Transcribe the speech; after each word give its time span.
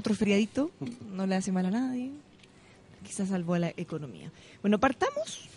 Otro 0.00 0.14
feriadito 0.14 0.70
no 1.12 1.26
le 1.26 1.34
hace 1.34 1.50
mal 1.50 1.66
a 1.66 1.72
nadie. 1.72 2.12
Quizás 3.04 3.30
salvó 3.30 3.54
a 3.54 3.58
la 3.58 3.70
economía. 3.76 4.30
Bueno, 4.62 4.78
partamos. 4.78 5.48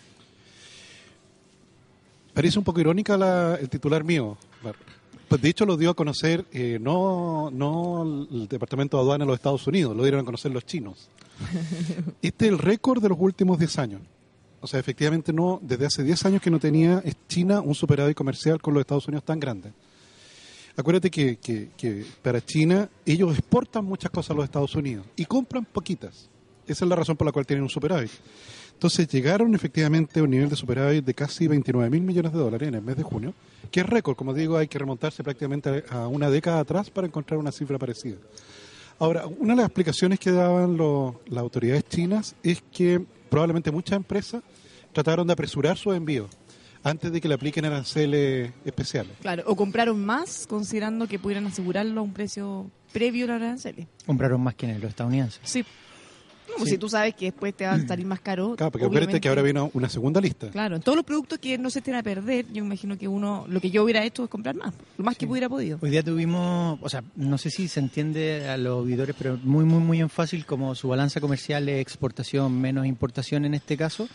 Parece 2.34 2.58
un 2.58 2.66
poco 2.66 2.80
irónica 2.80 3.16
la- 3.18 3.54
el 3.62 3.70
titular 3.70 4.04
mío. 4.04 4.36
Pues 5.28 5.40
de 5.44 5.48
hecho 5.48 5.64
lo 5.68 5.78
dio 5.78 5.92
a 5.92 5.94
conocer 5.94 6.44
eh, 6.52 6.80
no, 6.82 7.52
no 7.52 8.26
el 8.32 8.48
Departamento 8.48 8.98
de 8.98 9.04
Aduana 9.04 9.26
de 9.26 9.28
los 9.28 9.36
Estados 9.36 9.68
Unidos, 9.68 9.96
lo 9.96 10.02
dieron 10.02 10.22
a 10.22 10.26
conocer 10.26 10.52
los 10.52 10.66
chinos. 10.66 11.08
Este 12.24 12.46
es 12.48 12.52
el 12.52 12.58
récord 12.58 13.00
de 13.00 13.10
los 13.10 13.20
últimos 13.22 13.60
10 13.60 13.78
años. 13.78 14.02
O 14.60 14.66
sea, 14.66 14.80
efectivamente 14.80 15.32
no, 15.32 15.60
desde 15.62 15.86
hace 15.86 16.04
10 16.04 16.26
años 16.26 16.42
que 16.42 16.50
no 16.50 16.58
tenía 16.60 17.04
China 17.28 17.62
un 17.62 17.76
superávit 17.76 18.18
comercial 18.18 18.60
con 18.60 18.74
los 18.74 18.82
Estados 18.82 19.08
Unidos 19.08 19.24
tan 19.24 19.40
grande. 19.40 19.72
Acuérdate 20.76 21.10
que, 21.12 21.38
que- 21.38 22.06
para 22.22 22.44
China 22.44 22.90
ellos 23.06 23.38
exportan 23.38 23.86
muchas 23.86 24.10
cosas 24.12 24.32
a 24.32 24.34
los 24.36 24.46
Estados 24.46 24.74
Unidos 24.76 25.06
y 25.16 25.26
compran 25.26 25.66
poquitas. 25.66 26.30
Esa 26.68 26.86
es 26.86 26.90
la 26.90 26.96
razón 26.96 27.18
por 27.18 27.26
la 27.26 27.32
cual 27.34 27.46
tienen 27.46 27.64
un 27.64 27.70
superávit. 27.70 28.12
Entonces 28.74 29.08
llegaron 29.10 29.54
efectivamente 29.54 30.20
a 30.20 30.24
un 30.24 30.30
nivel 30.32 30.50
de 30.50 30.56
superávit 30.56 31.06
de 31.06 31.14
casi 31.14 31.48
29 31.48 31.90
mil 31.90 32.02
millones 32.02 32.32
de 32.34 32.40
dólares 32.40 32.68
en 32.70 32.76
el 32.76 32.82
mes 32.82 32.96
de 32.98 33.04
junio, 33.04 33.34
que 33.70 33.82
es 33.82 33.86
récord, 33.86 34.16
como 34.16 34.34
digo, 34.34 34.58
hay 34.58 34.68
que 34.68 34.80
remontarse 34.80 35.24
prácticamente 35.24 35.84
a 35.90 36.08
una 36.08 36.30
década 36.30 36.62
atrás 36.62 36.90
para 36.90 37.06
encontrar 37.08 37.40
una 37.40 37.52
cifra 37.52 37.78
parecida. 37.78 38.18
Ahora, 38.98 39.26
una 39.28 39.54
de 39.54 39.58
las 39.58 39.66
explicaciones 39.66 40.20
que 40.20 40.32
daban 40.32 40.78
los- 40.78 41.16
las 41.28 41.42
autoridades 41.42 41.84
chinas 41.90 42.36
es 42.44 42.64
que 42.72 43.04
probablemente 43.30 43.72
muchas 43.72 43.98
empresas 43.98 44.42
trataron 44.94 45.26
de 45.28 45.34
apresurar 45.34 45.78
sus 45.78 45.96
envíos 45.96 46.30
antes 46.84 47.12
de 47.12 47.22
que 47.22 47.28
le 47.28 47.36
apliquen 47.36 47.66
aranceles 47.66 48.52
especiales. 48.66 49.12
Claro, 49.22 49.44
o 49.46 49.56
compraron 49.56 50.04
más 50.04 50.46
considerando 50.48 51.08
que 51.08 51.20
pudieran 51.20 51.46
asegurarlo 51.48 52.02
a 52.02 52.04
un 52.04 52.14
precio 52.14 52.70
previo 52.92 53.26
a 53.26 53.28
la 53.30 53.36
arancel. 53.36 53.88
Compraron 54.06 54.42
más 54.42 54.56
que 54.56 54.68
en 54.70 54.82
los 54.82 54.90
estadounidenses. 54.90 55.40
Sí. 55.44 55.64
No, 56.50 56.58
pues 56.58 56.72
si 56.72 56.78
tú 56.78 56.90
sabes 56.90 57.16
que 57.16 57.26
después 57.26 57.56
te 57.56 57.66
va 57.66 57.74
a 57.74 57.80
salir 57.88 58.06
más 58.06 58.20
caro. 58.20 58.56
Claro, 58.58 58.72
porque 58.72 58.84
acuérdate 58.86 59.06
obviamente- 59.06 59.22
que 59.22 59.30
ahora 59.30 59.42
viene 59.42 59.70
una 59.74 59.88
segunda 59.88 60.20
lista. 60.20 60.50
Claro, 60.50 60.76
en 60.76 60.82
todos 60.82 60.98
los 60.98 61.06
productos 61.06 61.40
que 61.40 61.58
no 61.58 61.70
se 61.70 61.80
estén 61.80 61.96
a 61.96 62.04
perder, 62.04 62.46
yo 62.52 62.62
imagino 62.66 62.98
que 62.98 63.08
uno, 63.08 63.46
lo 63.48 63.62
que 63.62 63.70
yo 63.72 63.84
hubiera 63.86 64.04
hecho 64.04 64.26
es 64.26 64.30
comprar 64.30 64.56
más, 64.56 64.74
lo 64.98 65.06
más 65.06 65.16
que 65.16 65.26
hubiera 65.26 65.48
podido. 65.48 65.78
Hoy 65.82 65.92
día 65.92 66.04
tuvimos, 66.04 66.78
o 66.82 66.90
sea, 66.90 67.04
no 67.16 67.38
sé 67.38 67.52
si 67.52 67.70
se 67.70 67.80
entiende 67.80 68.50
a 68.50 68.58
los 68.58 68.80
auditores, 68.80 69.16
pero 69.18 69.38
muy, 69.44 69.64
muy, 69.64 69.80
muy 69.80 70.02
en 70.02 70.10
fácil, 70.10 70.46
como 70.46 70.76
su 70.76 70.90
balanza 70.90 71.22
comercial 71.22 71.70
es 71.70 71.80
exportación 71.80 72.60
menos 72.60 72.86
importación 72.86 73.46
en 73.46 73.54
este 73.54 73.78
caso. 73.78 74.10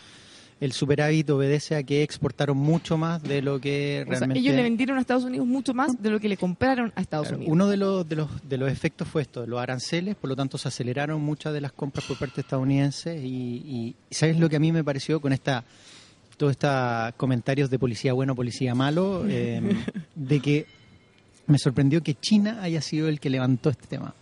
El 0.59 0.71
superávit 0.71 1.29
obedece 1.29 1.75
a 1.75 1.83
que 1.83 2.01
exportaron 2.01 2.57
mucho 2.57 2.97
más 2.97 3.21
de 3.21 3.41
lo 3.43 3.59
que 3.61 4.01
O 4.01 4.09
sea, 4.09 4.19
realmente. 4.19 4.39
ellos 4.39 4.55
le 4.55 4.63
vendieron 4.63 4.97
a 4.97 5.01
Estados 5.01 5.23
Unidos 5.23 5.45
mucho 5.45 5.73
más 5.75 6.01
de 6.01 6.09
lo 6.09 6.19
que 6.19 6.27
le 6.27 6.37
compraron 6.37 6.91
a 6.95 7.01
Estados 7.01 7.27
Claro, 7.27 7.37
Unidos. 7.37 7.53
Uno 7.53 7.67
de 7.67 7.77
los, 7.77 8.09
de, 8.09 8.15
los, 8.15 8.49
de 8.49 8.57
los 8.57 8.71
efectos 8.71 9.07
fue 9.07 9.21
esto, 9.21 9.45
los 9.45 9.59
aranceles, 9.59 10.15
por 10.15 10.29
lo 10.29 10.35
tanto 10.35 10.57
se 10.57 10.67
aceleraron 10.67 11.21
muchas 11.21 11.53
de 11.53 11.61
las 11.61 11.71
compras 11.71 12.05
por 12.05 12.17
parte 12.17 12.41
estadounidense 12.41 13.17
y, 13.23 13.27
y 13.29 13.95
¿sabes 14.09 14.39
lo 14.39 14.49
que 14.49 14.55
a 14.55 14.59
mí 14.59 14.71
me 14.71 14.83
pareció 14.83 15.19
con 15.19 15.31
esta 15.33 15.63
todos 16.37 16.51
estos 16.51 17.13
comentarios 17.17 17.69
de 17.69 17.79
policía 17.79 18.13
bueno, 18.13 18.35
policía 18.35 18.73
malo, 18.75 19.25
eh, 19.27 19.61
de 20.15 20.39
que 20.39 20.65
me 21.47 21.57
sorprendió 21.57 22.01
que 22.03 22.13
China 22.15 22.59
haya 22.61 22.81
sido 22.81 23.07
el 23.07 23.19
que 23.19 23.29
levantó 23.29 23.69
este 23.69 23.87
tema. 23.87 24.13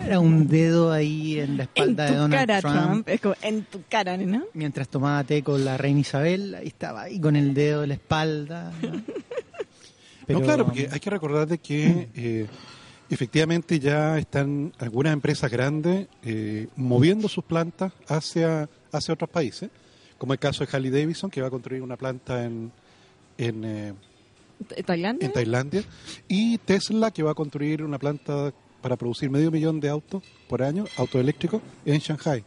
Era 0.00 0.20
un 0.20 0.46
dedo 0.48 0.92
ahí 0.92 1.38
en 1.40 1.56
la 1.58 1.64
en 1.64 1.68
espalda 1.68 2.04
de 2.10 2.16
Donald 2.16 2.34
cara, 2.46 2.60
Trump. 2.60 2.76
Trump. 2.76 3.08
Es 3.08 3.20
como, 3.20 3.34
en 3.42 3.64
tu 3.64 3.82
cara, 3.88 4.16
¿no? 4.16 4.44
Mientras 4.54 4.88
tomaba 4.88 5.22
té 5.24 5.42
con 5.42 5.64
la 5.64 5.76
reina 5.76 6.00
Isabel, 6.00 6.54
ahí 6.54 6.68
estaba 6.68 7.02
ahí 7.02 7.20
con 7.20 7.36
el 7.36 7.52
dedo 7.54 7.82
de 7.82 7.88
la 7.88 7.94
espalda. 7.94 8.72
¿no? 8.82 9.02
Pero- 10.26 10.38
No, 10.40 10.44
claro, 10.44 10.64
porque 10.66 10.88
hay 10.90 11.00
que 11.00 11.10
recordar 11.10 11.46
de 11.48 11.58
que 11.58 12.08
eh, 12.14 12.46
efectivamente 13.10 13.78
ya 13.80 14.18
están 14.18 14.72
algunas 14.78 15.12
empresas 15.12 15.50
grandes 15.50 16.06
eh, 16.22 16.68
moviendo 16.76 17.28
sus 17.28 17.44
plantas 17.44 17.92
hacia, 18.08 18.68
hacia 18.92 19.14
otros 19.14 19.30
países, 19.30 19.70
como 20.18 20.32
el 20.34 20.38
caso 20.38 20.64
de 20.64 20.70
Harley 20.74 20.90
Davidson, 20.90 21.30
que 21.30 21.40
va 21.40 21.48
a 21.48 21.50
construir 21.50 21.82
una 21.82 21.96
planta 21.96 22.44
en, 22.44 22.70
en, 23.38 23.64
eh, 23.64 23.94
¿Tailandia? 24.84 25.26
en 25.26 25.32
Tailandia, 25.32 25.82
y 26.28 26.58
Tesla, 26.58 27.10
que 27.10 27.22
va 27.22 27.30
a 27.30 27.34
construir 27.34 27.82
una 27.82 27.98
planta 27.98 28.52
para 28.80 28.96
producir 28.96 29.30
medio 29.30 29.50
millón 29.50 29.80
de 29.80 29.88
autos 29.88 30.22
por 30.48 30.62
año, 30.62 30.84
autos 30.96 31.20
eléctricos, 31.20 31.60
en 31.84 31.98
Shanghai. 31.98 32.44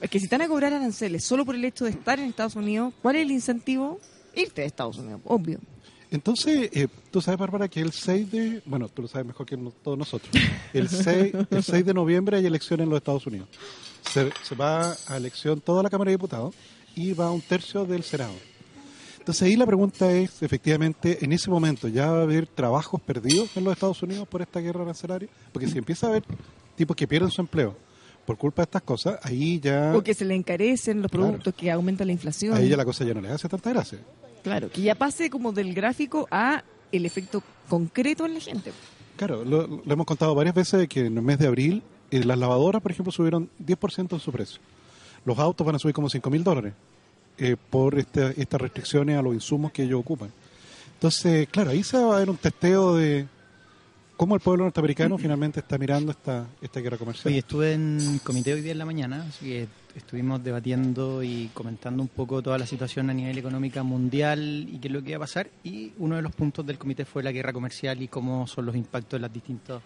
Es 0.00 0.08
que 0.08 0.18
si 0.18 0.26
van 0.28 0.42
a 0.42 0.48
cobrar 0.48 0.72
aranceles 0.72 1.24
solo 1.24 1.44
por 1.44 1.54
el 1.54 1.64
hecho 1.64 1.84
de 1.84 1.90
estar 1.90 2.18
en 2.18 2.26
Estados 2.30 2.56
Unidos, 2.56 2.94
¿cuál 3.02 3.16
es 3.16 3.22
el 3.22 3.30
incentivo? 3.32 4.00
Irte 4.34 4.62
de 4.62 4.66
Estados 4.68 4.96
Unidos, 4.98 5.20
obvio. 5.24 5.58
Entonces, 6.10 6.70
eh, 6.72 6.88
tú 7.10 7.20
sabes, 7.20 7.38
Bárbara, 7.38 7.68
que 7.68 7.80
el 7.80 7.92
6 7.92 8.30
de... 8.32 8.62
Bueno, 8.64 8.88
tú 8.88 9.02
lo 9.02 9.08
sabes 9.08 9.26
mejor 9.26 9.46
que 9.46 9.56
no- 9.56 9.70
todos 9.70 9.96
nosotros. 9.98 10.30
El 10.72 10.88
6, 10.88 11.34
el 11.50 11.62
6 11.62 11.84
de 11.86 11.94
noviembre 11.94 12.38
hay 12.38 12.46
elecciones 12.46 12.84
en 12.84 12.90
los 12.90 12.96
Estados 12.96 13.26
Unidos. 13.26 13.48
Se, 14.10 14.30
se 14.42 14.54
va 14.56 14.96
a 15.06 15.16
elección 15.16 15.60
toda 15.60 15.82
la 15.82 15.90
Cámara 15.90 16.08
de 16.10 16.16
Diputados 16.16 16.54
y 16.96 17.12
va 17.12 17.30
un 17.30 17.40
tercio 17.42 17.84
del 17.84 18.02
Senado. 18.02 18.32
Entonces 19.30 19.46
ahí 19.46 19.54
la 19.54 19.64
pregunta 19.66 20.10
es, 20.10 20.42
efectivamente, 20.42 21.24
en 21.24 21.32
ese 21.32 21.48
momento 21.50 21.86
ya 21.86 22.10
va 22.10 22.18
a 22.18 22.22
haber 22.22 22.48
trabajos 22.48 23.00
perdidos 23.00 23.56
en 23.56 23.62
los 23.62 23.74
Estados 23.74 24.02
Unidos 24.02 24.26
por 24.26 24.42
esta 24.42 24.58
guerra 24.58 24.82
arancelaria, 24.82 25.28
porque 25.52 25.68
si 25.68 25.78
empieza 25.78 26.06
a 26.06 26.10
haber 26.10 26.24
tipos 26.74 26.96
que 26.96 27.06
pierden 27.06 27.30
su 27.30 27.40
empleo 27.40 27.76
por 28.26 28.36
culpa 28.36 28.62
de 28.62 28.64
estas 28.64 28.82
cosas, 28.82 29.20
ahí 29.22 29.60
ya, 29.60 29.92
O 29.94 30.02
que 30.02 30.14
se 30.14 30.24
le 30.24 30.34
encarecen 30.34 31.00
los 31.00 31.12
Claro. 31.12 31.26
productos, 31.28 31.54
que 31.54 31.70
aumenta 31.70 32.04
la 32.04 32.10
inflación. 32.10 32.56
ahí 32.56 32.68
ya 32.68 32.76
la 32.76 32.84
cosa 32.84 33.04
ya 33.04 33.14
no 33.14 33.20
le 33.20 33.28
hace 33.28 33.48
tanta 33.48 33.70
gracia. 33.70 34.00
Claro, 34.42 34.68
que 34.68 34.82
ya 34.82 34.96
pase 34.96 35.30
como 35.30 35.52
del 35.52 35.74
gráfico 35.74 36.26
a 36.32 36.64
el 36.90 37.06
efecto 37.06 37.40
concreto 37.68 38.26
en 38.26 38.34
la 38.34 38.40
gente. 38.40 38.72
Claro, 39.16 39.44
lo, 39.44 39.64
lo 39.68 39.92
hemos 39.92 40.06
contado 40.06 40.34
varias 40.34 40.56
veces 40.56 40.88
que 40.88 41.06
en 41.06 41.16
el 41.16 41.22
mes 41.22 41.38
de 41.38 41.46
abril 41.46 41.84
eh, 42.10 42.24
las 42.24 42.36
lavadoras, 42.36 42.82
por 42.82 42.90
ejemplo, 42.90 43.12
subieron 43.12 43.48
10% 43.64 44.12
en 44.12 44.18
su 44.18 44.32
precio. 44.32 44.60
Los 45.24 45.38
autos 45.38 45.64
van 45.64 45.76
a 45.76 45.78
subir 45.78 45.94
como 45.94 46.10
5 46.10 46.28
mil 46.30 46.42
dólares 46.42 46.72
eh, 47.40 47.56
por 47.70 47.98
este- 47.98 48.40
estas 48.40 48.60
restricciones 48.60 49.18
a 49.18 49.22
los 49.22 49.34
insumos 49.34 49.72
que 49.72 49.82
ellos 49.82 49.98
ocupan. 50.00 50.30
Entonces, 50.94 51.48
claro, 51.48 51.70
ahí 51.70 51.82
se 51.82 51.96
va 51.98 52.16
a 52.16 52.18
ver 52.20 52.28
un 52.30 52.36
testeo 52.36 52.94
de 52.94 53.26
cómo 54.16 54.34
el 54.34 54.40
pueblo 54.42 54.64
norteamericano 54.64 55.16
finalmente 55.16 55.60
está 55.60 55.78
mirando 55.78 56.12
esta, 56.12 56.46
esta 56.60 56.80
guerra 56.80 56.98
comercial. 56.98 57.32
Oye, 57.32 57.38
estuve 57.38 57.72
en 57.72 58.20
comité 58.22 58.52
hoy 58.52 58.60
día 58.60 58.72
en 58.72 58.78
la 58.78 58.84
mañana, 58.84 59.24
así 59.26 59.46
que 59.46 59.66
estuvimos 59.96 60.44
debatiendo 60.44 61.22
y 61.22 61.50
comentando 61.54 62.02
un 62.02 62.08
poco 62.08 62.42
toda 62.42 62.58
la 62.58 62.66
situación 62.66 63.08
a 63.08 63.14
nivel 63.14 63.38
económica 63.38 63.82
mundial 63.82 64.68
y 64.70 64.78
qué 64.78 64.88
es 64.88 64.92
lo 64.92 65.02
que 65.02 65.12
va 65.12 65.24
a 65.24 65.26
pasar. 65.26 65.48
Y 65.64 65.92
uno 65.98 66.16
de 66.16 66.22
los 66.22 66.32
puntos 66.32 66.66
del 66.66 66.76
comité 66.76 67.06
fue 67.06 67.22
la 67.22 67.32
guerra 67.32 67.54
comercial 67.54 68.02
y 68.02 68.08
cómo 68.08 68.46
son 68.46 68.66
los 68.66 68.76
impactos 68.76 69.18
de 69.18 69.22
las 69.22 69.32
distintas, 69.32 69.80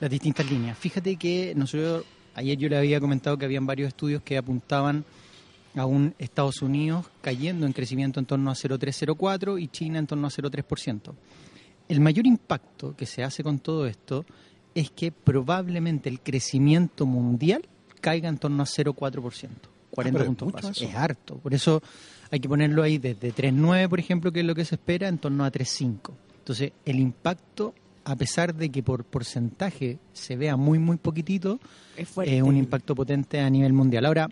las 0.00 0.10
distintas 0.10 0.50
líneas. 0.50 0.78
Fíjate 0.78 1.16
que 1.16 1.52
nosotros, 1.54 2.04
ayer 2.34 2.56
yo 2.56 2.70
le 2.70 2.78
había 2.78 2.98
comentado 3.00 3.36
que 3.36 3.44
habían 3.44 3.66
varios 3.66 3.88
estudios 3.88 4.22
que 4.22 4.38
apuntaban 4.38 5.04
a 5.74 5.86
un 5.86 6.14
Estados 6.18 6.62
Unidos 6.62 7.06
cayendo 7.20 7.66
en 7.66 7.72
crecimiento 7.72 8.20
en 8.20 8.26
torno 8.26 8.50
a 8.50 8.54
0,304 8.54 9.58
y 9.58 9.68
China 9.68 9.98
en 9.98 10.06
torno 10.06 10.26
a 10.26 10.30
0,3%. 10.30 11.12
El 11.88 12.00
mayor 12.00 12.26
impacto 12.26 12.94
que 12.96 13.06
se 13.06 13.22
hace 13.24 13.42
con 13.42 13.58
todo 13.58 13.86
esto 13.86 14.24
es 14.74 14.90
que 14.90 15.12
probablemente 15.12 16.08
el 16.08 16.20
crecimiento 16.20 17.06
mundial 17.06 17.64
caiga 18.00 18.28
en 18.28 18.38
torno 18.38 18.62
a 18.62 18.66
0,4%, 18.66 19.48
40 19.90 20.18
pero 20.18 20.18
es 20.18 20.26
puntos 20.26 20.52
básicos. 20.52 20.82
Es 20.82 20.94
harto. 20.94 21.36
Por 21.36 21.54
eso 21.54 21.82
hay 22.30 22.40
que 22.40 22.48
ponerlo 22.48 22.82
ahí 22.82 22.98
desde 22.98 23.32
3,9, 23.32 23.88
por 23.88 24.00
ejemplo, 24.00 24.32
que 24.32 24.40
es 24.40 24.46
lo 24.46 24.54
que 24.54 24.64
se 24.64 24.74
espera, 24.76 25.08
en 25.08 25.18
torno 25.18 25.44
a 25.44 25.52
3,5. 25.52 26.10
Entonces, 26.38 26.72
el 26.84 26.98
impacto, 27.00 27.74
a 28.04 28.16
pesar 28.16 28.54
de 28.54 28.70
que 28.70 28.82
por 28.82 29.04
porcentaje 29.04 29.98
se 30.12 30.36
vea 30.36 30.56
muy, 30.56 30.78
muy 30.78 30.96
poquitito, 30.96 31.60
Es 31.96 32.08
fuerte. 32.08 32.36
es 32.36 32.42
un 32.42 32.56
impacto 32.56 32.94
potente 32.94 33.40
a 33.40 33.48
nivel 33.48 33.72
mundial. 33.72 34.04
Ahora, 34.06 34.28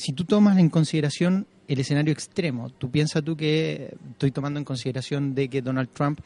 si 0.00 0.14
tú 0.14 0.24
tomas 0.24 0.56
en 0.56 0.70
consideración 0.70 1.46
el 1.68 1.78
escenario 1.78 2.10
extremo, 2.10 2.70
tú 2.70 2.90
piensas 2.90 3.22
tú 3.22 3.36
que 3.36 3.94
estoy 4.12 4.30
tomando 4.30 4.58
en 4.58 4.64
consideración 4.64 5.34
de 5.34 5.50
que 5.50 5.60
Donald 5.60 5.90
Trump 5.90 6.20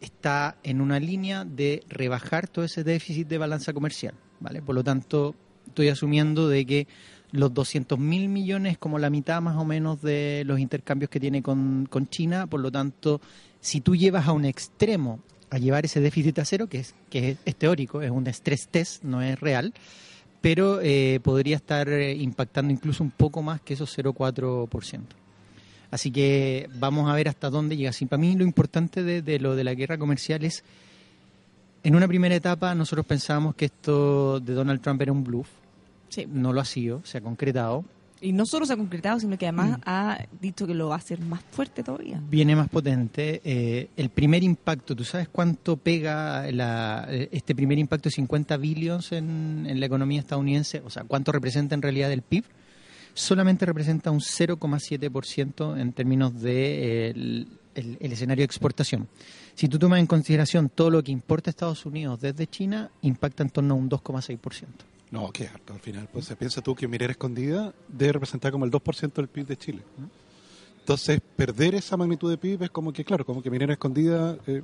está 0.00 0.56
en 0.64 0.80
una 0.80 0.98
línea 0.98 1.44
de 1.44 1.84
rebajar 1.88 2.48
todo 2.48 2.64
ese 2.64 2.82
déficit 2.82 3.28
de 3.28 3.38
balanza 3.38 3.72
comercial, 3.72 4.14
¿vale? 4.40 4.62
Por 4.62 4.74
lo 4.74 4.82
tanto, 4.82 5.36
estoy 5.64 5.90
asumiendo 5.90 6.48
de 6.48 6.66
que 6.66 6.88
los 7.30 7.54
200 7.54 8.00
mil 8.00 8.28
millones 8.28 8.78
como 8.78 8.98
la 8.98 9.10
mitad 9.10 9.40
más 9.40 9.54
o 9.54 9.64
menos 9.64 10.02
de 10.02 10.42
los 10.44 10.58
intercambios 10.58 11.08
que 11.08 11.20
tiene 11.20 11.40
con, 11.40 11.86
con 11.88 12.08
China, 12.08 12.48
por 12.48 12.58
lo 12.58 12.72
tanto, 12.72 13.20
si 13.60 13.80
tú 13.80 13.94
llevas 13.94 14.26
a 14.26 14.32
un 14.32 14.44
extremo 14.44 15.20
a 15.50 15.58
llevar 15.58 15.84
ese 15.84 16.00
déficit 16.00 16.40
a 16.40 16.44
cero, 16.44 16.66
que 16.66 16.78
es, 16.78 16.96
que 17.10 17.30
es, 17.30 17.38
es 17.44 17.54
teórico, 17.54 18.02
es 18.02 18.10
un 18.10 18.26
stress 18.26 18.66
test, 18.66 19.04
no 19.04 19.22
es 19.22 19.38
real, 19.38 19.72
pero 20.44 20.78
eh, 20.82 21.20
podría 21.22 21.56
estar 21.56 21.88
eh, 21.88 22.12
impactando 22.12 22.70
incluso 22.70 23.02
un 23.02 23.10
poco 23.10 23.40
más 23.40 23.62
que 23.62 23.72
esos 23.72 23.96
0,4%. 23.96 25.00
Así 25.90 26.10
que 26.10 26.68
vamos 26.74 27.08
a 27.10 27.14
ver 27.14 27.30
hasta 27.30 27.48
dónde 27.48 27.78
llega. 27.78 27.92
Sí, 27.94 28.04
para 28.04 28.20
mí 28.20 28.34
lo 28.36 28.44
importante 28.44 29.02
de, 29.02 29.22
de 29.22 29.38
lo 29.38 29.56
de 29.56 29.64
la 29.64 29.72
guerra 29.72 29.96
comercial 29.96 30.44
es, 30.44 30.62
en 31.82 31.96
una 31.96 32.06
primera 32.06 32.34
etapa 32.34 32.74
nosotros 32.74 33.06
pensábamos 33.06 33.54
que 33.54 33.64
esto 33.64 34.38
de 34.38 34.52
Donald 34.52 34.82
Trump 34.82 35.00
era 35.00 35.12
un 35.12 35.24
bluff, 35.24 35.48
Sí. 36.10 36.26
no 36.30 36.52
lo 36.52 36.60
ha 36.60 36.66
sido, 36.66 37.00
se 37.06 37.16
ha 37.16 37.20
concretado, 37.22 37.82
Y 38.24 38.32
no 38.32 38.46
solo 38.46 38.64
se 38.64 38.72
ha 38.72 38.76
concretado, 38.76 39.20
sino 39.20 39.36
que 39.36 39.46
además 39.46 39.78
Mm. 39.78 39.82
ha 39.84 40.18
dicho 40.40 40.66
que 40.66 40.74
lo 40.74 40.88
va 40.88 40.94
a 40.94 40.98
hacer 40.98 41.20
más 41.20 41.42
fuerte 41.50 41.82
todavía. 41.82 42.20
viene 42.30 42.56
más 42.56 42.68
potente. 42.68 43.40
Eh, 43.44 43.90
el 43.96 44.08
primer 44.08 44.42
impacto, 44.42 44.96
¿tú 44.96 45.04
sabes 45.04 45.28
cuánto 45.28 45.76
pega 45.76 46.50
la- 46.50 47.06
este 47.30 47.54
primer 47.54 47.78
impacto 47.78 48.08
de 48.08 48.14
50 48.14 48.56
billions 48.56 49.12
en, 49.12 49.66
en 49.68 49.78
la 49.78 49.86
economía 49.86 50.20
estadounidense? 50.20 50.80
O 50.84 50.90
sea, 50.90 51.04
¿cuánto 51.04 51.32
representa 51.32 51.74
en 51.74 51.82
realidad 51.82 52.08
del 52.08 52.22
PIB? 52.22 52.44
Solamente 53.12 53.66
representa 53.66 54.10
un 54.10 54.20
0,7% 54.20 55.76
en 55.80 55.92
términos 55.92 56.40
de 56.40 57.06
eh, 57.08 57.10
el, 57.10 57.48
el- 57.74 57.96
el 58.00 58.12
escenario 58.12 58.42
de 58.42 58.46
exportación. 58.46 59.08
Si 59.54 59.68
tú 59.68 59.78
tomas 59.78 60.00
en 60.00 60.06
consideración 60.06 60.68
todo 60.68 60.90
lo 60.90 61.02
que 61.04 61.12
importa 61.12 61.50
Estados 61.50 61.84
Unidos 61.86 62.20
desde 62.20 62.46
China, 62.46 62.90
impacta 63.02 63.42
en 63.42 63.50
torno 63.50 63.74
a 63.74 63.76
un 63.76 63.88
2,6%. 63.88 64.38
No, 65.10 65.30
qué 65.30 65.46
harto 65.46 65.72
al 65.74 65.80
final. 65.80 66.08
Pues 66.12 66.24
se 66.24 66.34
piensa 66.36 66.60
tú 66.60 66.74
que 66.74 66.88
minera 66.88 67.12
escondida 67.12 67.72
debe 67.88 68.12
representar 68.14 68.50
como 68.52 68.64
el 68.64 68.70
2% 68.70 69.12
del 69.14 69.28
PIB 69.28 69.46
de 69.46 69.56
Chile. 69.56 69.82
Entonces, 70.80 71.20
perder 71.36 71.74
esa 71.76 71.96
magnitud 71.96 72.28
de 72.30 72.36
PIB 72.36 72.64
es 72.64 72.70
como 72.70 72.92
que, 72.92 73.04
claro, 73.04 73.24
como 73.24 73.42
que 73.42 73.50
minera 73.50 73.72
escondida, 73.72 74.36
eh, 74.46 74.62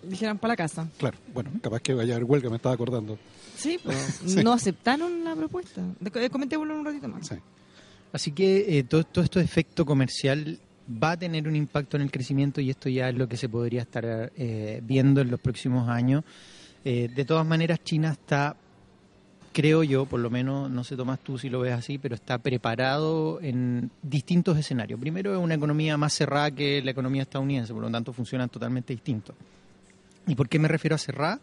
Dijeran 0.00 0.38
para 0.38 0.52
la 0.52 0.56
casa. 0.56 0.88
claro, 0.96 1.18
bueno, 1.34 1.50
capaz 1.60 1.80
que 1.80 1.92
vaya 1.92 2.12
a 2.14 2.16
haber 2.18 2.24
huelga, 2.30 2.48
me 2.50 2.56
estaba 2.56 2.72
acordando. 2.74 3.18
Sí, 3.56 3.80
pero 3.84 3.98
Sí. 4.26 4.44
no 4.44 4.52
aceptaron 4.52 5.24
la 5.24 5.34
propuesta. 5.34 5.82
Eh, 6.14 6.30
Comentémoslo 6.30 6.78
un 6.78 6.84
ratito 6.84 7.08
más. 7.08 7.26
Sí. 7.26 7.34
Así 8.12 8.30
que 8.32 8.78
eh, 8.78 8.84
todo, 8.84 9.02
todo 9.04 9.24
esto 9.24 9.40
efecto 9.40 9.84
comercial 9.84 10.58
va 11.02 11.10
a 11.12 11.16
tener 11.18 11.48
un 11.48 11.56
impacto 11.56 11.96
en 11.96 12.04
el 12.04 12.10
crecimiento 12.12 12.60
y 12.60 12.70
esto 12.70 12.88
ya 12.88 13.08
es 13.08 13.16
lo 13.16 13.28
que 13.28 13.36
se 13.36 13.48
podría 13.48 13.82
estar 13.82 14.32
eh, 14.36 14.80
viendo 14.84 15.20
en 15.20 15.30
los 15.32 15.40
próximos 15.40 15.88
años. 15.88 16.22
Eh, 16.84 17.10
de 17.14 17.24
todas 17.24 17.44
maneras, 17.44 17.80
China 17.82 18.12
está, 18.12 18.56
creo 19.58 19.82
yo, 19.82 20.06
por 20.06 20.20
lo 20.20 20.30
menos, 20.30 20.70
no 20.70 20.84
sé 20.84 20.94
Tomás 20.94 21.18
tú 21.18 21.36
si 21.36 21.50
lo 21.50 21.58
ves 21.58 21.72
así, 21.72 21.98
pero 21.98 22.14
está 22.14 22.38
preparado 22.38 23.40
en 23.42 23.90
distintos 24.02 24.56
escenarios. 24.56 25.00
Primero 25.00 25.34
es 25.34 25.40
una 25.40 25.54
economía 25.54 25.96
más 25.96 26.12
cerrada 26.12 26.52
que 26.52 26.80
la 26.80 26.92
economía 26.92 27.22
estadounidense, 27.22 27.74
por 27.74 27.82
lo 27.82 27.90
tanto 27.90 28.12
funcionan 28.12 28.50
totalmente 28.50 28.92
distintos. 28.92 29.34
¿Y 30.28 30.36
por 30.36 30.48
qué 30.48 30.60
me 30.60 30.68
refiero 30.68 30.94
a 30.94 30.98
cerrada? 30.98 31.40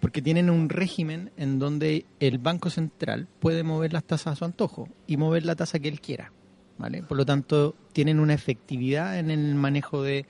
Porque 0.00 0.20
tienen 0.20 0.50
un 0.50 0.68
régimen 0.68 1.30
en 1.36 1.60
donde 1.60 2.06
el 2.18 2.38
Banco 2.38 2.70
Central 2.70 3.28
puede 3.38 3.62
mover 3.62 3.92
las 3.92 4.02
tasas 4.02 4.32
a 4.32 4.36
su 4.36 4.44
antojo 4.44 4.88
y 5.06 5.16
mover 5.16 5.44
la 5.44 5.54
tasa 5.54 5.78
que 5.78 5.86
él 5.86 6.00
quiera. 6.00 6.32
¿vale? 6.76 7.04
Por 7.04 7.16
lo 7.16 7.24
tanto, 7.24 7.76
tienen 7.92 8.18
una 8.18 8.34
efectividad 8.34 9.16
en 9.16 9.30
el 9.30 9.54
manejo 9.54 10.02
de 10.02 10.26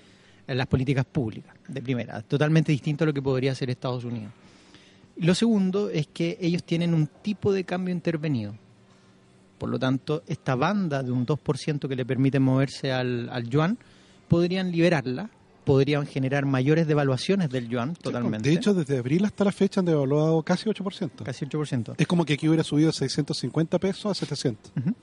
las 0.47 0.67
políticas 0.67 1.07
públicas, 1.07 1.55
de 1.69 1.81
primera, 1.81 2.21
totalmente 2.21 2.71
distinto 2.71 3.05
a 3.05 3.07
lo 3.07 3.15
que 3.15 3.23
podría 3.23 3.53
hacer 3.53 3.71
Estados 3.71 4.05
Unidos. 4.05 4.44
Lo 5.17 5.35
segundo 5.35 5.91
es 5.91 6.07
que 6.07 6.39
ellos 6.41 6.65
tienen 6.65 6.95
un 6.95 7.07
tipo 7.07 7.53
de 7.53 7.65
cambio 7.65 7.95
intervenido. 7.95 8.57
Por 9.59 9.69
lo 9.69 9.79
tanto, 9.79 10.23
esta 10.27 10.57
banda 10.57 11.03
de 11.03 11.13
un 11.13 11.25
2% 11.25 11.89
que 11.89 11.97
le 11.97 12.05
permite 12.05 12.41
moverse 12.41 12.93
al, 12.93 13.29
al 13.31 13.49
yuan, 13.49 13.79
podrían 14.29 14.73
liberarla, 14.73 15.31
podrían 15.65 16.07
generar 16.07 16.45
mayores 16.45 16.87
devaluaciones 16.87 17.49
del 17.51 17.69
yuan 17.69 17.95
totalmente. 17.95 18.49
De 18.49 18.55
hecho, 18.55 18.75
desde 18.75 18.99
abril 18.99 19.25
hasta 19.25 19.45
la 19.45 19.53
fecha 19.53 19.81
han 19.81 19.87
devaluado 19.87 20.43
casi 20.43 20.69
8%. 20.69 21.23
casi 21.23 21.47
8%. 21.47 21.95
Es 21.97 22.07
como 22.07 22.25
que 22.25 22.35
aquí 22.35 22.49
hubiera 22.49 22.65
subido 22.65 22.89
de 22.89 22.93
650 22.95 23.79
pesos 23.79 24.07
a 24.07 24.15
700. 24.15 24.73
Ujú. 24.77 24.95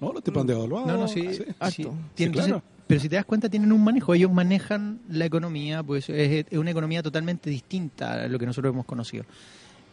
No, 0.00 0.12
los 0.12 0.24
tipos 0.24 0.40
han 0.40 0.46
devaluado. 0.46 0.86
No, 0.86 0.96
no, 0.96 1.08
sí. 1.08 1.34
sí. 1.34 1.44
harto. 1.58 1.74
sí. 1.74 1.88
Sí, 2.16 2.30
claro. 2.30 2.62
Pero 2.90 3.00
si 3.00 3.08
te 3.08 3.14
das 3.14 3.24
cuenta, 3.24 3.48
tienen 3.48 3.70
un 3.70 3.84
manejo. 3.84 4.14
Ellos 4.14 4.32
manejan 4.32 4.98
la 5.08 5.24
economía, 5.24 5.80
pues 5.80 6.10
es, 6.10 6.44
es 6.50 6.58
una 6.58 6.72
economía 6.72 7.04
totalmente 7.04 7.48
distinta 7.48 8.24
a 8.24 8.26
lo 8.26 8.36
que 8.36 8.46
nosotros 8.46 8.72
hemos 8.74 8.84
conocido. 8.84 9.24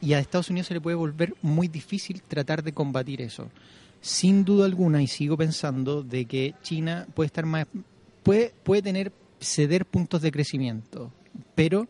Y 0.02 0.14
a 0.14 0.20
Estados 0.20 0.50
Unidos 0.50 0.66
se 0.66 0.74
le 0.74 0.82
puede 0.82 0.96
volver 0.96 1.36
muy 1.44 1.68
difícil 1.68 2.24
tratar 2.28 2.64
de 2.64 2.74
combatir 2.74 3.22
eso. 3.22 3.52
Sin 4.02 4.44
duda 4.44 4.66
alguna, 4.66 5.00
y 5.04 5.06
sigo 5.06 5.38
pensando, 5.38 6.02
de 6.02 6.26
que 6.26 6.56
China 6.64 7.06
puede 7.14 7.28
estar 7.28 7.46
más. 7.46 7.68
puede, 8.24 8.52
puede 8.64 8.82
tener. 8.82 9.12
ceder 9.40 9.86
puntos 9.86 10.24
de 10.24 10.32
crecimiento, 10.32 11.12
pero 11.54 11.88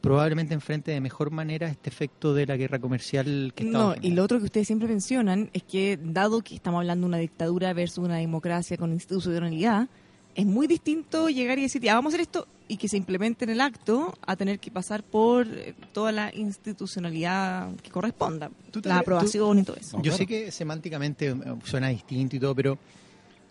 probablemente 0.00 0.54
enfrente 0.54 0.92
de 0.92 1.02
mejor 1.02 1.30
manera 1.30 1.68
este 1.68 1.90
efecto 1.90 2.32
de 2.32 2.46
la 2.46 2.56
guerra 2.56 2.78
comercial 2.78 3.52
que 3.54 3.64
No, 3.64 3.92
Estados 3.92 3.98
y 4.02 4.12
lo 4.12 4.24
otro 4.24 4.38
que 4.38 4.44
ustedes 4.44 4.66
siempre 4.66 4.88
mencionan 4.88 5.50
es 5.52 5.62
que, 5.64 5.98
dado 6.02 6.40
que 6.40 6.54
estamos 6.54 6.78
hablando 6.78 7.04
de 7.04 7.08
una 7.08 7.18
dictadura 7.18 7.74
versus 7.74 8.02
una 8.02 8.16
democracia 8.16 8.78
con 8.78 8.92
institucionalidad, 8.92 9.90
es 10.34 10.46
muy 10.46 10.66
distinto 10.66 11.28
llegar 11.28 11.58
y 11.58 11.62
decir, 11.62 11.82
ya 11.82 11.94
vamos 11.94 12.12
a 12.12 12.16
hacer 12.16 12.20
esto 12.22 12.46
y 12.68 12.76
que 12.76 12.86
se 12.88 12.96
implemente 12.96 13.44
en 13.44 13.50
el 13.50 13.60
acto 13.60 14.14
a 14.26 14.36
tener 14.36 14.58
que 14.60 14.70
pasar 14.70 15.02
por 15.02 15.46
eh, 15.48 15.74
toda 15.92 16.12
la 16.12 16.32
institucionalidad 16.34 17.74
que 17.82 17.90
corresponda, 17.90 18.50
Tú 18.70 18.80
la 18.84 18.98
aprobación 18.98 19.58
y 19.58 19.62
todo 19.64 19.76
eso. 19.76 19.96
Yo 19.98 20.02
claro. 20.02 20.16
sé 20.18 20.26
que 20.26 20.50
semánticamente 20.50 21.28
eh, 21.30 21.34
suena 21.64 21.88
distinto 21.88 22.36
y 22.36 22.40
todo, 22.40 22.54
pero 22.54 22.78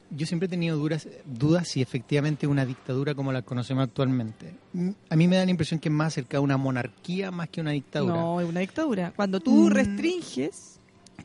yo 0.09 0.25
siempre 0.25 0.45
he 0.45 0.49
tenido 0.49 0.77
dudas, 0.77 1.07
dudas 1.25 1.67
si 1.67 1.81
efectivamente 1.81 2.47
una 2.47 2.65
dictadura 2.65 3.13
como 3.15 3.33
la 3.33 3.41
conocemos 3.41 3.83
actualmente. 3.83 4.53
Mm, 4.73 4.91
A 5.09 5.15
mí 5.17 5.27
me 5.27 5.35
da 5.35 5.43
la 5.45 5.51
impresión 5.51 5.79
que 5.79 5.89
es 5.89 5.93
más 5.95 6.13
cerca 6.13 6.37
de 6.37 6.43
una 6.43 6.55
monarquía 6.57 7.29
más 7.31 7.49
que 7.49 7.59
una 7.59 7.71
dictadura. 7.71 8.13
No, 8.15 8.39
es 8.39 8.47
una 8.47 8.61
dictadura. 8.61 9.11
Cuando 9.15 9.39
tú 9.41 9.65
Mm. 9.65 9.71
restringes 9.71 10.76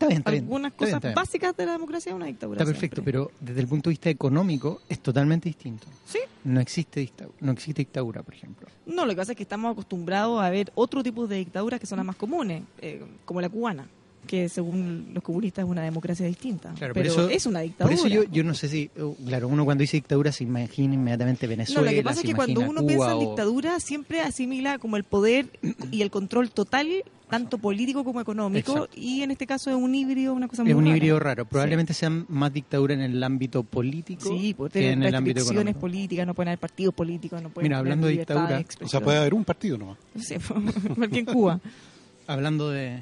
está 0.03 0.09
bien, 0.09 0.19
está 0.19 0.31
bien. 0.31 0.45
algunas 0.45 0.73
está 0.73 0.85
bien, 0.85 1.01
cosas 1.01 1.15
básicas 1.15 1.57
de 1.57 1.67
la 1.67 1.73
democracia, 1.73 2.11
es 2.11 2.17
una 2.17 2.27
dictadura. 2.27 2.61
Está 2.61 2.71
perfecto, 2.71 2.97
siempre. 2.97 3.13
pero 3.13 3.31
desde 3.41 3.61
el 3.61 3.69
punto 3.69 3.91
de 3.91 3.93
vista 3.93 4.11
económico 4.11 4.81
es 4.89 5.01
totalmente 5.01 5.49
distinto. 5.49 5.87
Sí. 6.07 6.19
No 6.45 6.61
existe 6.61 7.01
dictadura, 7.01 7.37
no 7.41 7.53
existe 7.53 7.83
dictadura, 7.83 8.23
por 8.23 8.35
ejemplo. 8.35 8.69
No, 8.87 9.07
lo 9.07 9.13
que 9.13 9.17
pasa 9.17 9.33
es 9.33 9.37
que 9.37 9.45
estamos 9.45 9.73
acostumbrados 9.73 10.43
a 10.43 10.51
ver 10.51 10.73
otro 10.75 11.03
tipo 11.03 11.27
de 11.27 11.37
dictaduras 11.37 11.79
que 11.79 11.87
son 11.87 11.99
las 11.99 12.07
más 12.07 12.17
comunes, 12.17 12.63
eh, 12.81 13.03
como 13.25 13.41
la 13.41 13.49
cubana, 13.49 13.87
que 14.27 14.49
según 14.49 15.11
los 15.13 15.23
comunistas 15.23 15.65
es 15.65 15.71
una 15.71 15.83
democracia 15.83 16.25
distinta. 16.27 16.73
Claro, 16.77 16.95
por 16.95 17.03
pero 17.03 17.13
eso- 17.13 17.29
es 17.29 17.45
una 17.47 17.59
Por 17.61 17.69
dictadura. 17.69 17.95
eso 17.97 18.09
yo, 18.09 18.23
yo 18.25 18.45
no 18.45 18.55
sé 18.55 18.69
si, 18.69 18.91
uh, 18.99 19.15
claro, 19.27 19.49
uno 19.49 19.65
cuando 19.65 19.83
dice 19.83 19.97
dictadura 19.97 20.31
se 20.33 20.45
imagina 20.45 20.95
inmediatamente 20.95 21.47
Venezuela. 21.47 21.81
no, 21.83 21.87
lo 21.91 21.97
que 21.97 22.03
pasa 22.03 22.21
es 22.21 22.27
que 22.27 22.35
cuando 22.35 22.61
uno 22.61 22.81
Cuba 22.81 22.87
piensa 22.87 23.07
en 23.13 23.17
o- 23.17 23.21
dictadura 23.21 23.81
siempre 23.81 24.21
asimila 24.21 24.79
como 24.79 24.97
el 24.97 25.05
poder 25.05 25.47
y 25.91 26.03
el 26.03 26.11
control 26.11 26.51
total, 26.51 26.89
tanto 27.29 27.57
político 27.59 28.05
como 28.05 28.21
económico, 28.21 28.73
Exacto. 28.73 28.95
y 29.01 29.23
en 29.23 29.31
este 29.31 29.47
caso 29.47 29.71
es 29.71 29.77
un 29.77 29.95
híbrido, 29.95 30.35
una 30.35 30.49
cosa 30.49 30.63
muy 30.63 30.71
Es 30.73 30.77
un 30.77 30.85
rara. 30.85 30.97
híbrido 30.97 31.19
raro. 31.19 31.45
Probablemente 31.47 31.95
sean 31.95 32.27
más 32.29 32.53
dictadura 32.53 32.93
en 32.95 33.01
el 33.01 33.23
ámbito 33.25 33.63
político 33.65 34.29
Sí, 34.29 34.55
que 34.71 34.93
en 34.93 35.03
el 35.03 35.15
ámbito 35.15 35.37
restricciones 35.41 35.73
económico. 35.73 35.81
políticas, 35.81 36.27
no 36.27 36.35
pueden 36.35 36.49
haber 36.51 36.59
partidos 36.59 36.95
políticos, 36.95 37.43
no 37.43 37.49
pueden 37.49 37.69
Mira, 37.71 37.79
hablando 37.79 38.07
de 38.07 38.13
dictadura, 38.19 38.59
de 38.59 38.67
O 38.85 38.89
sea, 38.89 39.01
puede 39.01 39.19
haber 39.19 39.33
un 39.35 39.45
partido 39.45 39.79
nomás. 39.79 39.97
No 40.15 40.23
sé, 40.23 40.39
porque 40.97 41.19
en 41.21 41.25
Cuba. 41.25 41.59
Hablando 42.27 42.71
de... 42.71 43.01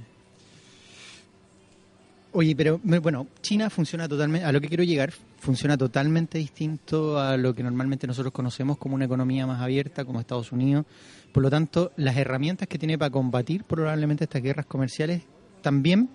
Oye, 2.32 2.54
pero 2.54 2.80
bueno, 2.84 3.26
China 3.42 3.68
funciona 3.70 4.08
totalmente, 4.08 4.46
a 4.46 4.52
lo 4.52 4.60
que 4.60 4.68
quiero 4.68 4.84
llegar, 4.84 5.12
funciona 5.40 5.76
totalmente 5.76 6.38
distinto 6.38 7.18
a 7.18 7.36
lo 7.36 7.54
que 7.54 7.62
normalmente 7.64 8.06
nosotros 8.06 8.32
conocemos 8.32 8.78
como 8.78 8.94
una 8.94 9.06
economía 9.06 9.48
más 9.48 9.60
abierta, 9.60 10.04
como 10.04 10.20
Estados 10.20 10.52
Unidos. 10.52 10.86
Por 11.32 11.42
lo 11.42 11.50
tanto, 11.50 11.90
las 11.96 12.16
herramientas 12.16 12.68
que 12.68 12.78
tiene 12.78 12.96
para 12.96 13.10
combatir 13.10 13.64
probablemente 13.64 14.24
estas 14.24 14.42
guerras 14.42 14.66
comerciales 14.66 15.22
también 15.60 16.08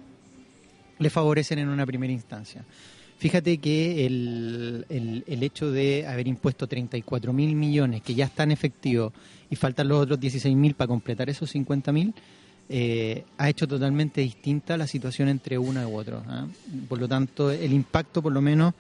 le 1.00 1.10
favorecen 1.10 1.60
en 1.60 1.68
una 1.68 1.86
primera 1.86 2.14
instancia. 2.14 2.64
Fíjate 3.18 3.58
que 3.58 4.06
el, 4.06 4.86
el, 4.88 5.24
el 5.28 5.44
hecho 5.44 5.70
de 5.70 6.08
haber 6.08 6.28
impuesto 6.30 6.68
34 6.68 7.34
mil 7.34 7.56
millones 7.56 8.02
que 8.02 8.16
ya 8.16 8.26
están 8.26 8.52
efectivos 8.52 9.12
y 9.50 9.56
faltan 9.58 9.90
los 9.90 10.02
otros 10.02 10.20
16 10.20 10.56
mil 10.56 10.76
para 10.76 10.88
completar 10.88 11.30
esos 11.30 11.50
50 11.50 11.92
mil, 11.92 12.14
eh, 12.70 13.24
ha 13.38 13.50
hecho 13.50 13.68
totalmente 13.68 14.22
distinta 14.22 14.78
la 14.78 14.88
situación 14.88 15.30
entre 15.30 15.58
uno 15.58 15.88
u 15.88 15.98
otro. 15.98 16.24
¿ah? 16.28 16.48
Por 16.88 17.00
lo 17.00 17.08
tanto, 17.08 17.52
el 17.52 17.74
impacto, 17.74 18.22
por 18.22 18.34
lo 18.34 18.42
menos, 18.42 18.74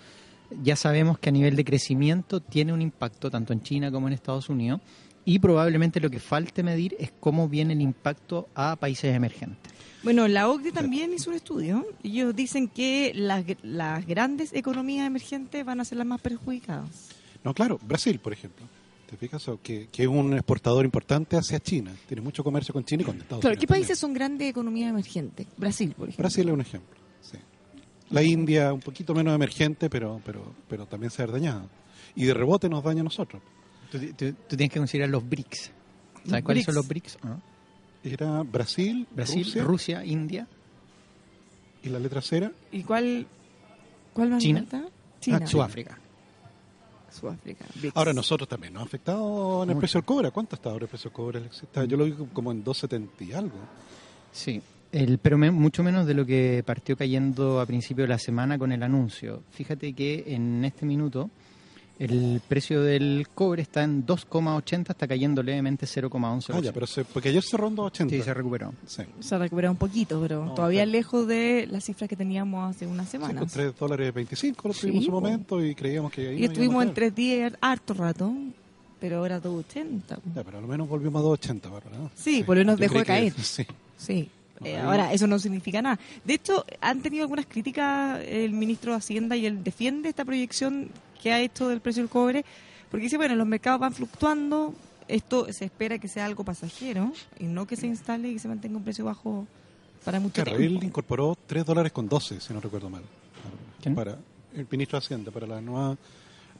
ya 0.63 0.75
sabemos 0.75 1.19
que 1.19 1.29
a 1.29 1.31
nivel 1.31 1.55
de 1.55 1.65
crecimiento 1.65 2.39
tiene 2.39 2.73
un 2.73 2.81
impacto 2.81 3.29
tanto 3.29 3.53
en 3.53 3.61
China 3.61 3.91
como 3.91 4.07
en 4.07 4.13
Estados 4.13 4.49
Unidos 4.49 4.81
y 5.25 5.39
probablemente 5.39 5.99
lo 5.99 6.09
que 6.09 6.19
falte 6.19 6.63
medir 6.63 6.95
es 6.99 7.11
cómo 7.19 7.49
viene 7.49 7.73
el 7.73 7.81
impacto 7.81 8.47
a 8.53 8.75
países 8.75 9.13
emergentes. 9.15 9.73
Bueno, 10.03 10.27
la 10.27 10.47
OCDE 10.49 10.71
también 10.71 11.13
hizo 11.13 11.31
un 11.31 11.35
estudio. 11.35 11.87
Ellos 12.03 12.35
dicen 12.35 12.67
que 12.67 13.11
las, 13.15 13.43
las 13.63 14.05
grandes 14.05 14.53
economías 14.53 15.07
emergentes 15.07 15.65
van 15.65 15.79
a 15.79 15.85
ser 15.85 15.97
las 15.97 16.05
más 16.05 16.21
perjudicadas. 16.21 17.09
No, 17.43 17.55
claro, 17.55 17.79
Brasil, 17.83 18.19
por 18.19 18.31
ejemplo. 18.31 18.67
¿Te 19.15 19.19
fijas? 19.27 19.47
O 19.47 19.61
que, 19.61 19.87
que 19.91 20.03
es 20.03 20.09
un 20.09 20.33
exportador 20.33 20.83
importante 20.83 21.37
hacia 21.37 21.59
China. 21.59 21.95
Tiene 22.07 22.21
mucho 22.21 22.43
comercio 22.43 22.73
con 22.73 22.83
China 22.83 23.03
y 23.03 23.05
con 23.05 23.15
Estados 23.17 23.39
Claro, 23.41 23.53
Unidos. 23.53 23.61
¿qué 23.61 23.67
países 23.67 23.97
son 23.97 24.13
grandes 24.13 24.49
economías 24.49 24.89
emergentes? 24.89 25.47
Brasil, 25.57 25.93
por 25.97 26.09
ejemplo. 26.09 26.23
Brasil 26.23 26.47
es 26.47 26.53
un 26.53 26.61
ejemplo. 26.61 26.97
sí. 27.21 27.37
La 28.09 28.21
India, 28.21 28.71
un 28.73 28.81
poquito 28.81 29.15
menos 29.15 29.33
emergente, 29.33 29.89
pero, 29.89 30.21
pero, 30.25 30.53
pero 30.67 30.85
también 30.85 31.09
se 31.11 31.23
ha 31.23 31.27
dañado. 31.27 31.67
Y 32.15 32.25
de 32.25 32.33
rebote 32.33 32.67
nos 32.69 32.83
daña 32.83 33.01
a 33.01 33.03
nosotros. 33.05 33.41
Tú, 33.91 33.97
tú- 33.99 34.33
tú 34.33 34.55
tienes 34.57 34.69
que 34.69 34.79
considerar 34.79 35.09
los 35.09 35.27
BRICS. 35.27 35.71
¿Sabes 36.27 36.43
cuáles 36.43 36.65
son 36.65 36.75
los 36.75 36.87
BRICS? 36.87 37.17
no? 37.23 37.41
Era 38.03 38.43
Brasil, 38.43 39.07
Brasil, 39.11 39.43
Rusia, 39.45 39.63
Rusia, 39.63 40.05
India. 40.05 40.47
y 41.83 41.89
la 41.89 41.97
letra 41.99 42.21
C 42.21 42.37
era 42.37 42.51
¿Y 42.71 42.83
cuál, 42.83 43.25
cuál 44.13 44.29
más 44.29 44.43
China. 44.43 44.59
falta? 44.69 44.89
China. 45.21 45.39
Ah, 45.41 45.47
Sudáfrica. 45.47 45.97
Sudáfrica. 47.15 47.65
Ahora 47.95 48.13
nosotros 48.13 48.47
también 48.47 48.73
nos 48.73 48.83
ha 48.83 48.85
afectado 48.85 49.63
en 49.63 49.69
el 49.69 49.75
Mucho. 49.75 49.79
precio 49.79 49.99
del 50.01 50.05
cobre. 50.05 50.31
¿Cuánto 50.31 50.55
está 50.55 50.69
ahora 50.69 50.83
el 50.85 50.89
precio 50.89 51.09
del 51.09 51.15
cobre? 51.15 51.41
Yo 51.87 51.97
lo 51.97 52.05
vi 52.05 52.13
como 52.33 52.51
en 52.51 52.63
2.70 52.63 53.07
y 53.27 53.33
algo. 53.33 53.57
Sí, 54.31 54.61
el, 54.91 55.17
pero 55.17 55.37
me- 55.37 55.51
mucho 55.51 55.81
menos 55.83 56.05
de 56.05 56.13
lo 56.13 56.25
que 56.25 56.61
partió 56.65 56.95
cayendo 56.97 57.59
a 57.59 57.65
principio 57.65 58.03
de 58.03 58.09
la 58.09 58.19
semana 58.19 58.57
con 58.57 58.71
el 58.71 58.83
anuncio. 58.83 59.43
Fíjate 59.51 59.93
que 59.93 60.23
en 60.27 60.63
este 60.65 60.85
minuto 60.85 61.29
el 61.97 62.41
precio 62.47 62.81
del 62.83 63.27
cobre 63.33 63.61
está 63.61 63.83
en 63.83 64.05
2,80, 64.05 64.89
está 64.89 65.07
cayendo 65.07 65.41
levemente 65.41 65.85
0,11. 65.85 66.53
Ah, 66.53 66.59
ya, 66.59 66.73
pero 66.73 66.85
se, 66.87 67.05
porque 67.05 67.29
ayer 67.29 67.41
cerró 67.43 67.67
en 67.69 67.77
2.80. 67.77 68.09
Sí, 68.09 68.21
se 68.21 68.33
recuperó. 68.33 68.73
Sí. 68.85 69.03
Se 69.19 69.35
ha 69.35 69.37
recuperado 69.37 69.71
un 69.71 69.77
poquito, 69.77 70.19
pero 70.21 70.45
No, 70.45 70.53
todavía 70.53 70.83
claro. 70.83 70.91
lejos 70.91 71.27
de 71.27 71.67
las 71.71 71.83
cifras 71.85 72.09
que 72.09 72.15
teníamos 72.15 72.75
hace 72.75 72.85
unas 72.85 73.05
Sí, 73.05 73.11
semanas. 73.11 73.39
con 73.39 73.47
3 73.49 73.73
dólares 73.79 74.13
25 74.13 74.67
lo 74.67 74.73
Sí, 74.73 74.81
tuvimos 74.81 74.99
en 75.01 75.05
su 75.05 75.11
momento 75.11 75.63
y 75.65 75.73
creíamos 75.75 76.11
que 76.11 76.27
ahí 76.27 76.37
y 76.37 76.39
no 76.41 76.45
estuvimos 76.47 76.83
en 76.83 76.89
caer. 76.89 76.95
tres 76.95 77.15
días 77.15 77.53
harto 77.61 77.93
rato, 77.93 78.33
pero 78.99 79.17
ahora 79.19 79.39
280. 79.39 80.19
Ya, 80.35 80.43
pero 80.43 80.57
a 80.57 80.61
lo 80.61 80.67
menos 80.67 80.89
volvimos 80.89 81.21
a 81.21 81.25
2.80, 81.25 81.69
Bárbara, 81.71 81.97
¿no? 81.97 82.11
Sí, 82.15 82.43
por 82.43 82.55
lo 82.57 82.61
menos 82.61 82.77
dejó 82.79 82.95
de 82.95 82.99
que- 83.01 83.05
caer. 83.07 83.33
Sí. 83.41 83.65
Sí. 83.97 84.29
Eh, 84.63 84.77
ahora, 84.77 85.11
eso 85.11 85.27
no 85.27 85.37
significa 85.37 85.81
nada. 85.81 85.99
De 86.23 86.33
hecho, 86.35 86.65
han 86.79 87.01
tenido 87.01 87.23
algunas 87.23 87.45
críticas 87.45 88.21
el 88.25 88.51
ministro 88.53 88.93
de 88.93 88.97
Hacienda 88.99 89.35
y 89.35 89.45
él 89.45 89.61
defiende 89.63 90.07
esta 90.09 90.23
proyección 90.23 90.87
que 91.21 91.31
ha 91.31 91.39
hecho 91.41 91.67
del 91.69 91.81
precio 91.81 92.03
del 92.03 92.09
cobre, 92.09 92.45
porque 92.91 93.03
dice, 93.05 93.17
bueno, 93.17 93.35
los 93.35 93.47
mercados 93.47 93.79
van 93.79 93.93
fluctuando, 93.93 94.73
esto 95.07 95.51
se 95.53 95.65
espera 95.65 95.97
que 95.99 96.07
sea 96.07 96.25
algo 96.25 96.43
pasajero 96.43 97.11
y 97.39 97.45
no 97.45 97.65
que 97.67 97.75
se 97.75 97.87
instale 97.87 98.29
y 98.29 98.33
que 98.33 98.39
se 98.39 98.47
mantenga 98.47 98.77
un 98.77 98.83
precio 98.83 99.05
bajo 99.05 99.47
para 100.03 100.19
mucho 100.19 100.43
Claro, 100.43 100.57
él 100.57 100.67
tiempo. 100.69 100.85
incorporó 100.85 101.37
3 101.47 101.65
dólares 101.65 101.91
con 101.91 102.07
12, 102.07 102.39
si 102.39 102.53
no 102.53 102.59
recuerdo 102.61 102.89
mal. 102.89 103.03
¿Quién? 103.81 103.95
Para 103.95 104.17
el 104.55 104.67
ministro 104.69 104.99
de 104.99 105.05
Hacienda, 105.05 105.31
para 105.31 105.47
la 105.47 105.61
nueva 105.61 105.97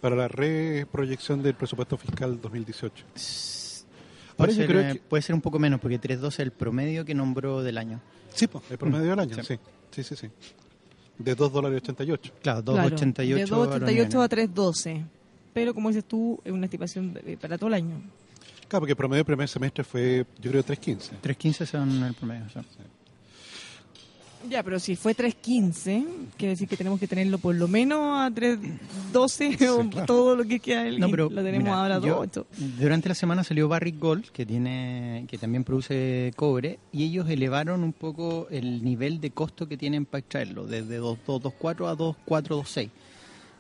para 0.02 0.16
la 0.16 0.28
reproyección 0.28 1.42
del 1.42 1.56
presupuesto 1.56 1.98
fiscal 1.98 2.40
2018. 2.40 3.06
Ahora 3.08 4.36
Puede 4.38 4.52
yo 4.52 4.56
ser, 4.58 4.68
creo 4.68 4.82
eh, 4.82 4.94
que... 4.94 5.00
puede 5.00 5.22
ser 5.24 5.34
un 5.34 5.42
poco 5.42 5.58
menos, 5.58 5.80
porque 5.80 6.00
3.12 6.00 6.28
es 6.28 6.40
el 6.40 6.52
promedio 6.52 7.06
que 7.06 7.16
nombró 7.16 7.64
del 7.64 7.78
año. 7.78 8.02
Sí, 8.34 8.48
el 8.70 8.78
promedio 8.78 9.12
del 9.12 9.20
año, 9.20 9.36
Sí. 9.36 9.42
sí. 9.44 9.60
Sí, 9.92 10.04
sí, 10.04 10.16
sí. 10.16 10.30
De 11.18 11.34
2 11.36 11.52
dólares 11.52 11.82
88. 11.84 12.32
Claro, 12.42 12.64
Claro, 12.64 12.90
2.88. 12.96 13.16
de 13.36 13.44
a 13.44 13.48
los 13.48 13.50
2.88 13.50 13.86
a 13.86 13.88
niveles. 13.92 14.10
3.12. 14.54 15.06
Pero 15.54 15.74
como 15.74 15.90
dices 15.90 16.04
tú, 16.06 16.40
es 16.44 16.52
una 16.52 16.66
estimación 16.66 17.14
de- 17.14 17.38
para 17.38 17.58
todo 17.58 17.68
el 17.70 17.76
año. 17.76 18.02
Claro, 18.68 18.82
porque 18.82 18.92
el 18.92 18.98
promedio 18.98 19.20
del 19.20 19.26
primer 19.26 19.48
semestre 19.48 19.84
fue, 19.84 20.26
yo 20.42 20.52
creo, 20.52 20.64
3.15. 20.64 21.12
3.15 21.22 21.66
son 21.66 22.04
el 22.04 22.14
promedio. 22.14 22.46
sí. 22.50 22.60
Ya, 24.50 24.62
pero 24.64 24.80
si 24.80 24.96
fue 24.96 25.16
3.15, 25.16 26.06
quiere 26.38 26.52
decir 26.52 26.68
que 26.68 26.78
tenemos 26.78 27.00
que 27.00 27.08
tenerlo 27.08 27.38
por 27.40 27.56
lo 27.56 27.68
menos 27.68 28.00
a 28.20 28.30
3.12 28.30 29.70
o 29.70 29.90
claro. 29.90 30.06
todo 30.06 30.36
lo 30.36 30.44
que 30.46 30.60
queda. 30.60 30.84
del- 30.84 31.00
No, 31.00 31.10
pero 31.10 31.30
lo 31.30 31.44
tenemos 31.44 31.64
mira, 31.66 31.82
ahora 31.82 32.00
yo- 32.00 32.24
2.8. 32.24 32.46
Durante 32.80 33.10
la 33.10 33.16
semana 33.16 33.44
salió 33.44 33.68
Barrick 33.68 34.00
Gold, 34.00 34.26
que 34.32 34.46
tiene 34.46 35.26
que 35.28 35.38
también 35.38 35.64
produce 35.64 36.32
cobre, 36.36 36.80
y 36.92 37.04
ellos 37.06 37.30
elevaron 37.30 37.84
un 37.84 37.94
poco 37.94 38.48
el 38.52 38.84
nivel 38.84 39.20
de 39.20 39.32
costo 39.32 39.68
que 39.68 39.78
tienen 39.78 40.06
para 40.06 40.20
extraerlo, 40.20 40.66
desde 40.68 41.00
2.224 41.00 41.88
a 41.90 41.96
2.426. 41.96 42.90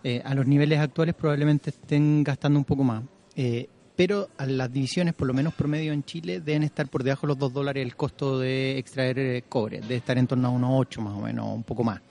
Eh, 0.03 0.21
a 0.23 0.35
los 0.35 0.45
niveles 0.45 0.79
actuales 0.79 1.15
probablemente 1.15 1.71
estén 1.71 2.23
gastando 2.23 2.59
un 2.59 2.65
poco 2.65 2.83
más. 2.83 3.03
Eh, 3.35 3.67
pero 3.95 4.29
las 4.45 4.71
divisiones, 4.71 5.13
por 5.13 5.27
lo 5.27 5.33
menos 5.33 5.53
promedio 5.53 5.93
en 5.93 6.03
Chile, 6.03 6.41
deben 6.41 6.63
estar 6.63 6.87
por 6.87 7.03
debajo 7.03 7.21
de 7.27 7.29
los 7.29 7.39
2 7.39 7.53
dólares 7.53 7.83
el 7.85 7.95
costo 7.95 8.39
de 8.39 8.77
extraer 8.77 9.17
eh, 9.19 9.43
cobre. 9.47 9.79
Debe 9.81 9.95
estar 9.95 10.17
en 10.17 10.27
torno 10.27 10.47
a 10.47 10.51
unos 10.51 10.69
8 10.73 11.01
más 11.01 11.13
o 11.13 11.21
menos, 11.21 11.47
un 11.53 11.63
poco 11.63 11.83
más. 11.83 12.01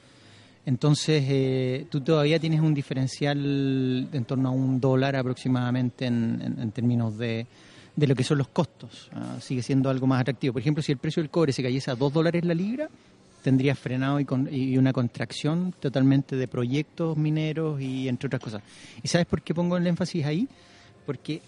Entonces, 0.66 1.22
eh, 1.28 1.86
tú 1.90 2.00
todavía 2.00 2.38
tienes 2.38 2.60
un 2.60 2.72
diferencial 2.72 4.08
en 4.12 4.24
torno 4.24 4.48
a 4.48 4.52
un 4.52 4.80
dólar 4.80 5.14
aproximadamente 5.14 6.06
en, 6.06 6.40
en- 6.42 6.60
en 6.62 6.70
términos 6.72 7.18
de, 7.18 7.46
de 7.94 8.06
lo 8.06 8.14
que 8.14 8.24
son 8.24 8.38
los 8.38 8.48
costos. 8.48 9.10
Ah, 9.12 9.36
sigue 9.40 9.62
siendo 9.62 9.90
algo 9.90 10.06
más 10.06 10.22
atractivo. 10.22 10.54
Por 10.54 10.62
ejemplo, 10.62 10.82
si 10.82 10.90
el 10.92 10.98
precio 10.98 11.22
del 11.22 11.28
cobre 11.30 11.52
se 11.52 11.62
cayese 11.62 11.90
a 11.90 11.94
2 11.96 12.10
dólares 12.12 12.44
la 12.46 12.54
libra, 12.54 12.88
tendrías 13.42 13.78
frenado 13.78 14.18
y, 14.20 14.24
con- 14.24 14.48
y 14.50 14.78
una 14.78 14.94
contracción 14.94 15.74
totalmente 15.78 16.34
de 16.34 16.48
proyectos 16.48 17.14
mineros 17.18 17.78
y 17.82 18.08
entre 18.08 18.28
otras 18.28 18.40
cosas. 18.40 18.62
¿Y 19.02 19.08
sabes 19.08 19.26
por 19.26 19.42
qué 19.42 19.52
pongo 19.52 19.76
el 19.76 19.86
énfasis 19.86 20.24
ahí? 20.24 20.48
Porque 21.04 21.42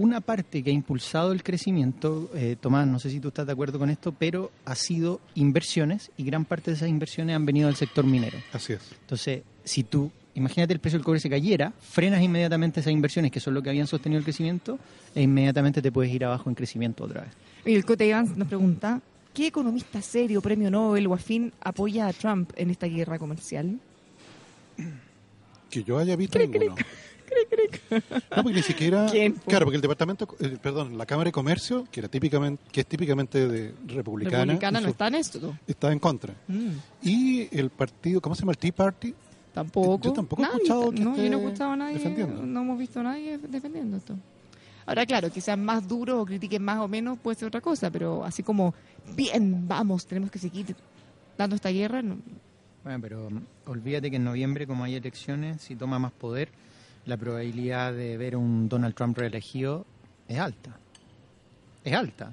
una 0.00 0.22
parte 0.22 0.62
que 0.62 0.70
ha 0.70 0.72
impulsado 0.72 1.32
el 1.32 1.42
crecimiento, 1.42 2.30
eh, 2.34 2.56
Tomás, 2.58 2.86
no 2.86 2.98
sé 2.98 3.10
si 3.10 3.20
tú 3.20 3.28
estás 3.28 3.46
de 3.46 3.52
acuerdo 3.52 3.78
con 3.78 3.90
esto, 3.90 4.12
pero 4.18 4.50
ha 4.64 4.74
sido 4.74 5.20
inversiones 5.34 6.10
y 6.16 6.24
gran 6.24 6.46
parte 6.46 6.70
de 6.70 6.78
esas 6.78 6.88
inversiones 6.88 7.36
han 7.36 7.44
venido 7.44 7.66
del 7.66 7.76
sector 7.76 8.06
minero. 8.06 8.38
Así 8.52 8.72
es. 8.72 8.80
Entonces, 9.02 9.42
si 9.62 9.84
tú, 9.84 10.10
imagínate 10.34 10.72
el 10.72 10.80
precio 10.80 10.98
del 10.98 11.04
cobre 11.04 11.20
se 11.20 11.28
cayera, 11.28 11.74
frenas 11.80 12.22
inmediatamente 12.22 12.80
esas 12.80 12.94
inversiones 12.94 13.30
que 13.30 13.40
son 13.40 13.52
lo 13.52 13.62
que 13.62 13.68
habían 13.68 13.86
sostenido 13.86 14.18
el 14.18 14.24
crecimiento 14.24 14.78
e 15.14 15.20
inmediatamente 15.20 15.82
te 15.82 15.92
puedes 15.92 16.10
ir 16.10 16.24
abajo 16.24 16.48
en 16.48 16.54
crecimiento 16.54 17.04
otra 17.04 17.20
vez. 17.20 17.32
Y 17.66 17.74
el 17.74 17.84
Cote 17.84 18.06
Iván 18.06 18.32
nos 18.38 18.48
pregunta, 18.48 19.02
¿qué 19.34 19.48
economista 19.48 20.00
serio, 20.00 20.40
premio 20.40 20.70
Nobel 20.70 21.06
o 21.08 21.12
afín 21.12 21.52
apoya 21.60 22.06
a 22.06 22.14
Trump 22.14 22.52
en 22.56 22.70
esta 22.70 22.86
guerra 22.86 23.18
comercial? 23.18 23.78
Que 25.68 25.84
yo 25.84 25.98
haya 25.98 26.16
visto 26.16 26.38
ninguno. 26.38 26.74
No, 28.36 28.42
porque 28.42 28.52
ni 28.58 28.62
siquiera. 28.62 29.06
¿Quién, 29.10 29.34
po? 29.34 29.42
Claro, 29.50 29.66
porque 29.66 29.76
el 29.76 29.82
departamento, 29.82 30.28
eh, 30.40 30.56
perdón, 30.62 30.96
la 30.98 31.06
Cámara 31.06 31.28
de 31.28 31.32
Comercio, 31.32 31.86
que 31.90 32.00
era 32.00 32.08
típicamente, 32.08 32.62
que 32.70 32.80
es 32.80 32.86
típicamente 32.86 33.48
de 33.48 33.74
republicana, 33.88 34.44
Republicana 34.44 34.80
no 34.80 34.88
está 34.88 35.08
en 35.08 35.14
esto. 35.16 35.56
está 35.66 35.92
en 35.92 35.98
contra. 35.98 36.34
Mm, 36.48 36.68
Y 37.02 37.48
el 37.58 37.70
partido, 37.70 38.20
¿cómo 38.20 38.34
se 38.34 38.42
llama? 38.42 38.52
El 38.52 38.58
Tea 38.58 38.72
Party. 38.72 39.14
tampoco. 39.52 40.00
Yo 40.04 40.12
tampoco 40.12 40.42
he 40.42 40.44
Nadie 40.46 40.56
escuchado 40.58 40.84
está- 40.84 40.94
que 40.96 41.00
no, 41.04 41.10
yo 41.10 41.16
no 41.16 41.22
he 41.22 41.26
esté 41.26 41.36
escuchado 41.46 41.70
a 41.72 41.76
nadie, 41.76 41.94
defendiendo. 41.94 42.42
no 42.46 42.60
hemos 42.62 42.78
visto 42.78 43.00
a 43.00 43.02
nadie 43.02 43.38
defendiendo 43.38 43.96
esto. 43.96 44.14
Ahora, 44.86 45.06
claro, 45.06 45.30
que 45.32 45.40
sean 45.40 45.64
más 45.64 45.86
duros 45.86 46.18
o 46.22 46.24
critiquen 46.26 46.62
más 46.62 46.78
o 46.78 46.88
menos 46.88 47.18
puede 47.18 47.36
ser 47.38 47.48
otra 47.48 47.60
cosa, 47.60 47.90
pero 47.90 48.24
así 48.24 48.42
como, 48.42 48.74
bien, 49.16 49.66
vamos, 49.68 50.06
tenemos 50.06 50.30
que 50.30 50.38
seguir 50.38 50.74
dando 51.36 51.56
esta 51.56 51.68
guerra, 51.70 52.02
no. 52.02 52.16
Bueno, 52.82 52.98
pero 53.00 53.28
mm, 53.30 53.40
olvídate 53.70 54.10
que 54.10 54.16
en 54.16 54.24
noviembre, 54.24 54.66
como 54.66 54.84
hay 54.84 54.94
elecciones, 54.94 55.60
si 55.60 55.76
toma 55.76 55.98
más 55.98 56.12
poder, 56.12 56.48
la 57.10 57.16
probabilidad 57.18 57.92
de 57.92 58.16
ver 58.16 58.36
un 58.36 58.68
Donald 58.68 58.94
Trump 58.94 59.18
reelegido 59.18 59.84
es 60.28 60.38
alta. 60.38 60.78
Es 61.84 61.92
alta. 61.94 62.32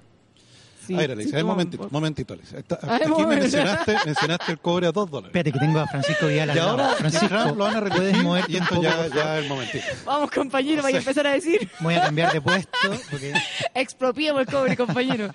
Sí, 0.86 0.94
a 0.94 1.00
ver, 1.00 1.12
Alicia, 1.12 1.32
sí, 1.32 1.36
un 1.36 1.42
toma- 1.42 1.54
momentito, 1.54 1.88
momentito, 1.92 2.34
Alicia. 2.34 2.60
Está- 2.60 2.80
Ay, 2.84 3.00
aquí 3.02 3.10
momento. 3.10 3.42
mencionaste, 3.42 3.96
mencionaste 4.06 4.52
el 4.54 4.60
cobre 4.60 4.88
a 4.88 4.92
dos 4.94 5.10
dólares. 5.12 5.30
Espérate 5.36 5.52
que 5.52 5.60
tengo 5.60 5.80
a 5.80 5.88
Francisco 5.88 6.28
Vidal 6.28 6.50
al 6.52 6.56
Y 6.56 6.60
ahora 6.60 6.90
Francisco, 6.96 7.28
Trump 7.28 7.58
lo 7.58 7.64
van 7.66 7.76
a 7.76 7.90
puedes 7.90 8.24
moverte 8.24 8.52
y 8.54 8.56
un 8.56 8.62
esto 8.64 8.76
poco, 8.76 8.88
ya, 8.88 9.08
ya 9.08 9.38
el 9.40 9.50
momentito. 9.50 9.84
Vamos, 10.06 10.32
compañero, 10.32 10.84
vaya 10.84 10.96
a 10.98 11.00
empezar 11.00 11.28
a 11.28 11.32
decir, 11.34 11.70
Voy 11.82 11.96
a 11.96 12.04
cambiar 12.04 12.32
de 12.32 12.40
puesto 12.40 12.78
porque 13.10 13.34
expropiemos 13.76 14.42
el 14.42 14.48
cobre, 14.48 14.78
compañero. 14.78 15.30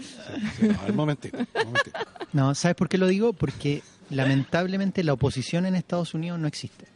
Sí, 0.59 0.69
no, 0.69 0.87
el 0.87 0.93
momentito, 0.95 1.37
momentito. 1.55 1.99
No, 2.33 2.55
¿sabes 2.55 2.75
por 2.77 2.89
qué 2.89 2.97
lo 2.97 3.07
digo? 3.07 3.35
Porque 3.35 3.83
lamentablemente 4.09 5.05
la 5.05 5.13
oposición 5.13 5.67
en 5.67 5.75
Estados 5.75 6.15
Unidos 6.15 6.39
no 6.39 6.47
existe. 6.49 6.87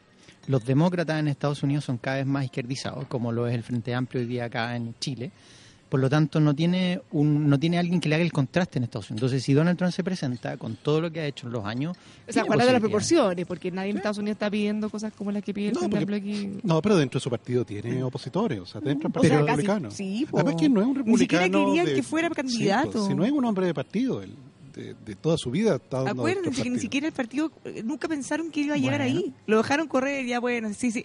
Los 0.48 0.64
demócratas 0.64 1.18
en 1.18 1.28
Estados 1.28 1.62
Unidos 1.62 1.84
son 1.84 1.98
cada 1.98 2.18
vez 2.18 2.26
más 2.26 2.44
izquierdizados, 2.44 3.06
como 3.08 3.32
lo 3.32 3.46
es 3.48 3.54
el 3.54 3.62
Frente 3.62 3.94
Amplio 3.94 4.22
hoy 4.22 4.28
día 4.28 4.44
acá 4.44 4.76
en 4.76 4.94
Chile. 5.00 5.30
Por 5.88 6.00
lo 6.00 6.10
tanto, 6.10 6.40
no 6.40 6.52
tiene 6.52 7.00
un, 7.12 7.48
no 7.48 7.60
tiene 7.60 7.78
alguien 7.78 8.00
que 8.00 8.08
le 8.08 8.16
haga 8.16 8.24
el 8.24 8.32
contraste 8.32 8.78
en 8.78 8.84
Estados 8.84 9.08
Unidos. 9.08 9.22
Entonces, 9.30 9.44
si 9.44 9.54
Donald 9.54 9.78
Trump 9.78 9.92
se 9.92 10.02
presenta 10.02 10.56
con 10.56 10.74
todo 10.76 11.00
lo 11.00 11.12
que 11.12 11.20
ha 11.20 11.26
hecho 11.26 11.46
en 11.46 11.52
los 11.52 11.64
años, 11.64 11.96
O 12.28 12.32
sea, 12.32 12.42
guarda 12.42 12.64
las 12.72 12.80
proporciones, 12.80 13.46
porque 13.46 13.70
nadie 13.70 13.90
en 13.90 13.98
Estados 13.98 14.18
Unidos 14.18 14.34
está 14.34 14.50
pidiendo 14.50 14.90
cosas 14.90 15.12
como 15.12 15.30
las 15.30 15.44
que 15.44 15.54
pide 15.54 15.68
el 15.68 15.74
No, 15.74 15.80
Frente 15.80 15.96
porque- 16.00 16.14
Amplio 16.16 16.48
aquí. 16.48 16.60
No, 16.64 16.82
pero 16.82 16.96
dentro 16.96 17.20
de 17.20 17.22
su 17.22 17.30
partido 17.30 17.64
tiene 17.64 18.02
opositores, 18.02 18.58
o 18.58 18.66
sea, 18.66 18.80
dentro 18.80 19.08
del 19.08 19.16
O 19.18 19.22
sea, 19.22 19.30
Partido 19.30 19.46
casi- 19.46 19.62
Republicano. 19.62 19.90
sí, 19.92 20.26
po. 20.28 20.38
Además 20.38 20.56
que 20.60 20.68
no 20.68 20.80
es 20.80 20.86
un 20.88 21.02
Ni 21.04 21.18
siquiera 21.18 21.44
republicano. 21.44 21.66
querían 21.66 21.86
de- 21.86 21.94
que 21.94 22.02
fuera 22.02 22.28
Sí, 22.28 22.34
candidato. 22.34 22.90
pues, 22.90 23.04
si 23.06 23.14
no 23.14 23.24
es 23.24 23.30
un 23.30 23.44
hombre 23.44 23.66
de 23.66 23.74
partido, 23.74 24.22
él, 24.22 24.34
de, 24.76 24.95
de 25.04 25.14
toda 25.16 25.37
su 25.38 25.50
vida 25.50 25.80
Acuérdense 25.90 26.62
que 26.62 26.71
ni 26.71 26.78
siquiera 26.78 27.06
el 27.09 27.12
partido, 27.12 27.50
eh, 27.64 27.83
nunca 27.85 28.06
pensaron 28.06 28.50
que 28.50 28.61
iba 28.61 28.75
a 28.75 28.78
llegar 28.78 29.00
Bueno. 29.00 29.18
ahí. 29.18 29.35
Lo 29.47 29.56
dejaron 29.56 29.88
correr, 29.88 30.25
ya 30.26 30.38
bueno, 30.38 30.73
sí, 30.75 30.90
sí. 30.92 31.04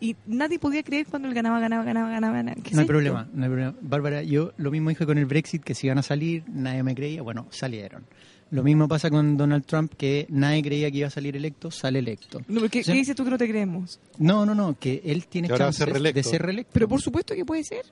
Y 0.00 0.16
nadie 0.26 0.58
podía 0.58 0.82
creer 0.82 1.06
cuando 1.06 1.28
él 1.28 1.34
ganaba, 1.34 1.60
ganaba, 1.60 1.84
ganaba, 1.84 2.10
ganaba. 2.10 2.34
ganaba. 2.36 2.56
¿Qué 2.60 2.70
es 2.70 2.74
No 2.74 2.80
hay 2.80 2.84
esto? 2.84 2.92
problema, 2.92 3.28
no 3.32 3.44
hay 3.44 3.48
problema. 3.48 3.74
Bárbara, 3.80 4.22
yo 4.24 4.52
lo 4.56 4.70
mismo 4.72 4.88
dije 4.90 5.06
con 5.06 5.16
el 5.16 5.26
Brexit, 5.26 5.62
que 5.62 5.74
si 5.76 5.86
iban 5.86 5.98
a 5.98 6.02
salir, 6.02 6.42
nadie 6.48 6.82
me 6.82 6.94
creía. 6.94 7.22
Bueno, 7.22 7.46
salieron. 7.50 8.04
Lo 8.50 8.62
mismo 8.64 8.86
pasa 8.88 9.08
con 9.08 9.36
Donald 9.36 9.64
Trump, 9.64 9.94
que 9.96 10.26
nadie 10.28 10.60
creía 10.62 10.90
que 10.90 10.98
iba 10.98 11.06
a 11.06 11.10
salir 11.10 11.36
electo, 11.36 11.70
sale 11.70 12.00
electo. 12.00 12.42
No. 12.48 12.68
¿Qué 12.68 12.82
dices 12.82 13.14
tú 13.16 13.24
que 13.24 13.30
no 13.30 13.38
te 13.38 13.48
creemos? 13.48 13.98
No, 14.18 14.44
no, 14.44 14.54
no, 14.54 14.76
que 14.78 15.00
él 15.04 15.26
tiene 15.26 15.48
chances 15.48 15.86
de 15.86 16.22
ser 16.22 16.42
reelecto. 16.42 16.70
Pero 16.74 16.88
por 16.88 17.00
supuesto 17.00 17.34
que 17.34 17.44
puede 17.44 17.62
ser. 17.64 17.84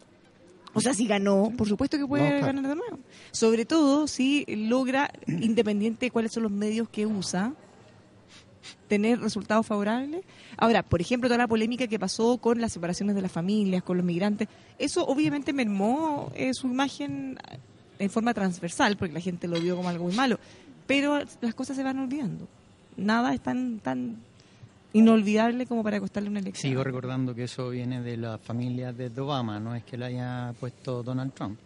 O 0.72 0.80
sea, 0.80 0.94
si 0.94 1.06
ganó, 1.06 1.52
por 1.56 1.68
supuesto 1.68 1.98
que 1.98 2.06
puede 2.06 2.22
No, 2.22 2.28
claro. 2.30 2.46
ganar 2.46 2.68
de 2.68 2.76
nuevo. 2.76 2.98
Sobre 3.32 3.64
todo 3.64 4.06
si 4.06 4.44
logra, 4.46 5.10
independiente 5.26 6.06
de 6.06 6.10
cuáles 6.10 6.32
son 6.32 6.44
los 6.44 6.52
medios 6.52 6.88
que 6.88 7.06
usa, 7.06 7.52
tener 8.88 9.20
resultados 9.20 9.66
favorables. 9.66 10.22
Ahora, 10.56 10.82
por 10.82 11.00
ejemplo, 11.00 11.28
toda 11.28 11.38
la 11.38 11.48
polémica 11.48 11.86
que 11.86 11.98
pasó 11.98 12.38
con 12.38 12.60
las 12.60 12.72
separaciones 12.72 13.14
de 13.16 13.22
las 13.22 13.32
familias, 13.32 13.82
con 13.82 13.96
los 13.96 14.04
migrantes, 14.06 14.48
eso 14.78 15.04
obviamente 15.06 15.52
mermó 15.52 16.30
eh, 16.34 16.52
su 16.54 16.66
imagen 16.66 17.38
en 17.98 18.10
forma 18.10 18.34
transversal, 18.34 18.96
porque 18.96 19.14
la 19.14 19.20
gente 19.20 19.48
lo 19.48 19.60
vio 19.60 19.76
como 19.76 19.88
algo 19.88 20.04
muy 20.04 20.14
malo, 20.14 20.38
pero 20.86 21.18
las 21.40 21.54
cosas 21.54 21.76
se 21.76 21.82
van 21.82 21.98
olvidando. 21.98 22.48
Nada 22.96 23.32
es 23.34 23.40
tan, 23.40 23.78
tan 23.80 24.16
inolvidable 24.92 25.66
como 25.66 25.82
para 25.82 26.00
costarle 26.00 26.28
una 26.30 26.40
elección. 26.40 26.70
Sigo 26.70 26.82
recordando 26.84 27.34
que 27.34 27.44
eso 27.44 27.70
viene 27.70 28.00
de 28.02 28.16
la 28.16 28.38
familia 28.38 28.92
de 28.92 29.08
Obama, 29.20 29.60
no 29.60 29.74
es 29.74 29.84
que 29.84 29.96
lo 29.96 30.06
haya 30.06 30.52
puesto 30.58 31.02
Donald 31.02 31.32
Trump. 31.32 31.58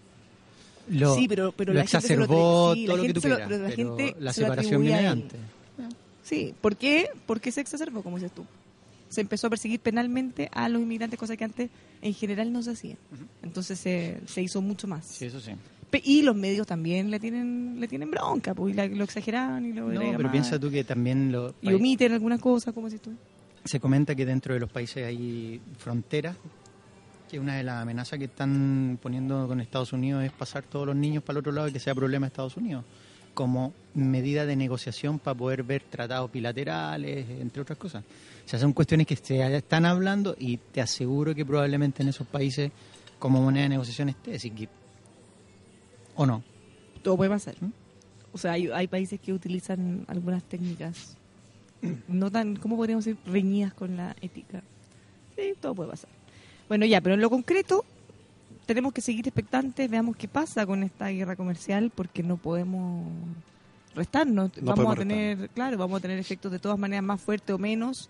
Lo, 0.90 1.14
sí, 1.14 1.26
pero, 1.28 1.52
pero 1.52 1.72
lo 1.72 1.78
la 1.80 1.86
gente 1.86 2.06
se 2.08 2.16
lo 2.16 2.24
exacerbó 2.24 2.74
sí, 2.74 2.84
todo 2.86 2.96
la 2.96 3.02
lo 3.02 3.06
que 3.06 3.14
tú 3.14 3.20
lo- 3.28 3.36
quieras, 3.36 3.48
pero 3.48 3.62
la 3.62 3.68
pero 3.70 3.96
gente 3.96 4.16
la 4.20 4.32
se 4.32 4.40
lo 4.42 4.46
separación 4.46 4.82
viene 4.82 5.06
antes. 5.08 5.40
Sí, 6.22 6.54
¿por 6.60 6.76
qué? 6.76 7.08
Porque 7.26 7.52
se 7.52 7.60
exacerbó, 7.60 8.02
como 8.02 8.16
dices 8.16 8.32
tú. 8.32 8.44
Se 9.10 9.20
empezó 9.20 9.46
a 9.46 9.50
perseguir 9.50 9.78
penalmente 9.80 10.48
a 10.52 10.68
los 10.68 10.80
inmigrantes, 10.82 11.18
cosa 11.18 11.36
que 11.36 11.44
antes 11.44 11.70
en 12.02 12.14
general 12.14 12.52
no 12.52 12.62
se 12.62 12.70
hacía. 12.72 12.96
Entonces 13.42 13.78
se, 13.78 14.20
se 14.26 14.42
hizo 14.42 14.60
mucho 14.62 14.86
más. 14.88 15.06
Sí, 15.06 15.26
eso 15.26 15.40
sí. 15.40 15.52
Y 16.02 16.22
los 16.22 16.34
medios 16.34 16.66
también 16.66 17.10
le 17.10 17.20
tienen 17.20 17.78
le 17.80 17.86
tienen 17.88 18.10
bronca, 18.10 18.54
pues, 18.54 18.72
y 18.72 18.76
la- 18.76 18.86
lo 18.86 19.04
exageraban 19.04 19.66
y 19.66 19.72
lo 19.72 19.88
No, 19.92 20.00
pero 20.16 20.30
piensa 20.30 20.58
tú 20.58 20.70
que 20.70 20.84
también 20.84 21.30
lo, 21.32 21.54
Y 21.60 21.72
omiten 21.72 22.12
algunas 22.12 22.40
cosas, 22.40 22.72
como 22.74 22.88
si 22.90 22.98
tú. 22.98 23.10
se 23.64 23.78
comenta 23.80 24.14
que 24.14 24.24
dentro 24.26 24.54
de 24.54 24.60
los 24.60 24.70
países 24.70 25.04
hay 25.06 25.60
fronteras, 25.78 26.36
que 27.30 27.38
una 27.40 27.56
de 27.56 27.64
las 27.64 27.82
amenazas 27.82 28.18
que 28.18 28.26
están 28.26 28.98
poniendo 29.02 29.46
con 29.48 29.60
Estados 29.60 29.92
Unidos 29.92 30.22
es 30.24 30.32
pasar 30.32 30.62
todos 30.64 30.86
los 30.86 30.94
niños 30.96 31.22
para 31.22 31.34
el 31.34 31.38
otro 31.40 31.52
lado 31.52 31.68
y 31.68 31.72
que 31.72 31.80
sea 31.80 31.94
problema 31.94 32.26
de 32.26 32.28
Estados 32.28 32.56
Unidos, 32.56 32.84
como 33.32 33.72
medida 33.94 34.46
de 34.46 34.54
negociación 34.54 35.18
para 35.18 35.36
poder 35.36 35.62
ver 35.64 35.82
tratados 35.90 36.30
bilaterales, 36.30 37.28
entre 37.40 37.62
otras 37.62 37.78
cosas. 37.78 38.04
O 38.44 38.48
sea, 38.48 38.58
son 38.58 38.72
cuestiones 38.72 39.06
que 39.06 39.16
se 39.16 39.56
están 39.56 39.86
hablando 39.86 40.36
y 40.38 40.58
te 40.58 40.80
aseguro 40.80 41.34
que 41.34 41.44
probablemente 41.44 42.02
en 42.02 42.10
esos 42.10 42.26
países 42.26 42.70
como 43.18 43.40
moneda 43.42 43.64
de 43.64 43.68
negociación 43.70 44.10
esté, 44.10 44.36
así 44.36 44.50
que... 44.50 44.68
¿O 46.16 46.26
no? 46.26 46.42
Todo 47.02 47.16
puede 47.16 47.30
pasar. 47.30 47.54
O 48.32 48.38
sea, 48.38 48.52
hay, 48.52 48.68
hay 48.68 48.86
países 48.86 49.20
que 49.20 49.32
utilizan 49.32 50.04
algunas 50.08 50.42
técnicas 50.44 51.16
no 52.08 52.30
tan, 52.30 52.56
¿cómo 52.56 52.76
podríamos 52.76 53.04
decir? 53.04 53.20
Reñidas 53.26 53.74
con 53.74 53.96
la 53.96 54.16
ética. 54.20 54.62
Sí, 55.36 55.54
todo 55.60 55.74
puede 55.74 55.90
pasar. 55.90 56.10
Bueno, 56.68 56.86
ya, 56.86 57.00
pero 57.00 57.14
en 57.14 57.20
lo 57.20 57.30
concreto 57.30 57.84
tenemos 58.66 58.92
que 58.92 59.00
seguir 59.00 59.26
expectantes, 59.26 59.90
veamos 59.90 60.16
qué 60.16 60.28
pasa 60.28 60.64
con 60.66 60.82
esta 60.82 61.08
guerra 61.08 61.36
comercial, 61.36 61.92
porque 61.94 62.22
no 62.22 62.36
podemos 62.36 63.06
restarnos. 63.94 64.50
No 64.60 64.74
vamos 64.74 64.94
a 64.94 64.98
tener, 64.98 65.50
claro, 65.50 65.76
vamos 65.76 65.98
a 65.98 66.00
tener 66.00 66.18
efectos 66.18 66.50
de 66.50 66.58
todas 66.58 66.78
maneras 66.78 67.04
más 67.04 67.20
fuertes 67.20 67.54
o 67.54 67.58
menos. 67.58 68.08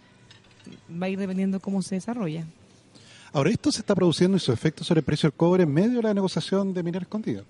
Va 0.90 1.06
a 1.06 1.08
ir 1.08 1.18
dependiendo 1.18 1.60
cómo 1.60 1.82
se 1.82 1.96
desarrolla. 1.96 2.46
Ahora, 3.32 3.50
esto 3.50 3.72
se 3.72 3.80
está 3.80 3.94
produciendo 3.94 4.36
y 4.36 4.40
su 4.40 4.52
efecto 4.52 4.84
sobre 4.84 5.00
el 5.00 5.04
precio 5.04 5.28
del 5.28 5.36
cobre 5.36 5.64
en 5.64 5.72
medio 5.72 5.96
de 5.96 6.02
la 6.02 6.14
negociación 6.14 6.72
de 6.72 6.82
minera 6.84 7.02
escondida. 7.02 7.42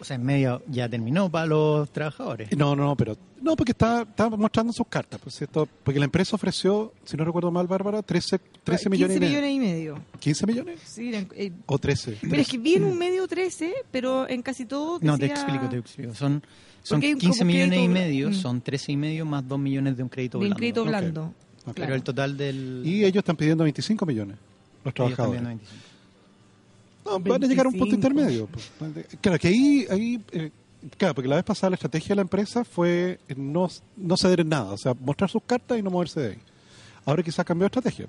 O 0.00 0.04
sea, 0.04 0.16
en 0.16 0.24
medio 0.24 0.62
ya 0.68 0.88
terminó 0.88 1.30
para 1.30 1.46
los 1.46 1.90
trabajadores. 1.90 2.50
No, 2.56 2.74
no, 2.74 2.84
no, 2.84 2.96
pero 2.96 3.16
no, 3.42 3.54
porque 3.54 3.72
está, 3.72 4.02
está 4.02 4.30
mostrando 4.30 4.72
sus 4.72 4.86
cartas. 4.86 5.20
Pues, 5.22 5.40
esto, 5.42 5.68
porque 5.84 5.98
la 5.98 6.06
empresa 6.06 6.36
ofreció, 6.36 6.92
si 7.04 7.16
no 7.16 7.24
recuerdo 7.24 7.50
mal, 7.50 7.66
Bárbara, 7.66 8.02
13, 8.02 8.40
13 8.64 8.88
millones, 8.90 9.18
15 9.18 9.26
y 9.26 9.30
medio. 9.30 9.48
millones 9.50 9.68
y 9.68 9.74
medio. 9.74 9.98
¿15 10.20 10.46
millones? 10.46 10.80
Sí, 10.84 11.08
eran- 11.10 11.28
eh, 11.36 11.52
¿O 11.66 11.78
13? 11.78 12.18
Pero 12.22 12.36
es 12.42 12.48
que 12.48 12.58
vi 12.58 12.74
en 12.74 12.84
un 12.84 12.96
medio 12.98 13.28
13, 13.28 13.72
pero 13.90 14.28
en 14.28 14.40
casi 14.42 14.64
todo 14.64 14.98
No, 15.02 15.18
te 15.18 15.28
decía 15.28 15.42
explico, 15.42 15.68
te 15.68 15.76
explico. 15.78 16.14
Son, 16.14 16.42
son 16.82 16.96
Porque 16.96 17.06
hay 17.08 17.12
un 17.14 17.18
15 17.18 17.38
como 17.40 17.50
millones 17.52 17.80
y 17.80 17.88
medio, 17.88 18.30
mm. 18.30 18.34
son 18.34 18.60
13 18.62 18.92
y 18.92 18.96
medio 18.96 19.26
más 19.26 19.46
2 19.46 19.58
millones 19.58 19.96
de 19.96 20.02
un 20.02 20.08
crédito 20.08 20.38
de 20.38 20.44
un 20.44 20.48
blando. 20.50 20.58
crédito 20.58 20.84
blando. 20.84 21.34
Ok. 21.66 21.74
Pero 21.76 21.94
el 21.94 22.02
total 22.02 22.36
del... 22.38 22.82
Y 22.86 23.04
ellos 23.04 23.18
están 23.20 23.36
pidiendo 23.36 23.64
25 23.64 24.06
millones, 24.06 24.36
los 24.84 24.94
ellos 24.94 24.94
trabajadores. 24.94 25.42
también 25.42 25.58
25. 25.58 25.89
No, 27.10 27.20
van 27.20 27.42
a 27.42 27.46
llegar 27.46 27.66
a 27.66 27.68
un 27.68 27.78
punto 27.78 27.96
25. 27.96 27.96
intermedio. 27.96 28.46
pues. 28.46 29.06
Claro, 29.20 29.38
que 29.38 29.48
ahí, 29.48 29.86
ahí 29.90 30.24
eh, 30.32 30.50
claro, 30.96 31.14
porque 31.14 31.28
la 31.28 31.36
vez 31.36 31.44
pasada 31.44 31.70
la 31.70 31.74
estrategia 31.74 32.10
de 32.10 32.16
la 32.16 32.22
empresa 32.22 32.64
fue 32.64 33.18
no, 33.36 33.68
no 33.96 34.16
ceder 34.16 34.40
en 34.40 34.48
nada, 34.48 34.72
o 34.72 34.78
sea, 34.78 34.94
mostrar 34.94 35.28
sus 35.30 35.42
cartas 35.42 35.78
y 35.78 35.82
no 35.82 35.90
moverse 35.90 36.20
de 36.20 36.28
ahí. 36.30 36.38
Ahora 37.04 37.22
quizás 37.22 37.44
cambió 37.44 37.64
de 37.64 37.66
estrategia. 37.66 38.06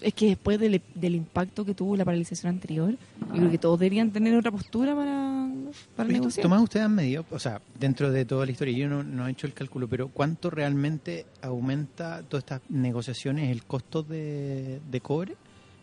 Es 0.00 0.12
que 0.12 0.26
después 0.26 0.60
del, 0.60 0.82
del 0.94 1.14
impacto 1.14 1.64
que 1.64 1.74
tuvo 1.74 1.96
la 1.96 2.04
paralización 2.04 2.50
anterior, 2.50 2.92
yo 2.92 3.32
creo 3.34 3.50
que 3.50 3.58
todos 3.58 3.80
deberían 3.80 4.10
tener 4.10 4.36
otra 4.36 4.50
postura 4.50 4.94
para, 4.94 5.48
para 5.96 6.08
negociar. 6.08 6.42
Tomás, 6.42 6.62
ustedes 6.62 6.84
han 6.84 6.94
medido, 6.94 7.24
o 7.30 7.38
sea, 7.38 7.62
dentro 7.80 8.10
de 8.10 8.24
toda 8.26 8.44
la 8.44 8.52
historia, 8.52 8.76
yo 8.76 8.88
no, 8.88 9.02
no 9.02 9.26
he 9.26 9.30
hecho 9.30 9.46
el 9.46 9.54
cálculo, 9.54 9.88
pero 9.88 10.08
¿cuánto 10.08 10.50
realmente 10.50 11.24
aumenta 11.40 12.22
todas 12.28 12.44
estas 12.44 12.60
negociaciones 12.68 13.50
el 13.50 13.64
costo 13.64 14.02
de, 14.02 14.80
de 14.90 15.00
cobre 15.00 15.36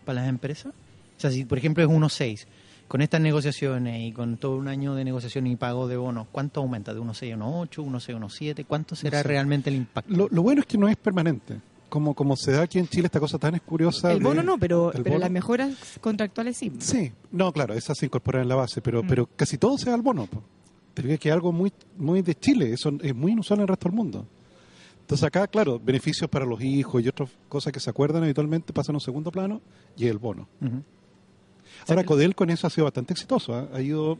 para 0.05 0.21
las 0.21 0.29
empresas? 0.29 0.73
O 1.17 1.19
sea, 1.19 1.31
si 1.31 1.45
por 1.45 1.57
ejemplo 1.57 1.83
es 1.83 1.89
1.6, 1.89 2.45
con 2.87 3.01
estas 3.01 3.21
negociaciones 3.21 4.01
y 4.01 4.11
con 4.11 4.37
todo 4.37 4.57
un 4.57 4.67
año 4.67 4.93
de 4.95 5.03
negociación 5.03 5.47
y 5.47 5.55
pago 5.55 5.87
de 5.87 5.97
bonos, 5.97 6.27
¿cuánto 6.31 6.59
aumenta? 6.61 6.93
¿De 6.93 6.99
1.6 6.99 7.33
a 7.33 7.37
1.8, 7.37 7.69
1.6 7.85 8.15
a 8.15 8.19
1.7? 8.19 8.65
¿Cuánto 8.67 8.95
será 8.95 9.21
sé. 9.21 9.27
realmente 9.27 9.69
el 9.69 9.77
impacto? 9.77 10.13
Lo, 10.13 10.27
lo 10.29 10.41
bueno 10.43 10.61
es 10.61 10.67
que 10.67 10.77
no 10.77 10.87
es 10.89 10.97
permanente. 10.97 11.59
Como, 11.89 12.15
como 12.15 12.35
se 12.35 12.51
da 12.51 12.63
aquí 12.63 12.79
en 12.79 12.87
Chile 12.87 13.05
esta 13.05 13.19
cosa 13.19 13.37
tan 13.37 13.57
curiosa. 13.59 14.11
el 14.11 14.17
de- 14.19 14.25
bono 14.25 14.41
no, 14.41 14.57
pero, 14.57 14.89
pero 14.91 15.03
bono. 15.05 15.19
las 15.19 15.29
mejoras 15.31 15.71
contractuales 16.01 16.57
sí. 16.57 16.71
Sí, 16.79 17.11
no, 17.31 17.51
claro, 17.53 17.75
esas 17.75 17.97
se 17.97 18.07
incorporan 18.07 18.41
en 18.41 18.49
la 18.49 18.55
base, 18.55 18.81
pero, 18.81 19.03
Mm. 19.03 19.07
pero 19.07 19.29
casi 19.35 19.57
todo 19.59 19.77
se 19.77 19.89
da 19.89 19.95
al 19.95 20.01
bono. 20.01 20.27
Te 20.95 21.01
que 21.19 21.29
es 21.29 21.33
algo 21.33 21.51
muy, 21.51 21.71
muy 21.97 22.21
de 22.23 22.35
Chile, 22.35 22.73
eso 22.73 22.91
es 23.01 23.15
muy 23.15 23.31
inusual 23.31 23.59
en 23.59 23.61
el 23.63 23.67
resto 23.67 23.89
del 23.89 23.95
mundo. 23.95 24.25
Entonces 25.01 25.23
acá, 25.25 25.47
claro, 25.47 25.79
beneficios 25.79 26.29
para 26.29 26.45
los 26.45 26.61
hijos 26.61 27.03
y 27.03 27.07
otras 27.07 27.29
cosas 27.49 27.73
que 27.73 27.79
se 27.79 27.89
acuerdan 27.89 28.23
habitualmente 28.23 28.71
pasan 28.73 28.95
a 28.95 28.97
un 28.97 29.01
segundo 29.01 29.31
plano 29.31 29.61
y 29.97 30.07
el 30.07 30.17
bono. 30.17 30.47
Ujú. 30.61 30.81
Ahora, 31.87 32.03
Codel 32.03 32.35
con 32.35 32.49
eso 32.49 32.67
ha 32.67 32.69
sido 32.69 32.85
bastante 32.85 33.13
exitoso. 33.13 33.53
¿ah? 33.55 33.67
Ha 33.73 33.81
ido 33.81 34.17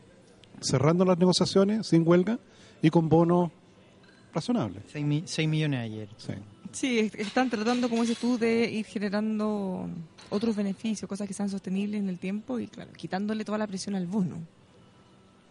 cerrando 0.60 1.04
las 1.04 1.18
negociaciones 1.18 1.86
sin 1.86 2.06
huelga 2.06 2.38
y 2.82 2.90
con 2.90 3.08
bonos 3.08 3.50
razonables. 4.34 4.82
6, 4.92 5.48
millones 5.48 5.80
ayer. 5.80 6.08
Sí. 6.16 6.32
Sí, 6.72 6.98
es- 6.98 7.14
están 7.14 7.50
tratando, 7.50 7.88
como 7.88 8.02
dices 8.02 8.18
tú, 8.18 8.36
de 8.36 8.68
ir 8.70 8.84
generando 8.84 9.88
otros 10.30 10.56
beneficios, 10.56 11.08
cosas 11.08 11.28
que 11.28 11.34
sean 11.34 11.48
sostenibles 11.48 12.00
en 12.00 12.08
el 12.08 12.18
tiempo 12.18 12.58
y, 12.58 12.66
claro, 12.66 12.90
quitándole 12.96 13.44
toda 13.44 13.58
la 13.58 13.66
presión 13.66 13.94
al 13.94 14.06
bono. 14.06 14.36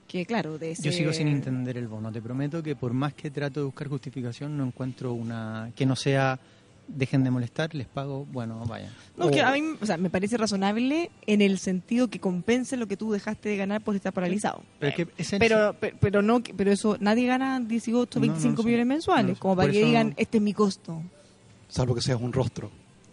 Que, 0.08 0.26
claro, 0.26 0.58
de 0.60 0.72
ese... 0.72 0.84
Yo 0.84 0.92
sigo 0.92 1.14
sin 1.14 1.28
entender 1.28 1.78
el 1.78 1.88
bono. 1.88 2.12
Te 2.12 2.22
prometo 2.22 2.62
que 2.62 2.76
por 2.76 2.94
más 2.94 3.14
que 3.14 3.32
trato 3.32 3.62
de 3.62 3.66
buscar 3.66 3.88
justificación, 3.88 4.58
no 4.58 4.66
encuentro 4.66 5.14
una 5.14 5.72
que 5.76 5.86
no 5.86 5.96
sea 5.96 6.40
dejen 6.88 7.24
de 7.24 7.32
molestar, 7.32 7.74
les 7.74 7.88
pago, 7.88 8.26
bueno, 8.26 8.64
vaya. 8.68 8.92
No, 9.18 9.32
que 9.32 9.42
a 9.42 9.52
mí, 9.54 9.62
o 9.82 9.86
sea, 9.86 9.98
me 9.98 10.10
parece 10.10 10.38
razonable 10.38 11.10
en 11.26 11.42
el 11.42 11.58
sentido 11.60 12.10
que 12.10 12.20
compense 12.20 12.78
lo 12.78 12.88
que 12.88 12.98
tú 12.98 13.12
dejaste 13.12 13.50
de 13.50 13.58
ganar 13.58 13.82
por 13.82 13.96
estar 13.96 14.14
paralizado. 14.14 14.62
Pero, 14.80 15.10
es 15.18 15.30
Pero, 15.40 15.76
pero, 15.80 15.98
pero 16.00 16.22
no, 16.22 16.42
pero 16.56 16.72
eso, 16.72 16.98
nadie 17.00 17.26
gana 17.28 17.60
18, 17.60 18.20
No, 18.20 18.26
no 18.26 18.32
25 18.34 18.56
lo 18.58 18.64
sé. 18.64 18.66
millones 18.68 18.86
No 18.88 18.94
mensuales, 18.94 19.40
como 19.40 19.56
para 19.56 19.68
Por 19.68 19.72
que 19.74 19.80
eso- 19.80 19.88
digan, 19.88 20.14
este 20.18 20.38
es 20.38 20.44
mi 20.44 20.54
costo. 20.54 21.02
Salvo 21.70 21.96
que 21.96 22.02
seas 22.02 22.20
un 22.22 22.32
rostro, 22.34 22.70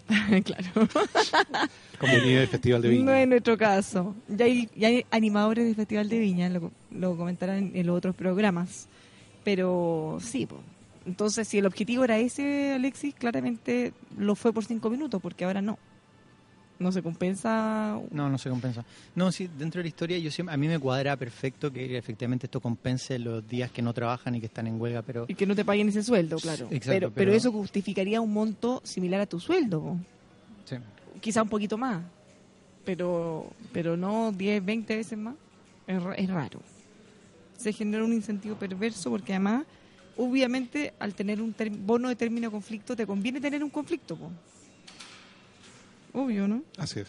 claro. 0.45 0.65
como 2.01 2.13
del 2.13 2.49
Festival 2.49 2.83
de 2.83 2.89
Viña. 2.89 3.05
No 3.05 3.13
es 3.15 3.29
nuestro 3.29 3.57
caso. 3.57 4.15
Ya 4.29 4.45
hay, 4.47 4.69
ya 4.77 4.89
hay 4.89 5.07
animadores 5.11 5.65
del 5.65 5.75
Festival 5.77 6.09
de 6.09 6.19
Viña, 6.19 6.49
lo, 6.49 6.71
lo 6.91 7.17
comentarán 7.17 7.71
en 7.75 7.87
los 7.87 7.97
otros 7.97 8.15
programas. 8.17 8.89
Pero 9.45 10.19
sí, 10.21 10.45
po. 10.47 10.61
Entonces 11.07 11.49
si 11.49 11.59
el 11.59 11.67
objetivo 11.67 12.05
era 12.05 12.19
ese, 12.19 12.75
Alexis, 12.75 13.15
claramente 13.15 13.93
lo 14.19 14.35
fue 14.35 14.53
por 14.53 14.65
cinco 14.65 14.91
minutos, 14.91 15.21
porque 15.23 15.45
ahora 15.45 15.63
no. 15.63 15.79
No 16.79 16.91
se 16.93 17.03
compensa. 17.03 18.01
No, 18.11 18.31
no 18.31 18.39
se 18.39 18.49
compensa. 18.49 18.85
No, 19.15 19.31
sí, 19.33 19.51
dentro 19.59 19.81
de 19.81 19.85
la 19.85 19.89
historia 19.89 20.17
yo 20.17 20.31
siempre, 20.31 20.55
a 20.55 20.57
mí 20.57 20.67
me 20.67 20.79
cuadra 20.79 21.15
perfecto 21.17 21.71
que 21.71 21.99
efectivamente 21.99 22.47
esto 22.47 22.59
compense 22.61 23.19
los 23.19 23.47
días 23.47 23.71
que 23.71 23.83
no 23.83 23.93
trabajan 23.93 24.35
y 24.35 24.41
que 24.41 24.47
están 24.47 24.67
en 24.67 24.81
huelga, 24.81 25.03
pero 25.03 25.27
Y 25.29 25.35
que 25.35 25.45
no 25.45 25.55
te 25.55 25.63
paguen 25.63 25.91
ese 25.91 26.03
sueldo, 26.03 26.39
claro. 26.39 26.69
Exacto, 26.71 26.83
pero, 26.85 27.11
pero, 27.11 27.13
pero- 27.13 27.33
eso 27.35 27.53
justificaría 27.53 28.21
un 28.23 28.33
monto 28.33 28.81
similar 28.83 29.21
a 29.21 29.27
tu 29.27 29.39
sueldo, 29.39 29.99
sí. 30.65 30.77
quizá 31.21 31.43
un 31.43 31.51
poquito 31.51 31.77
más, 31.77 32.03
pero 32.85 33.53
pero 33.73 33.97
no 33.99 34.33
10, 34.33 34.65
20 34.65 34.97
veces 34.97 35.19
más. 35.19 35.35
Es, 35.87 36.01
es 36.17 36.31
raro. 36.31 36.63
Se 37.59 37.75
genera 37.75 38.03
un 38.05 38.15
incentivo 38.15 38.57
perverso 38.57 39.11
porque 39.11 39.35
además, 39.35 39.65
obviamente, 40.23 40.93
al 40.99 41.15
tener 41.15 41.41
un 41.41 41.53
ter- 41.53 41.71
bono 41.71 42.09
de 42.09 42.17
término 42.17 42.49
de 42.49 42.53
conflicto, 42.53 42.95
te 42.97 43.07
conviene 43.07 43.41
tener 43.41 43.63
un 43.65 43.71
conflicto. 43.71 44.17
po. 44.17 44.31
Obvio, 46.13 46.49
¿no? 46.49 46.63
Así 46.77 47.01
es. 47.01 47.09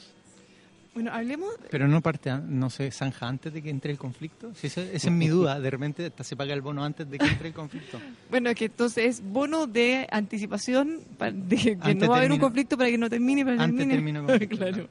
Bueno, 0.94 1.12
hablemos... 1.14 1.50
Pero 1.70 1.88
no 1.88 2.02
parte, 2.02 2.32
no 2.48 2.70
se 2.70 2.92
zanja 2.92 3.26
antes 3.28 3.54
de 3.54 3.62
que 3.64 3.70
entre 3.70 3.92
el 3.94 3.98
conflicto. 3.98 4.52
Sí, 4.56 4.68
esa, 4.68 4.82
esa 4.84 5.08
es 5.08 5.12
mi 5.14 5.28
duda. 5.36 5.60
De 5.60 5.70
repente 5.70 6.06
hasta 6.08 6.24
se 6.24 6.36
paga 6.36 6.54
el 6.54 6.62
bono 6.62 6.84
antes 6.84 7.10
de 7.10 7.18
que 7.18 7.26
entre 7.26 7.48
el 7.48 7.54
conflicto. 7.54 8.00
Bueno, 8.30 8.50
es 8.50 8.56
que 8.58 8.66
entonces 8.66 9.06
es 9.06 9.24
bono 9.24 9.68
de 9.68 10.06
anticipación 10.12 11.00
pa- 11.18 11.32
de 11.32 11.56
que 11.56 11.78
Antes 11.82 11.96
no 11.96 12.10
va 12.10 12.16
a 12.16 12.20
haber 12.20 12.32
un 12.34 12.40
conflicto 12.40 12.78
para 12.78 12.90
que 12.90 12.98
no 12.98 13.10
termine, 13.10 13.44
para 13.46 13.58
que 13.58 13.64
Antes 13.64 13.78
termine. 13.88 13.96
termina 13.96 14.20
el 14.20 14.26
conflicto, 14.26 14.58
claro, 14.58 14.88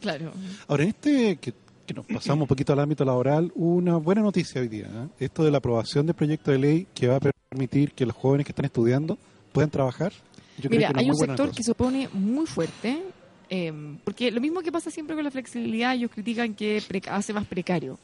claro. 0.00 0.32
Ahora, 0.68 0.82
en 0.82 0.88
este, 0.90 1.36
que, 1.36 1.52
que 1.86 1.94
nos 1.94 2.06
pasamos 2.06 2.42
un 2.42 2.48
poquito 2.48 2.72
al 2.72 2.80
ámbito 2.80 3.04
laboral, 3.04 3.50
una 3.54 3.96
buena 3.96 4.22
noticia 4.22 4.60
hoy 4.60 4.68
día. 4.68 4.86
¿eh? 4.86 5.08
Esto 5.24 5.44
de 5.44 5.50
la 5.50 5.58
aprobación 5.58 6.06
del 6.06 6.14
proyecto 6.14 6.50
de 6.50 6.58
ley 6.58 6.86
que 6.94 7.08
va 7.08 7.16
a 7.16 7.20
permitir 7.50 7.92
que 7.92 8.06
los 8.06 8.14
jóvenes 8.14 8.46
que 8.46 8.52
están 8.52 8.64
estudiando 8.64 9.18
puedan 9.52 9.70
trabajar. 9.70 10.12
Yo 10.58 10.68
creo 10.68 10.78
Mira, 10.78 10.92
que 10.92 11.00
hay 11.00 11.10
un 11.10 11.16
sector 11.16 11.50
que 11.50 11.62
se 11.62 11.72
opone 11.72 12.08
muy 12.12 12.46
fuerte, 12.46 13.02
eh, 13.50 13.72
porque 14.04 14.30
lo 14.30 14.40
mismo 14.40 14.60
que 14.60 14.70
pasa 14.70 14.90
siempre 14.90 15.14
con 15.16 15.24
la 15.24 15.30
flexibilidad, 15.30 15.94
ellos 15.94 16.10
critican 16.12 16.54
que 16.54 16.82
hace 17.10 17.32
más 17.32 17.46
precario. 17.46 17.98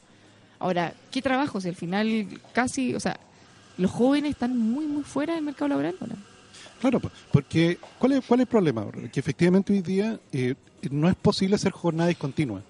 Ahora, 0.59 0.93
¿qué 1.11 1.21
trabajos? 1.21 1.65
Al 1.65 1.75
final, 1.75 2.27
casi, 2.53 2.93
o 2.93 2.99
sea, 2.99 3.17
los 3.77 3.89
jóvenes 3.91 4.31
están 4.31 4.57
muy, 4.57 4.85
muy 4.87 5.03
fuera 5.03 5.35
del 5.35 5.43
mercado 5.43 5.69
laboral. 5.69 5.95
ahora. 6.01 6.15
Claro, 6.81 6.99
po- 6.99 7.11
porque 7.31 7.77
¿cuál 7.97 8.13
es, 8.13 8.25
cuál 8.25 8.41
es 8.41 8.43
el 8.45 8.49
problema? 8.49 8.85
Que 9.11 9.19
efectivamente 9.21 9.71
hoy 9.71 9.81
día 9.81 10.19
eh, 10.33 10.55
no 10.91 11.07
es 11.07 11.15
posible 11.15 11.55
hacer 11.55 11.71
jornada 11.71 12.09
discontinua. 12.09 12.61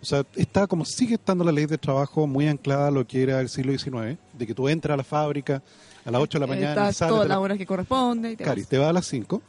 O 0.00 0.04
sea, 0.04 0.24
está 0.36 0.66
como 0.66 0.84
sigue 0.84 1.14
estando 1.14 1.42
la 1.44 1.52
ley 1.52 1.66
de 1.66 1.78
trabajo 1.78 2.26
muy 2.26 2.46
anclada 2.46 2.88
a 2.88 2.90
lo 2.90 3.06
que 3.06 3.22
era 3.22 3.40
el 3.40 3.48
siglo 3.48 3.72
XIX, 3.76 4.18
de 4.32 4.46
que 4.46 4.54
tú 4.54 4.68
entras 4.68 4.94
a 4.94 4.96
la 4.98 5.04
fábrica 5.04 5.62
a 6.04 6.10
las 6.10 6.20
8 6.20 6.38
de 6.38 6.40
la 6.40 6.46
mañana 6.46 6.66
y 6.68 6.70
Estás 6.70 6.96
sales 6.98 7.12
todas 7.14 7.28
las 7.28 7.38
horas 7.38 7.58
que 7.58 7.66
corresponde. 7.66 8.32
Y 8.32 8.36
te 8.36 8.44
Cari, 8.44 8.60
vas. 8.62 8.68
te 8.68 8.78
va 8.78 8.88
a 8.90 8.92
las 8.92 9.06
5. 9.06 9.42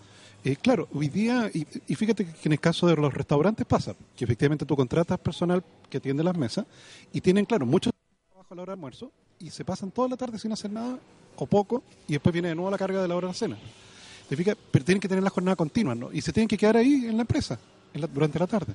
Eh, 0.43 0.55
claro, 0.55 0.87
hoy 0.93 1.09
día, 1.09 1.49
y, 1.53 1.67
y 1.87 1.95
fíjate 1.95 2.25
que 2.25 2.31
en 2.45 2.53
el 2.53 2.59
caso 2.59 2.87
de 2.87 2.95
los 2.95 3.13
restaurantes 3.13 3.65
pasa, 3.65 3.93
que 4.15 4.23
efectivamente 4.23 4.65
tú 4.65 4.75
contratas 4.75 5.19
personal 5.19 5.63
que 5.89 5.97
atiende 5.97 6.23
las 6.23 6.37
mesas 6.37 6.65
y 7.11 7.21
tienen, 7.21 7.45
claro, 7.45 7.65
mucho 7.65 7.91
trabajo 8.31 8.53
a 8.53 8.55
la 8.55 8.61
hora 8.61 8.71
de 8.71 8.75
almuerzo 8.75 9.11
y 9.39 9.49
se 9.49 9.65
pasan 9.65 9.91
toda 9.91 10.07
la 10.07 10.15
tarde 10.17 10.39
sin 10.39 10.51
hacer 10.51 10.71
nada 10.71 10.97
o 11.35 11.45
poco 11.45 11.83
y 12.07 12.13
después 12.13 12.31
viene 12.33 12.47
de 12.49 12.55
nuevo 12.55 12.71
la 12.71 12.77
carga 12.77 13.01
de 13.01 13.07
la 13.07 13.15
hora 13.15 13.27
de 13.27 13.33
la 13.33 13.37
cena. 13.37 13.57
¿Te 14.29 14.35
fijas? 14.35 14.55
Pero 14.71 14.85
tienen 14.85 15.01
que 15.01 15.07
tener 15.09 15.23
la 15.23 15.29
jornada 15.29 15.55
continua, 15.55 15.93
¿no? 15.95 16.11
Y 16.13 16.21
se 16.21 16.31
tienen 16.31 16.47
que 16.47 16.57
quedar 16.57 16.77
ahí 16.77 17.05
en 17.07 17.15
la 17.17 17.21
empresa 17.21 17.59
en 17.93 18.01
la- 18.01 18.07
durante 18.07 18.39
la 18.39 18.47
tarde. 18.47 18.73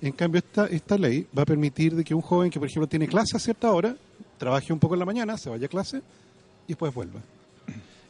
En 0.00 0.12
cambio, 0.12 0.38
esta, 0.38 0.66
esta 0.66 0.96
ley 0.96 1.26
va 1.36 1.42
a 1.42 1.46
permitir 1.46 1.94
de 1.94 2.04
que 2.04 2.14
un 2.14 2.20
joven 2.22 2.50
que, 2.50 2.58
por 2.60 2.68
ejemplo, 2.68 2.86
tiene 2.88 3.08
clase 3.08 3.36
a 3.36 3.40
cierta 3.40 3.70
hora, 3.72 3.96
trabaje 4.38 4.72
un 4.72 4.78
poco 4.78 4.94
en 4.94 5.00
la 5.00 5.06
mañana, 5.06 5.36
se 5.36 5.50
vaya 5.50 5.66
a 5.66 5.68
clase 5.68 5.98
y 6.66 6.68
después 6.68 6.94
vuelva. 6.94 7.20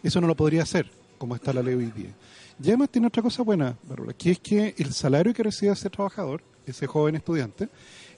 Eso 0.03 0.21
no 0.21 0.27
lo 0.27 0.35
podría 0.37 0.63
hacer, 0.63 0.91
como 1.17 1.35
está 1.35 1.53
la 1.53 1.63
ley 1.63 1.75
hoy 1.75 1.91
día. 1.91 2.11
Y 2.63 2.69
además 2.69 2.91
tiene 2.91 3.07
otra 3.07 3.23
cosa 3.23 3.43
buena, 3.43 3.77
que 4.19 4.33
es 4.33 4.39
que 4.41 4.75
el 4.79 4.93
salario 4.93 5.33
que 5.33 5.43
recibe 5.43 5.73
ese 5.73 5.89
trabajador, 5.89 6.43
ese 6.67 6.87
joven 6.87 7.17
estudiante, 7.17 7.69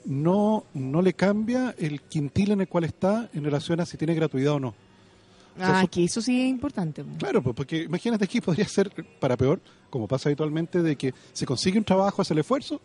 no, 0.05 0.65
no 0.73 1.01
le 1.01 1.13
cambia 1.13 1.73
el 1.77 2.01
quintil 2.01 2.51
en 2.51 2.61
el 2.61 2.67
cual 2.67 2.83
está 2.85 3.29
en 3.33 3.43
relación 3.43 3.79
a 3.79 3.85
si 3.85 3.97
tiene 3.97 4.15
gratuidad 4.15 4.53
o 4.53 4.59
no. 4.59 4.73
sea, 5.57 5.77
Ah, 5.77 5.81
eso- 5.81 5.91
que 5.91 6.03
eso 6.03 6.21
sí 6.21 6.41
es 6.41 6.49
importante. 6.49 7.03
Claro, 7.19 7.41
pues, 7.43 7.55
porque 7.55 7.83
imagínate 7.83 8.25
aquí 8.25 8.41
podría 8.41 8.67
ser 8.67 8.91
para 9.19 9.37
peor, 9.37 9.59
como 9.89 10.07
pasa 10.07 10.27
habitualmente, 10.29 10.81
de 10.81 10.95
que 10.95 11.13
se 11.33 11.45
consigue 11.45 11.77
un 11.77 11.83
trabajo, 11.85 12.21
hace 12.21 12.33
el 12.33 12.39
esfuerzo 12.39 12.81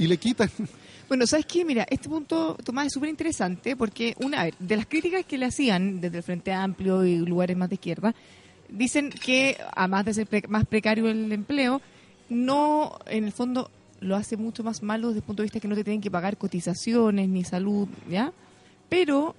y 0.00 0.06
le 0.06 0.16
quitan. 0.16 0.50
Bueno, 1.08 1.26
¿sabes 1.26 1.44
qué? 1.44 1.64
Mira, 1.64 1.86
este 1.90 2.08
punto, 2.08 2.56
Tomás, 2.64 2.86
es 2.86 2.92
súper 2.94 3.10
interesante 3.10 3.76
porque, 3.76 4.14
una, 4.20 4.40
a 4.40 4.44
ver, 4.44 4.54
de 4.58 4.76
las 4.76 4.86
críticas 4.86 5.26
que 5.26 5.36
le 5.36 5.46
hacían 5.46 6.00
desde 6.00 6.18
el 6.18 6.22
Frente 6.22 6.52
Amplio 6.52 7.04
y 7.04 7.18
lugares 7.18 7.56
más 7.56 7.68
de 7.68 7.74
izquierda, 7.74 8.14
dicen 8.68 9.10
que, 9.10 9.58
además 9.76 10.04
de 10.06 10.14
ser 10.14 10.26
pre- 10.26 10.48
más 10.48 10.64
precario 10.64 11.08
el 11.10 11.30
empleo, 11.32 11.82
no, 12.28 12.96
en 13.06 13.24
el 13.24 13.32
fondo, 13.32 13.70
lo 14.00 14.16
hace 14.16 14.36
mucho 14.38 14.64
más 14.64 14.82
malo 14.82 15.08
desde 15.08 15.18
el 15.18 15.24
punto 15.24 15.42
de 15.42 15.46
vista 15.46 15.60
que 15.60 15.68
no 15.68 15.74
te 15.74 15.84
tienen 15.84 16.00
que 16.00 16.10
pagar 16.10 16.38
cotizaciones 16.38 17.28
ni 17.28 17.44
salud, 17.44 17.88
¿ya? 18.08 18.32
Pero, 18.88 19.34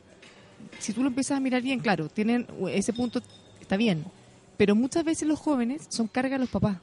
si 0.78 0.94
tú 0.94 1.02
lo 1.02 1.08
empiezas 1.08 1.38
a 1.38 1.40
mirar 1.40 1.64
bien, 1.64 1.80
claro, 1.80 2.08
tienen 2.08 2.46
ese 2.70 2.94
punto, 2.94 3.22
está 3.60 3.78
bien, 3.78 4.04
pero 4.58 4.76
muchas 4.76 5.04
veces 5.04 5.28
los 5.28 5.40
jóvenes 5.40 5.88
son 5.90 6.08
carga 6.08 6.36
de 6.36 6.40
los 6.40 6.50
papás. 6.50 6.78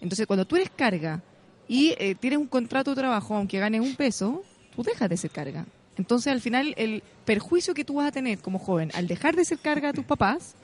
Entonces, 0.00 0.26
cuando 0.26 0.44
tú 0.44 0.54
eres 0.56 0.70
carga 0.70 1.22
y 1.68 1.94
eh, 1.98 2.14
tienes 2.14 2.38
un 2.38 2.46
contrato 2.46 2.90
de 2.90 2.96
trabajo, 2.96 3.34
aunque 3.34 3.58
ganes 3.58 3.80
un 3.80 3.96
peso, 3.96 4.42
tú 4.74 4.82
dejas 4.82 5.08
de 5.08 5.16
ser 5.16 5.30
carga. 5.30 5.66
Entonces, 5.98 6.32
al 6.32 6.40
final, 6.40 6.74
el 6.76 7.02
perjuicio 7.24 7.74
que 7.74 7.84
tú 7.84 7.94
vas 7.94 8.06
a 8.06 8.12
tener 8.12 8.38
como 8.38 8.58
joven 8.58 8.90
al 8.94 9.06
dejar 9.06 9.34
de 9.34 9.44
ser 9.44 9.58
carga 9.58 9.90
a 9.90 9.92
tus 9.92 10.04
papás, 10.04 10.54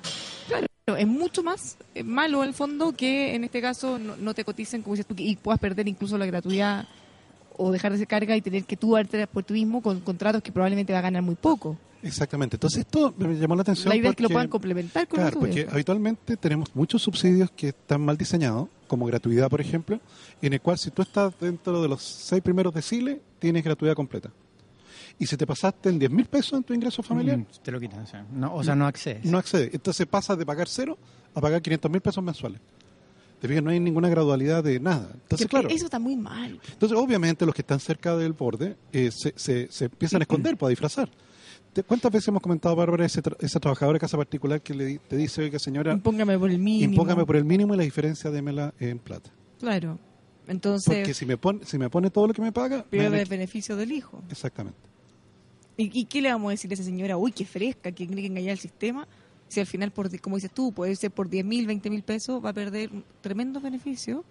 claro, 0.46 0.66
es 0.96 1.06
mucho 1.06 1.42
más 1.42 1.76
eh, 1.94 2.02
malo 2.02 2.42
al 2.42 2.54
fondo 2.54 2.92
que 2.92 3.34
en 3.34 3.44
este 3.44 3.60
caso 3.60 3.98
no, 3.98 4.16
no 4.16 4.34
te 4.34 4.44
coticen, 4.44 4.82
como 4.82 4.96
y 5.16 5.36
puedas 5.36 5.60
perder 5.60 5.88
incluso 5.88 6.18
la 6.18 6.26
gratuidad 6.26 6.86
o 7.56 7.70
dejar 7.70 7.92
de 7.92 7.98
ser 7.98 8.06
carga 8.06 8.36
y 8.36 8.40
tener 8.40 8.64
que 8.64 8.76
tú 8.76 8.92
darte 8.92 9.26
por 9.26 9.44
tú 9.44 9.54
mismo 9.54 9.82
con 9.82 10.00
contratos 10.00 10.42
que 10.42 10.52
probablemente 10.52 10.92
va 10.92 10.98
a 11.00 11.02
ganar 11.02 11.22
muy 11.22 11.34
poco. 11.34 11.76
Exactamente. 12.02 12.56
Entonces 12.56 12.80
esto 12.80 13.14
me 13.16 13.34
llamó 13.36 13.54
la 13.54 13.62
atención. 13.62 13.88
La 13.88 13.96
idea 13.96 14.10
es 14.10 14.16
que 14.16 14.22
lo 14.22 14.28
porque- 14.28 14.34
puedan 14.34 14.48
complementar 14.48 15.06
con 15.08 15.20
Claro, 15.20 15.38
porque 15.40 15.66
habitualmente 15.70 16.36
tenemos 16.36 16.74
muchos 16.74 17.00
subsidios 17.02 17.50
que 17.52 17.68
están 17.68 18.00
mal 18.04 18.16
diseñados, 18.16 18.68
como 18.88 19.06
gratuidad, 19.06 19.48
por 19.48 19.60
ejemplo, 19.60 20.00
en 20.40 20.52
el 20.52 20.60
cual 20.60 20.78
si 20.78 20.90
tú 20.90 21.02
estás 21.02 21.32
dentro 21.40 21.80
de 21.80 21.88
los 21.88 22.02
seis 22.02 22.42
primeros 22.42 22.74
deciles, 22.74 23.18
tienes 23.38 23.62
gratuidad 23.64 23.94
completa. 23.94 24.30
Y 25.18 25.26
si 25.26 25.36
te 25.36 25.46
pasaste 25.46 25.88
en 25.90 25.98
10 25.98 26.10
mil 26.10 26.26
pesos 26.26 26.54
en 26.54 26.64
tu 26.64 26.74
ingreso 26.74 27.02
familiar, 27.02 27.38
Mm, 27.38 27.46
te 27.62 27.70
lo 27.70 27.78
quitan. 27.78 28.00
O 28.00 28.06
sea, 28.06 28.26
no, 28.32 28.54
o 28.54 28.64
sea, 28.64 28.74
no 28.74 28.86
accedes. 28.86 29.24
no 29.24 29.38
accedes. 29.38 29.70
Entonces 29.72 30.06
pasas 30.06 30.36
de 30.38 30.44
pagar 30.44 30.68
cero 30.68 30.98
a 31.34 31.40
pagar 31.40 31.62
500 31.62 31.90
mil 31.90 32.00
pesos 32.00 32.24
mensuales. 32.24 32.60
Te 33.40 33.48
fijas, 33.48 33.62
no 33.62 33.70
hay 33.70 33.80
ninguna 33.80 34.08
gradualidad 34.08 34.62
de 34.64 34.78
nada. 34.80 35.10
Entonces, 35.14 35.46
Que 35.46 35.50
claro. 35.50 35.68
Eso 35.68 35.84
está 35.86 35.98
muy 35.98 36.16
mal. 36.16 36.60
Entonces, 36.72 36.96
obviamente, 36.96 37.44
los 37.44 37.54
que 37.54 37.62
están 37.62 37.80
cerca 37.80 38.16
del 38.16 38.32
borde 38.32 38.76
eh, 38.92 39.10
se, 39.12 39.32
se, 39.36 39.68
se 39.70 39.84
empiezan 39.86 40.22
a 40.22 40.24
esconder, 40.28 40.56
para 40.56 40.70
disfrazar. 40.70 41.08
¿Te- 41.72 41.82
¿Cuántas 41.82 42.10
veces 42.12 42.28
hemos 42.28 42.42
comentado, 42.42 42.76
Bárbara, 42.76 43.04
ese 43.06 43.22
tra- 43.22 43.36
esa 43.40 43.58
trabajadora 43.58 43.96
de 43.96 44.00
casa 44.00 44.16
particular 44.16 44.60
que 44.60 44.74
le 44.74 44.84
di- 44.84 44.98
te 44.98 45.16
dice, 45.16 45.42
oiga, 45.42 45.58
señora, 45.58 45.92
Impóngame 45.92 46.38
por 46.38 46.50
el 46.50 46.58
mínimo. 46.58 46.92
impóngame 46.92 47.24
por 47.24 47.36
el 47.36 47.44
mínimo 47.44 47.74
y 47.74 47.76
la 47.78 47.82
diferencia 47.84 48.30
démela 48.30 48.74
en 48.78 48.98
plata? 48.98 49.30
Claro. 49.58 49.98
Porque 50.40 50.52
Entonces, 50.52 51.16
si 51.16 51.24
me, 51.24 51.36
pone, 51.36 51.64
si 51.64 51.78
me 51.78 51.88
pone 51.88 52.10
todo 52.10 52.26
lo 52.26 52.34
que 52.34 52.42
me 52.42 52.52
paga, 52.52 52.84
pierde 52.84 53.22
el 53.22 53.28
beneficio 53.28 53.76
del 53.76 53.92
hijo. 53.92 54.22
Exactamente. 54.30 54.78
¿Y, 55.76 56.00
y 56.00 56.04
qué 56.04 56.20
le 56.20 56.30
vamos 56.30 56.48
a 56.48 56.50
decir 56.50 56.70
a 56.70 56.74
esa 56.74 56.82
señora? 56.82 57.16
Uy, 57.16 57.32
qué 57.32 57.44
fresca, 57.46 57.90
que 57.92 58.06
tiene 58.06 58.20
que 58.22 58.26
engañar 58.26 58.50
al 58.52 58.58
sistema. 58.58 59.06
Si 59.48 59.60
al 59.60 59.66
final, 59.66 59.92
por, 59.92 60.20
como 60.20 60.36
dices 60.36 60.50
tú, 60.52 60.72
puede 60.72 60.94
ser 60.96 61.10
por 61.12 61.28
10 61.30 61.44
mil, 61.44 61.66
20 61.66 61.88
mil 61.90 62.02
pesos, 62.02 62.44
va 62.44 62.50
a 62.50 62.52
perder 62.52 62.90
un 62.90 63.04
tremendo 63.20 63.60
beneficio. 63.60 64.24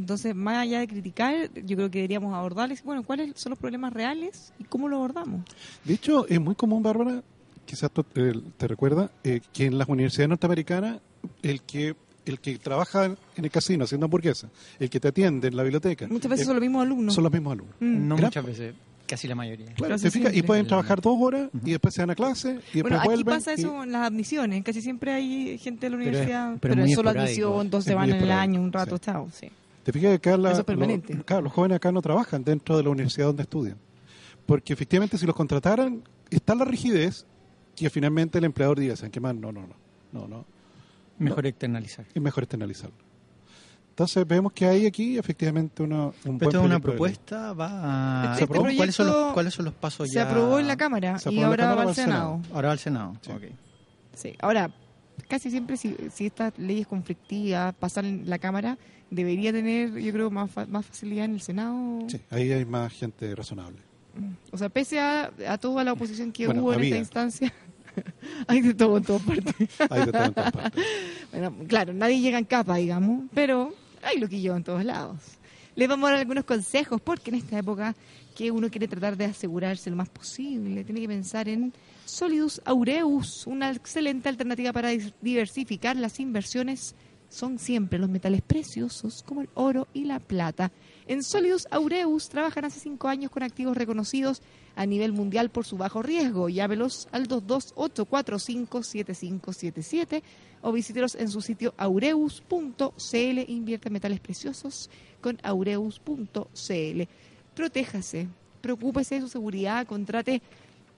Entonces, 0.00 0.34
más 0.34 0.56
allá 0.58 0.80
de 0.80 0.88
criticar, 0.88 1.34
yo 1.54 1.76
creo 1.76 1.90
que 1.90 1.98
deberíamos 1.98 2.34
abordarles, 2.34 2.82
bueno, 2.82 3.02
cuáles 3.02 3.32
son 3.38 3.50
los 3.50 3.58
problemas 3.58 3.92
reales 3.92 4.52
y 4.58 4.64
cómo 4.64 4.88
lo 4.88 4.96
abordamos. 4.96 5.42
De 5.84 5.94
hecho, 5.94 6.26
es 6.26 6.40
muy 6.40 6.54
común, 6.54 6.82
Bárbara, 6.82 7.22
quizás 7.66 7.90
tú, 7.90 8.04
eh, 8.14 8.32
te 8.56 8.66
recuerda, 8.66 9.10
eh, 9.22 9.40
que 9.52 9.66
en 9.66 9.76
las 9.78 9.88
universidades 9.88 10.30
norteamericanas, 10.30 11.00
el 11.42 11.62
que 11.62 11.94
el 12.26 12.38
que 12.38 12.58
trabaja 12.58 13.06
en 13.06 13.44
el 13.44 13.50
casino 13.50 13.84
haciendo 13.84 14.04
hamburguesas, 14.04 14.50
el 14.78 14.88
que 14.90 15.00
te 15.00 15.08
atiende 15.08 15.48
en 15.48 15.56
la 15.56 15.62
biblioteca, 15.64 16.06
Muchas 16.06 16.30
veces 16.30 16.42
el- 16.42 16.46
son 16.46 16.56
los 16.56 16.60
mismos 16.62 16.82
alumnos. 16.82 17.14
son 17.14 17.24
los 17.24 17.32
mismos 17.32 17.52
alumnos. 17.54 17.74
Mm. 17.80 18.08
No 18.08 18.14
Gran- 18.16 18.26
muchas 18.28 18.44
veces, 18.46 18.74
casi 19.06 19.26
la 19.26 19.34
mayoría. 19.34 19.72
Claro, 19.74 19.96
te 19.98 20.10
fijas, 20.10 20.34
y 20.36 20.42
pueden 20.42 20.66
trabajar 20.66 21.00
dos 21.00 21.16
horas 21.20 21.48
y 21.64 21.70
después 21.72 21.92
se 21.94 22.02
van 22.02 22.10
a 22.10 22.14
clase 22.14 22.50
y 22.50 22.54
después 22.54 22.82
Bueno, 22.82 22.98
aquí 22.98 23.06
vuelven. 23.08 23.24
pasa 23.34 23.52
y- 23.52 23.54
eso 23.60 23.82
en 23.82 23.92
las 23.92 24.06
admisiones. 24.06 24.62
Casi 24.62 24.80
siempre 24.82 25.12
hay 25.12 25.58
gente 25.58 25.86
de 25.86 25.90
la 25.90 25.96
Pero 25.96 26.10
es- 26.10 26.16
universidad, 26.18 26.56
pero 26.60 26.74
pero, 26.74 26.84
es 26.86 26.94
solo 26.94 27.10
esporádico. 27.10 27.20
admisión, 27.48 27.60
entonces 27.66 27.90
Es 27.90 27.96
van 27.96 28.10
en 28.10 28.16
el 28.16 28.30
año 28.32 28.60
un 28.60 28.72
rato, 28.72 28.96
sí. 28.96 29.02
chao. 29.02 29.28
Sí. 29.32 29.50
Te 29.82 29.92
fijas 29.92 30.10
que 30.18 30.30
acá 30.30 30.36
la- 30.36 30.50
Eso 30.52 30.60
es 30.60 30.66
permanente. 30.66 31.14
lo- 31.14 31.24
claro, 31.24 31.42
los 31.42 31.52
jóvenes 31.52 31.76
acá 31.76 31.90
no 31.92 32.02
trabajan 32.02 32.44
dentro 32.44 32.76
de 32.76 32.82
la 32.84 32.90
universidad 32.90 33.26
donde 33.26 33.42
estudian. 33.44 33.76
Porque 34.46 34.72
efectivamente 34.72 35.16
si 35.18 35.26
los 35.26 35.34
contrataran, 35.34 36.02
está 36.30 36.54
la 36.54 36.64
rigidez 36.64 37.26
que 37.76 37.88
finalmente 37.88 38.38
el 38.38 38.44
empleador 38.44 38.78
diga, 38.78 38.96
¿saben 38.96 39.10
qué 39.12 39.20
más? 39.20 39.34
No, 39.34 39.52
no, 39.52 39.62
no, 39.62 39.74
no, 40.12 40.28
no. 40.28 40.44
Mejor 41.18 41.46
externalizar. 41.46 42.06
Es 42.14 42.20
mejor 42.22 42.42
externalizarlo. 42.44 42.96
Entonces 43.90 44.26
vemos 44.26 44.52
que 44.52 44.66
hay 44.66 44.86
aquí 44.86 45.18
efectivamente 45.18 45.82
una, 45.82 46.06
un 46.06 46.12
buen 46.24 46.38
Pero 46.38 46.50
esto 46.50 46.60
es 46.60 46.64
una 46.66 46.80
propuesta, 46.80 47.52
va 47.52 48.30
a... 48.30 48.34
Este? 48.34 48.46
¿Cuáles, 48.46 48.94
son 48.94 49.06
los, 49.06 49.14
proyecto 49.14 49.34
¿Cuáles 49.34 49.54
son 49.54 49.64
los 49.66 49.74
pasos 49.74 50.08
Se 50.08 50.14
ya? 50.14 50.22
aprobó 50.30 50.58
en 50.58 50.66
la 50.68 50.76
Cámara 50.76 51.18
Se 51.18 51.30
y 51.32 51.42
ahora 51.42 51.64
Cámara, 51.64 51.82
va 51.84 51.88
al 51.90 51.94
Senado. 51.94 52.36
Senado. 52.36 52.54
Ahora 52.54 52.68
va 52.68 52.72
al 52.72 52.78
Senado. 52.78 53.12
Sí. 54.14 54.34
Ahora, 54.40 54.70
casi 55.28 55.50
siempre 55.50 55.76
si, 55.76 55.94
si 56.12 56.26
estas 56.26 56.58
leyes 56.58 56.86
conflictivas 56.86 57.74
pasan 57.74 58.06
en 58.06 58.30
la 58.30 58.38
Cámara, 58.38 58.78
debería 59.10 59.52
tener, 59.52 59.92
yo 59.98 60.12
creo, 60.12 60.30
más, 60.30 60.50
fa- 60.50 60.66
más 60.66 60.86
facilidad 60.86 61.24
en 61.26 61.34
el 61.34 61.40
Senado. 61.40 62.06
Sí, 62.08 62.20
ahí 62.30 62.50
hay 62.52 62.64
más 62.64 62.92
gente 62.92 63.34
razonable. 63.34 63.78
O 64.50 64.58
sea, 64.58 64.68
pese 64.68 64.98
a, 64.98 65.30
a 65.48 65.58
toda 65.58 65.84
la 65.84 65.92
oposición 65.92 66.32
que 66.32 66.46
Bueno, 66.46 66.62
hubo 66.62 66.72
en 66.74 66.82
esta 66.82 66.96
instancia, 66.98 67.52
hay 68.46 68.60
de 68.60 68.74
todo 68.74 68.98
en 68.98 69.04
todas 69.04 69.22
partes. 69.22 69.54
Hay 69.90 70.06
de 70.06 70.12
todo 70.12 70.24
en 70.24 70.34
todas 70.34 70.52
partes. 70.52 70.84
Bueno, 71.32 71.54
claro, 71.68 71.92
nadie 71.92 72.20
llega 72.20 72.38
en 72.38 72.44
capa, 72.44 72.76
digamos, 72.76 73.24
pero 73.34 73.72
hay 74.02 74.18
loquillo 74.18 74.56
en 74.56 74.64
todos 74.64 74.84
lados. 74.84 75.18
Les 75.76 75.88
vamos 75.88 76.08
a 76.08 76.12
dar 76.12 76.20
algunos 76.20 76.44
consejos 76.44 77.00
porque 77.00 77.30
en 77.30 77.36
esta 77.36 77.58
época 77.58 77.94
que 78.36 78.50
uno 78.50 78.68
quiere 78.70 78.88
tratar 78.88 79.16
de 79.16 79.26
asegurarse 79.26 79.90
lo 79.90 79.96
más 79.96 80.08
posible, 80.08 80.84
tiene 80.84 81.00
que 81.00 81.08
pensar 81.08 81.48
en 81.48 81.72
Solidus 82.04 82.60
Aureus, 82.64 83.46
una 83.46 83.70
excelente 83.70 84.28
alternativa 84.28 84.72
para 84.72 84.90
diversificar 85.20 85.96
las 85.96 86.18
inversiones. 86.20 86.94
Son 87.30 87.58
siempre 87.58 87.98
los 87.98 88.10
metales 88.10 88.42
preciosos 88.42 89.22
como 89.22 89.40
el 89.40 89.48
oro 89.54 89.88
y 89.94 90.04
la 90.04 90.18
plata. 90.18 90.70
En 91.06 91.22
Solidus 91.22 91.66
Aureus 91.70 92.28
trabajan 92.28 92.64
hace 92.64 92.80
cinco 92.80 93.06
años 93.08 93.30
con 93.30 93.44
activos 93.44 93.76
reconocidos 93.76 94.42
a 94.74 94.84
nivel 94.84 95.12
mundial 95.12 95.48
por 95.48 95.64
su 95.64 95.76
bajo 95.76 96.02
riesgo. 96.02 96.48
Llámelos 96.48 97.06
al 97.12 97.28
228457577 97.28 100.22
o 100.62 100.72
visítelos 100.72 101.14
en 101.14 101.30
su 101.30 101.40
sitio 101.40 101.72
aureus.cl. 101.76 103.38
Invierte 103.46 103.88
en 103.88 103.92
metales 103.92 104.18
preciosos 104.20 104.90
con 105.20 105.38
aureus.cl. 105.42 107.02
Protéjase, 107.54 108.26
preocúpese 108.60 109.14
de 109.16 109.20
su 109.20 109.28
seguridad, 109.28 109.86
contrate, 109.86 110.42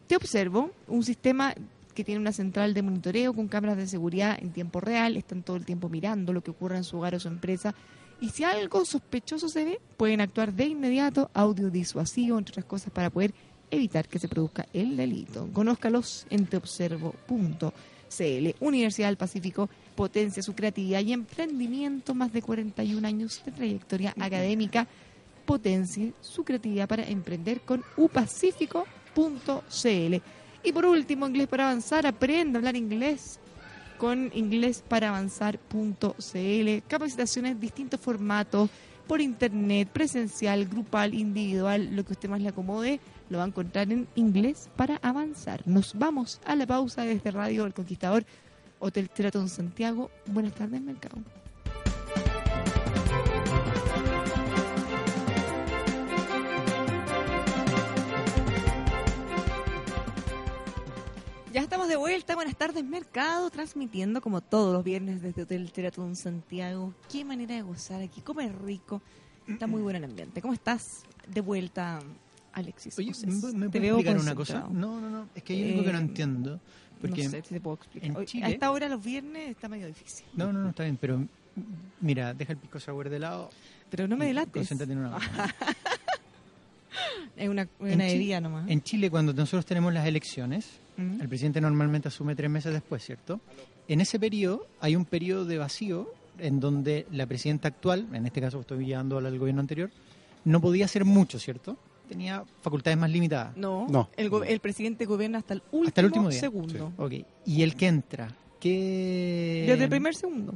te 0.06 0.16
observo, 0.16 0.70
un 0.88 1.02
sistema 1.02 1.54
que 1.94 2.04
tiene 2.04 2.20
una 2.20 2.32
central 2.32 2.74
de 2.74 2.82
monitoreo 2.82 3.32
con 3.32 3.48
cámaras 3.48 3.76
de 3.76 3.86
seguridad 3.86 4.38
en 4.40 4.52
tiempo 4.52 4.80
real, 4.80 5.16
están 5.16 5.42
todo 5.42 5.56
el 5.56 5.64
tiempo 5.64 5.88
mirando 5.88 6.32
lo 6.32 6.42
que 6.42 6.50
ocurre 6.50 6.76
en 6.76 6.84
su 6.84 6.98
hogar 6.98 7.14
o 7.14 7.20
su 7.20 7.28
empresa. 7.28 7.74
Y 8.20 8.30
si 8.30 8.44
algo 8.44 8.84
sospechoso 8.84 9.48
se 9.48 9.64
ve, 9.64 9.80
pueden 9.96 10.20
actuar 10.20 10.52
de 10.52 10.66
inmediato, 10.66 11.30
audio 11.34 11.70
disuasivo, 11.70 12.38
entre 12.38 12.52
otras 12.52 12.66
cosas, 12.66 12.92
para 12.92 13.10
poder 13.10 13.34
evitar 13.70 14.06
que 14.06 14.18
se 14.18 14.28
produzca 14.28 14.66
el 14.72 14.96
delito. 14.96 15.48
Conózcalos 15.52 16.26
en 16.30 16.46
teobservo.cl. 16.46 17.72
Universidad 18.60 19.08
del 19.08 19.16
Pacífico 19.16 19.68
potencia 19.96 20.42
su 20.42 20.54
creatividad 20.54 21.00
y 21.00 21.12
emprendimiento, 21.12 22.14
más 22.14 22.32
de 22.32 22.42
41 22.42 23.06
años 23.06 23.42
de 23.44 23.52
trayectoria 23.52 24.14
académica. 24.18 24.86
Potencie 25.44 26.12
su 26.20 26.44
creatividad 26.44 26.88
para 26.88 27.04
emprender 27.04 27.60
con 27.62 27.82
upacífico.cl. 27.96 30.22
Y 30.64 30.72
por 30.72 30.86
último, 30.86 31.26
inglés 31.26 31.48
para 31.48 31.70
avanzar, 31.70 32.06
aprenda 32.06 32.56
a 32.56 32.60
hablar 32.60 32.76
inglés 32.76 33.38
con 33.98 34.30
inglesparavanzar.cl. 34.34 36.82
Capacitaciones, 36.88 37.60
distintos 37.60 38.00
formatos, 38.00 38.70
por 39.06 39.20
internet, 39.20 39.88
presencial, 39.88 40.66
grupal, 40.66 41.14
individual, 41.14 41.94
lo 41.94 42.04
que 42.04 42.12
usted 42.12 42.28
más 42.28 42.40
le 42.40 42.48
acomode, 42.48 43.00
lo 43.28 43.38
va 43.38 43.44
a 43.44 43.48
encontrar 43.48 43.90
en 43.92 44.08
inglés 44.14 44.68
para 44.76 44.96
avanzar. 45.02 45.62
Nos 45.66 45.98
vamos 45.98 46.40
a 46.44 46.56
la 46.56 46.66
pausa 46.66 47.02
desde 47.02 47.30
Radio 47.30 47.66
El 47.66 47.74
Conquistador, 47.74 48.24
Hotel 48.78 49.10
Sheraton 49.14 49.48
Santiago. 49.48 50.10
Buenas 50.26 50.54
tardes, 50.54 50.80
Mercado. 50.80 51.18
Ya 61.52 61.60
estamos 61.60 61.88
de 61.88 61.96
vuelta. 61.96 62.34
Buenas 62.34 62.56
tardes, 62.56 62.82
Mercado, 62.84 63.50
transmitiendo 63.50 64.20
como 64.22 64.40
todos 64.40 64.72
los 64.72 64.82
viernes 64.82 65.20
desde 65.20 65.42
Hotel 65.42 65.70
Teratón 65.70 66.16
Santiago. 66.16 66.94
Qué 67.10 67.24
manera 67.24 67.54
de 67.54 67.62
gozar 67.62 68.00
aquí, 68.00 68.20
comer 68.22 68.54
rico. 68.62 69.02
Está 69.46 69.66
muy 69.66 69.82
bueno 69.82 69.98
el 69.98 70.04
ambiente. 70.04 70.40
¿Cómo 70.40 70.54
estás? 70.54 71.02
De 71.28 71.40
vuelta, 71.42 72.00
Alexis. 72.52 72.98
Oye, 72.98 73.08
José. 73.08 73.26
¿me, 73.26 73.68
puedes 73.68 73.84
explicar 73.84 74.18
una 74.18 74.34
cosa? 74.34 74.66
No, 74.70 74.98
no, 75.00 75.10
no. 75.10 75.28
Es 75.34 75.42
que 75.42 75.52
hay 75.52 75.70
algo 75.72 75.84
que 75.84 75.92
no 75.92 75.98
Eh, 75.98 76.02
entiendo. 76.02 76.60
Porque 77.00 77.24
no 77.24 77.30
sé 77.30 77.42
si 77.42 77.48
te 77.54 77.60
puedo 77.60 77.74
explicar. 77.76 78.10
en 78.10 78.16
Hoy- 78.16 78.26
Chile- 78.26 78.46
A 78.46 78.48
esta 78.48 78.70
hora, 78.70 78.88
los 78.88 79.02
viernes, 79.04 79.50
está 79.50 79.68
medio 79.68 79.86
difícil. 79.88 80.24
No, 80.34 80.52
no, 80.52 80.60
no, 80.60 80.70
está 80.70 80.84
bien, 80.84 80.96
pero 80.98 81.26
mira, 82.00 82.32
deja 82.32 82.52
el 82.52 82.58
pisco 82.58 82.80
sour 82.80 83.10
de 83.10 83.18
lado. 83.18 83.50
Pero 83.90 84.08
no 84.08 84.16
me 84.16 84.26
delates. 84.26 84.52
Concéntrate 84.54 84.92
en 84.92 84.98
una. 85.00 85.18
Es 87.36 87.48
una, 87.48 87.66
una 87.80 88.40
nomás. 88.40 88.68
En 88.68 88.82
Chile, 88.82 89.10
cuando 89.10 89.32
nosotros 89.32 89.64
tenemos 89.64 89.92
las 89.92 90.06
elecciones, 90.06 90.68
Mm. 90.96 91.20
el 91.22 91.28
presidente 91.28 91.60
normalmente 91.60 92.08
asume 92.08 92.34
tres 92.36 92.50
meses 92.50 92.72
después, 92.72 93.02
¿cierto? 93.04 93.40
En 93.88 94.00
ese 94.00 94.18
periodo 94.20 94.66
hay 94.80 94.94
un 94.96 95.04
periodo 95.04 95.44
de 95.44 95.58
vacío 95.58 96.12
en 96.38 96.60
donde 96.60 97.06
la 97.10 97.26
presidenta 97.26 97.68
actual, 97.68 98.06
en 98.12 98.26
este 98.26 98.40
caso 98.40 98.60
estoy 98.60 98.84
llevando 98.86 99.18
al 99.18 99.38
gobierno 99.38 99.60
anterior, 99.60 99.90
no 100.44 100.60
podía 100.60 100.84
hacer 100.86 101.04
mucho, 101.04 101.38
¿cierto? 101.38 101.76
Tenía 102.08 102.44
facultades 102.62 102.98
más 102.98 103.10
limitadas. 103.10 103.56
No, 103.56 103.86
No. 103.88 104.10
El, 104.16 104.28
go- 104.28 104.44
el 104.44 104.60
presidente 104.60 105.04
gobierna 105.06 105.38
hasta 105.38 105.54
el 105.54 105.62
último, 105.72 105.88
Hasta 105.88 106.00
el 106.00 106.06
último 106.06 106.28
día. 106.28 106.40
segundo. 106.40 106.92
Ok. 106.98 107.12
¿Y 107.46 107.62
el 107.62 107.74
que 107.74 107.86
entra? 107.86 108.28
¿Qué... 108.60 109.64
Desde 109.68 109.84
el 109.84 109.90
primer 109.90 110.14
segundo. 110.14 110.54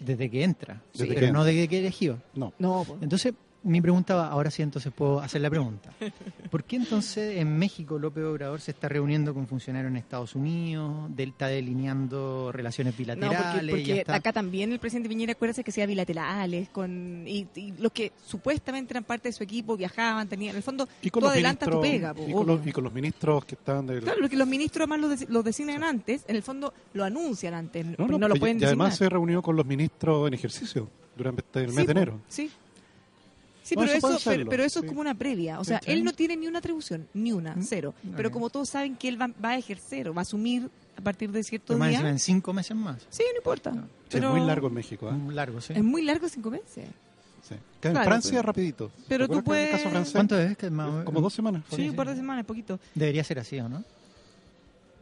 Desde 0.00 0.30
que 0.30 0.42
entra. 0.44 0.80
Desde 0.92 1.08
pero 1.08 1.20
que 1.20 1.32
no 1.32 1.40
entra. 1.40 1.44
desde 1.44 1.68
que 1.68 1.78
eligió. 1.78 2.18
No. 2.34 2.52
No, 2.58 2.84
po. 2.84 2.96
Entonces, 3.00 3.34
mi 3.64 3.80
pregunta 3.80 4.14
va, 4.14 4.28
ahora 4.28 4.50
sí 4.50 4.62
entonces 4.62 4.92
puedo 4.92 5.20
hacer 5.20 5.40
la 5.40 5.48
pregunta. 5.50 5.90
¿Por 6.50 6.64
qué 6.64 6.76
entonces 6.76 7.36
en 7.38 7.58
México 7.58 7.98
López 7.98 8.24
Obrador 8.24 8.60
se 8.60 8.72
está 8.72 8.88
reuniendo 8.88 9.32
con 9.34 9.46
funcionarios 9.46 9.90
en 9.90 9.96
Estados 9.96 10.34
Unidos, 10.34 11.14
de- 11.14 11.22
está 11.24 11.46
delineando 11.46 12.50
relaciones 12.52 12.94
No, 12.94 12.98
bilaterales? 12.98 13.52
porque, 13.54 13.70
porque 13.70 13.84
ya 13.84 13.94
está- 13.96 14.14
acá 14.16 14.32
también 14.32 14.72
el 14.72 14.78
presidente 14.78 15.08
Piñera 15.08 15.32
acuérdese 15.32 15.62
que 15.64 15.72
sea 15.72 15.86
bilaterales 15.86 16.68
con 16.70 17.24
y, 17.26 17.46
y 17.54 17.72
los 17.78 17.92
que 17.92 18.12
supuestamente 18.26 18.92
eran 18.92 19.04
parte 19.04 19.28
de 19.28 19.32
su 19.32 19.42
equipo 19.44 19.76
viajaban, 19.76 20.28
tenían 20.28 20.50
en 20.50 20.56
el 20.56 20.62
fondo 20.62 20.88
Y 21.02 21.10
con 21.10 21.20
tú 21.20 21.26
los 21.26 21.32
adelantas 21.32 21.68
tu 21.68 21.80
ministros, 21.80 22.12
pega, 22.12 22.14
po, 22.14 22.28
y, 22.28 22.32
con 22.32 22.46
los, 22.46 22.66
y 22.66 22.72
con 22.72 22.84
los 22.84 22.92
ministros 22.92 23.44
que 23.44 23.54
estaban 23.54 23.86
del... 23.86 24.00
Claro, 24.02 24.20
lo 24.20 24.28
que 24.28 24.36
los 24.36 24.48
ministros 24.48 24.88
además 24.88 25.20
los, 25.20 25.28
los 25.30 25.44
designan 25.44 25.84
antes, 25.84 26.24
en 26.28 26.36
el 26.36 26.42
fondo 26.42 26.72
lo 26.94 27.04
anuncian 27.04 27.54
antes, 27.54 27.84
No, 27.86 27.94
porque 27.96 28.12
no, 28.12 28.18
no, 28.18 28.28
lo 28.28 28.36
y- 28.36 28.40
pueden 28.40 28.60
y 28.60 28.64
además 28.64 28.96
se 28.96 29.08
reunió 29.08 29.40
con 29.42 29.56
los 29.56 29.66
ministros 29.66 30.26
en 30.28 30.34
ejercicio 30.34 30.88
durante 31.16 31.42
el 31.60 31.66
mes 31.68 31.74
Sí, 31.76 31.80
de 31.80 31.84
po, 31.86 31.90
enero. 31.92 32.20
Sí. 32.28 32.50
Sí, 33.62 33.76
No, 33.76 33.82
pero 33.82 33.92
eso 33.92 34.18
pero, 34.24 34.50
pero 34.50 34.64
eso 34.64 34.80
sí. 34.80 34.86
es 34.86 34.88
como 34.90 35.00
una 35.00 35.14
previa. 35.14 35.60
O 35.60 35.64
sea, 35.64 35.80
él 35.86 36.02
no 36.04 36.12
tiene 36.12 36.36
ni 36.36 36.46
una 36.48 36.58
atribución, 36.58 37.06
ni 37.14 37.32
una, 37.32 37.54
¿Mm? 37.54 37.62
cero. 37.62 37.94
Pero 38.16 38.30
como 38.30 38.50
todos 38.50 38.68
saben 38.68 38.96
que 38.96 39.08
él 39.08 39.20
va, 39.20 39.30
va 39.42 39.50
a 39.50 39.58
ejercer 39.58 40.08
o 40.08 40.14
va 40.14 40.20
a 40.20 40.22
asumir 40.22 40.68
a 40.96 41.00
partir 41.00 41.30
de 41.30 41.42
cierto 41.44 41.74
día. 41.76 42.08
en 42.08 42.18
cinco 42.18 42.52
meses 42.52 42.76
más. 42.76 43.06
Sí, 43.08 43.22
no 43.32 43.38
importa. 43.38 43.70
No. 43.70 43.82
Sí, 43.82 43.88
pero 44.10 44.28
es 44.28 44.34
muy 44.38 44.46
largo 44.46 44.66
en 44.68 44.74
México. 44.74 45.08
¿eh? 45.10 45.32
Largo, 45.32 45.60
¿sí? 45.60 45.72
Es 45.74 45.82
muy 45.84 46.02
largo 46.02 46.28
cinco 46.28 46.50
meses. 46.50 46.88
Sí. 47.48 47.54
Que 47.80 47.88
en 47.88 47.94
Claro, 47.94 48.08
Francia 48.08 48.30
pero- 48.32 48.42
rapidito. 48.42 48.90
pero 49.08 49.28
¿Te 49.28 49.34
tú 49.34 49.42
puedes- 49.44 49.70
caso 49.70 49.90
francés? 49.90 50.12
¿Cuánto 50.12 50.38
es? 50.38 50.56
Que 50.56 50.70
más- 50.70 51.04
Como 51.04 51.20
dos 51.20 51.32
semanas. 51.32 51.62
Sí, 51.74 51.88
un 51.88 51.96
par 51.96 52.08
de 52.08 52.16
semanas, 52.16 52.44
poquito. 52.44 52.78
Debería 52.94 53.24
ser 53.24 53.38
así, 53.38 53.58
¿o 53.60 53.68
no? 53.68 53.82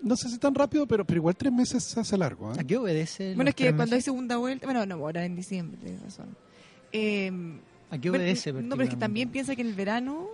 No 0.02 0.16
sé 0.16 0.30
si 0.30 0.38
tan 0.38 0.54
rápido, 0.54 0.86
pero, 0.86 1.04
pero 1.04 1.18
igual 1.18 1.36
tres 1.36 1.52
meses 1.52 1.84
se 1.84 2.00
hace 2.00 2.16
largo. 2.16 2.52
¿eh? 2.52 2.56
¿A 2.60 2.64
qué 2.64 2.78
obedece? 2.78 3.34
Bueno, 3.34 3.50
es 3.50 3.54
que 3.54 3.74
cuando 3.74 3.94
hay 3.96 4.00
segunda 4.00 4.36
vuelta, 4.38 4.66
bueno, 4.66 4.86
no, 4.86 4.94
ahora 4.94 5.24
en 5.26 5.36
diciembre, 5.36 5.78
tienes 5.82 6.02
razón. 6.02 6.28
Eh, 6.92 7.30
¿A 7.90 7.98
qué 7.98 8.10
pero- 8.10 8.22
obedece? 8.22 8.52
no, 8.52 8.70
pero 8.70 8.82
es 8.84 8.90
que 8.90 8.96
también 8.96 9.28
piensa 9.30 9.54
que 9.56 9.62
en 9.62 9.68
el 9.68 9.74
verano, 9.74 10.28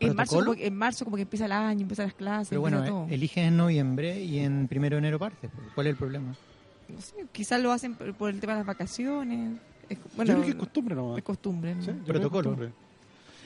en 0.00 0.14
marzo, 0.16 0.38
como, 0.38 0.54
que- 0.54 0.66
en 0.66 0.76
marzo 0.76 1.04
como 1.04 1.16
que 1.16 1.22
empieza 1.22 1.44
el 1.46 1.52
año, 1.52 1.82
empiezan 1.82 2.06
las 2.06 2.14
clases, 2.14 2.48
Pero 2.48 2.60
bueno, 2.60 2.82
todo. 2.84 3.06
eliges 3.10 3.44
en 3.46 3.56
noviembre 3.56 4.22
y 4.22 4.38
en 4.38 4.66
primero 4.68 4.96
de 4.96 4.98
enero 4.98 5.18
partes. 5.18 5.50
pues. 5.54 5.68
¿Cuál 5.74 5.86
es 5.86 5.90
el 5.92 5.96
problema? 5.96 6.34
No 6.88 7.00
sé, 7.00 7.14
quizás 7.32 7.60
lo 7.60 7.72
hacen 7.72 7.94
por, 7.94 8.12
por 8.14 8.30
el 8.30 8.40
tema 8.40 8.52
de 8.54 8.60
las 8.60 8.66
vacaciones. 8.66 9.58
Es- 9.88 9.98
yo 9.98 10.04
bueno, 10.16 10.32
creo 10.32 10.44
que 10.44 10.50
es 10.50 10.54
costumbre 10.56 10.94
nomás. 10.94 11.18
es 11.18 11.24
costumbre. 11.24 11.74
¿no? 11.74 11.82
Sí, 11.82 11.90
Protocolo. 12.06 12.50
Costumbre, 12.50 12.72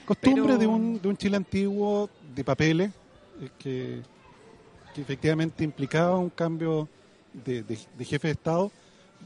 Costumbre 0.05 0.43
Pero- 0.45 0.59
de, 0.59 0.67
un, 0.67 1.01
de 1.03 1.09
un 1.09 1.17
Chile 1.17 1.37
antiguo 1.37 2.09
de 2.35 2.43
papeles 2.45 2.91
que, 3.59 4.01
que 4.95 5.01
efectivamente 5.03 5.63
implicaba 5.65 6.17
un 6.17 6.31
cambio 6.31 6.89
de, 7.45 7.63
de- 7.63 7.79
de 7.99 8.05
jefe 8.05 8.29
de 8.29 8.33
Estado, 8.33 8.73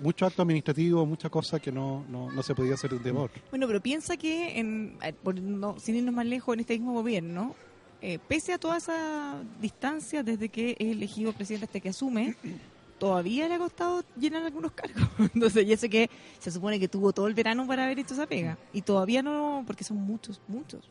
mucho 0.00 0.26
acto 0.26 0.42
administrativo, 0.42 1.04
mucha 1.06 1.28
cosa 1.28 1.60
que 1.60 1.70
no, 1.72 2.04
no, 2.08 2.30
no 2.30 2.42
se 2.42 2.54
podía 2.54 2.74
hacer 2.74 2.90
de 2.98 3.12
un. 3.12 3.28
Bueno, 3.50 3.66
pero 3.66 3.80
piensa 3.80 4.16
que, 4.16 4.58
en, 4.58 4.96
por 5.22 5.40
no- 5.40 5.78
sin 5.78 5.96
irnos 5.96 6.14
más 6.14 6.26
lejos, 6.26 6.54
en 6.54 6.60
este 6.60 6.74
mismo 6.74 6.92
gobierno, 6.94 7.54
eh, 8.00 8.18
pese 8.26 8.52
a 8.52 8.58
toda 8.58 8.78
esa 8.78 9.42
distancia 9.60 10.22
desde 10.22 10.48
que 10.48 10.70
es 10.78 10.88
elegido 10.88 11.32
presidente 11.32 11.66
hasta 11.66 11.78
que 11.80 11.88
asume, 11.90 12.34
todavía 12.98 13.48
le 13.48 13.54
ha 13.54 13.58
costado 13.58 14.02
llenar 14.18 14.44
algunos 14.44 14.72
cargos. 14.72 15.02
Entonces, 15.34 15.66
ya 15.66 15.76
sé 15.76 15.88
que 15.88 16.08
se 16.38 16.50
supone 16.50 16.80
que 16.80 16.88
tuvo 16.88 17.12
todo 17.12 17.26
el 17.28 17.34
verano 17.34 17.66
para 17.66 17.84
haber 17.84 17.98
hecho 17.98 18.14
esa 18.14 18.26
pega. 18.26 18.58
Y 18.72 18.82
todavía 18.82 19.22
no, 19.22 19.62
porque 19.66 19.84
son 19.84 19.98
muchos, 19.98 20.40
muchos. 20.48 20.88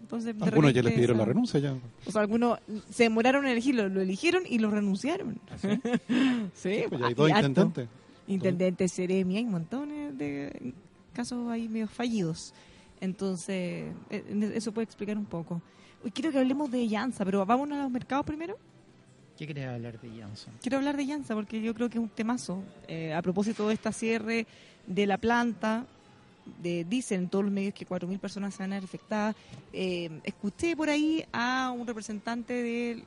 Entonces, 0.00 0.34
Algunos 0.40 0.74
ya 0.74 0.82
les 0.82 0.92
pidieron 0.92 1.16
la 1.16 1.24
renuncia 1.24 1.60
ya. 1.60 1.74
O 2.06 2.10
sea, 2.10 2.22
algunos 2.22 2.58
se 2.90 3.04
demoraron 3.04 3.44
en 3.46 3.52
elegirlo, 3.52 3.88
lo 3.88 4.00
eligieron 4.00 4.42
y 4.48 4.58
lo 4.58 4.68
renunciaron. 4.70 5.38
sí, 6.54 6.82
Pues 6.88 7.00
ya 7.00 7.06
hay 7.06 7.14
dos 7.14 7.30
harto. 7.30 7.72
Intendente 8.26 8.88
Seremi, 8.88 9.36
hay 9.36 9.44
montones 9.44 10.16
de 10.16 10.74
casos 11.12 11.50
ahí 11.50 11.68
medio 11.68 11.88
fallidos. 11.88 12.54
Entonces, 13.00 13.92
eh, 14.10 14.52
eso 14.54 14.72
puede 14.72 14.84
explicar 14.84 15.18
un 15.18 15.24
poco. 15.24 15.60
Hoy 16.04 16.10
quiero 16.10 16.30
que 16.30 16.38
hablemos 16.38 16.70
de 16.70 16.86
Llanza, 16.88 17.24
pero 17.24 17.44
vámonos 17.44 17.78
a 17.78 17.82
los 17.82 17.90
mercados 17.90 18.24
primero. 18.26 18.56
¿Qué 19.36 19.46
querés 19.46 19.68
hablar 19.68 20.00
de 20.00 20.20
Janssen? 20.20 20.52
Quiero 20.60 20.78
hablar 20.78 20.96
de 20.96 21.06
Llanza 21.06 21.34
porque 21.34 21.60
yo 21.60 21.74
creo 21.74 21.88
que 21.88 21.98
es 21.98 22.02
un 22.02 22.08
temazo. 22.08 22.62
Eh, 22.86 23.12
a 23.14 23.22
propósito 23.22 23.66
de 23.68 23.74
esta 23.74 23.92
cierre 23.92 24.46
de 24.86 25.06
la 25.06 25.18
planta, 25.18 25.86
de, 26.62 26.84
dicen 26.84 27.28
todos 27.28 27.44
los 27.44 27.52
medios 27.52 27.74
que 27.74 27.86
4.000 27.86 28.18
personas 28.18 28.54
se 28.54 28.62
van 28.62 28.72
a 28.72 28.76
ver 28.76 28.84
afectadas. 28.84 29.36
Eh, 29.72 30.10
escuché 30.24 30.76
por 30.76 30.90
ahí 30.90 31.24
a 31.32 31.72
un 31.76 31.86
representante 31.86 32.52
de 32.52 33.04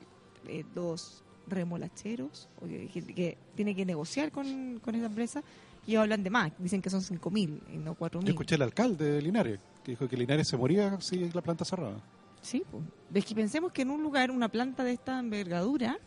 eh, 0.48 0.64
los 0.74 1.22
remolacheros 1.46 2.48
o 2.60 2.66
que, 2.66 3.38
tiene 3.54 3.74
que 3.74 3.84
negociar 3.84 4.30
con, 4.30 4.80
con 4.80 4.94
esa 4.94 5.06
empresa 5.06 5.42
y 5.86 5.92
ellos 5.92 6.02
hablan 6.02 6.22
de 6.22 6.30
más. 6.30 6.52
Dicen 6.58 6.82
que 6.82 6.90
son 6.90 7.00
5.000 7.00 7.60
y 7.74 7.76
no 7.78 7.96
4.000. 7.96 8.24
Yo 8.24 8.30
escuché 8.30 8.56
al 8.56 8.62
alcalde 8.62 9.12
de 9.12 9.22
Linares, 9.22 9.60
que 9.84 9.92
dijo 9.92 10.08
que 10.08 10.16
Linares 10.16 10.48
se 10.48 10.56
moría 10.56 11.00
si 11.00 11.30
la 11.30 11.42
planta 11.42 11.64
cerraba. 11.64 12.00
Sí, 12.42 12.62
pues. 12.70 12.82
Es 13.14 13.24
que 13.24 13.34
pensemos 13.34 13.72
que 13.72 13.82
en 13.82 13.90
un 13.90 14.02
lugar, 14.02 14.30
una 14.30 14.48
planta 14.48 14.84
de 14.84 14.92
esta 14.92 15.18
envergadura, 15.18 15.98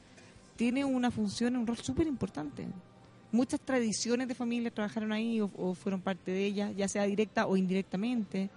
tiene 0.56 0.84
una 0.84 1.12
función, 1.12 1.56
un 1.56 1.66
rol 1.66 1.78
súper 1.78 2.08
importante. 2.08 2.68
Muchas 3.32 3.60
tradiciones 3.62 4.28
de 4.28 4.36
familia 4.36 4.72
trabajaron 4.72 5.12
ahí 5.12 5.40
o, 5.40 5.50
o 5.56 5.74
fueron 5.74 6.02
parte 6.02 6.32
de 6.32 6.46
ellas, 6.46 6.76
ya 6.76 6.88
sea 6.88 7.04
directa 7.04 7.48
o 7.48 7.56
indirectamente. 7.56 8.50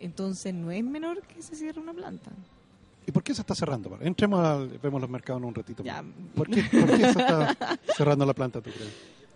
Entonces 0.00 0.54
no 0.54 0.70
es 0.70 0.84
menor 0.84 1.22
que 1.22 1.42
se 1.42 1.54
cierre 1.54 1.80
una 1.80 1.92
planta. 1.92 2.30
¿Y 3.06 3.12
por 3.12 3.22
qué 3.22 3.34
se 3.34 3.40
está 3.40 3.54
cerrando? 3.54 3.96
Entremos 4.00 4.44
al, 4.44 4.68
vemos 4.82 5.00
los 5.00 5.08
mercados 5.08 5.40
en 5.40 5.48
un 5.48 5.54
ratito. 5.54 5.84
Ya. 5.84 6.02
más. 6.02 6.12
¿Por 6.34 6.50
qué, 6.50 6.62
por 6.64 6.86
qué 6.90 7.12
se 7.12 7.20
está 7.20 7.56
cerrando 7.96 8.26
la 8.26 8.34
planta, 8.34 8.60
tú 8.60 8.70
crees? 8.70 8.92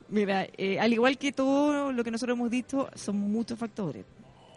Mira, 0.08 0.48
eh, 0.58 0.80
al 0.80 0.92
igual 0.92 1.16
que 1.16 1.30
todo 1.30 1.92
lo 1.92 2.02
que 2.02 2.10
nosotros 2.10 2.36
hemos 2.36 2.50
dicho, 2.50 2.88
son 2.96 3.16
muchos 3.16 3.58
factores. 3.58 4.04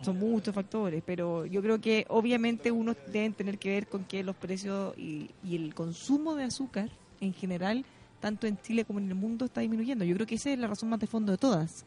Son 0.02 0.17
muchos 0.17 0.54
factores, 0.54 1.02
pero 1.06 1.45
yo 1.45 1.62
creo 1.62 1.80
que 1.80 2.06
obviamente 2.10 2.71
unos 2.71 2.97
deben 3.12 3.34
tener 3.34 3.58
que 3.58 3.69
ver 3.69 3.88
con 3.88 4.04
que 4.04 4.23
los 4.23 4.36
precios 4.36 4.97
y, 4.97 5.30
y 5.43 5.56
el 5.56 5.73
consumo 5.73 6.36
de 6.36 6.45
azúcar 6.45 6.89
en 7.21 7.34
general, 7.34 7.86
tanto 8.19 8.47
en 8.47 8.60
Chile 8.62 8.84
como 8.84 8.99
en 8.99 9.08
el 9.08 9.15
mundo, 9.15 9.45
está 9.45 9.62
disminuyendo. 9.62 10.04
Yo 10.04 10.15
creo 10.15 10.28
que 10.28 10.36
esa 10.36 10.52
es 10.52 10.60
la 10.60 10.67
razón 10.67 10.89
más 10.89 10.99
de 10.99 11.08
fondo 11.08 11.32
de 11.32 11.38
todas. 11.38 11.86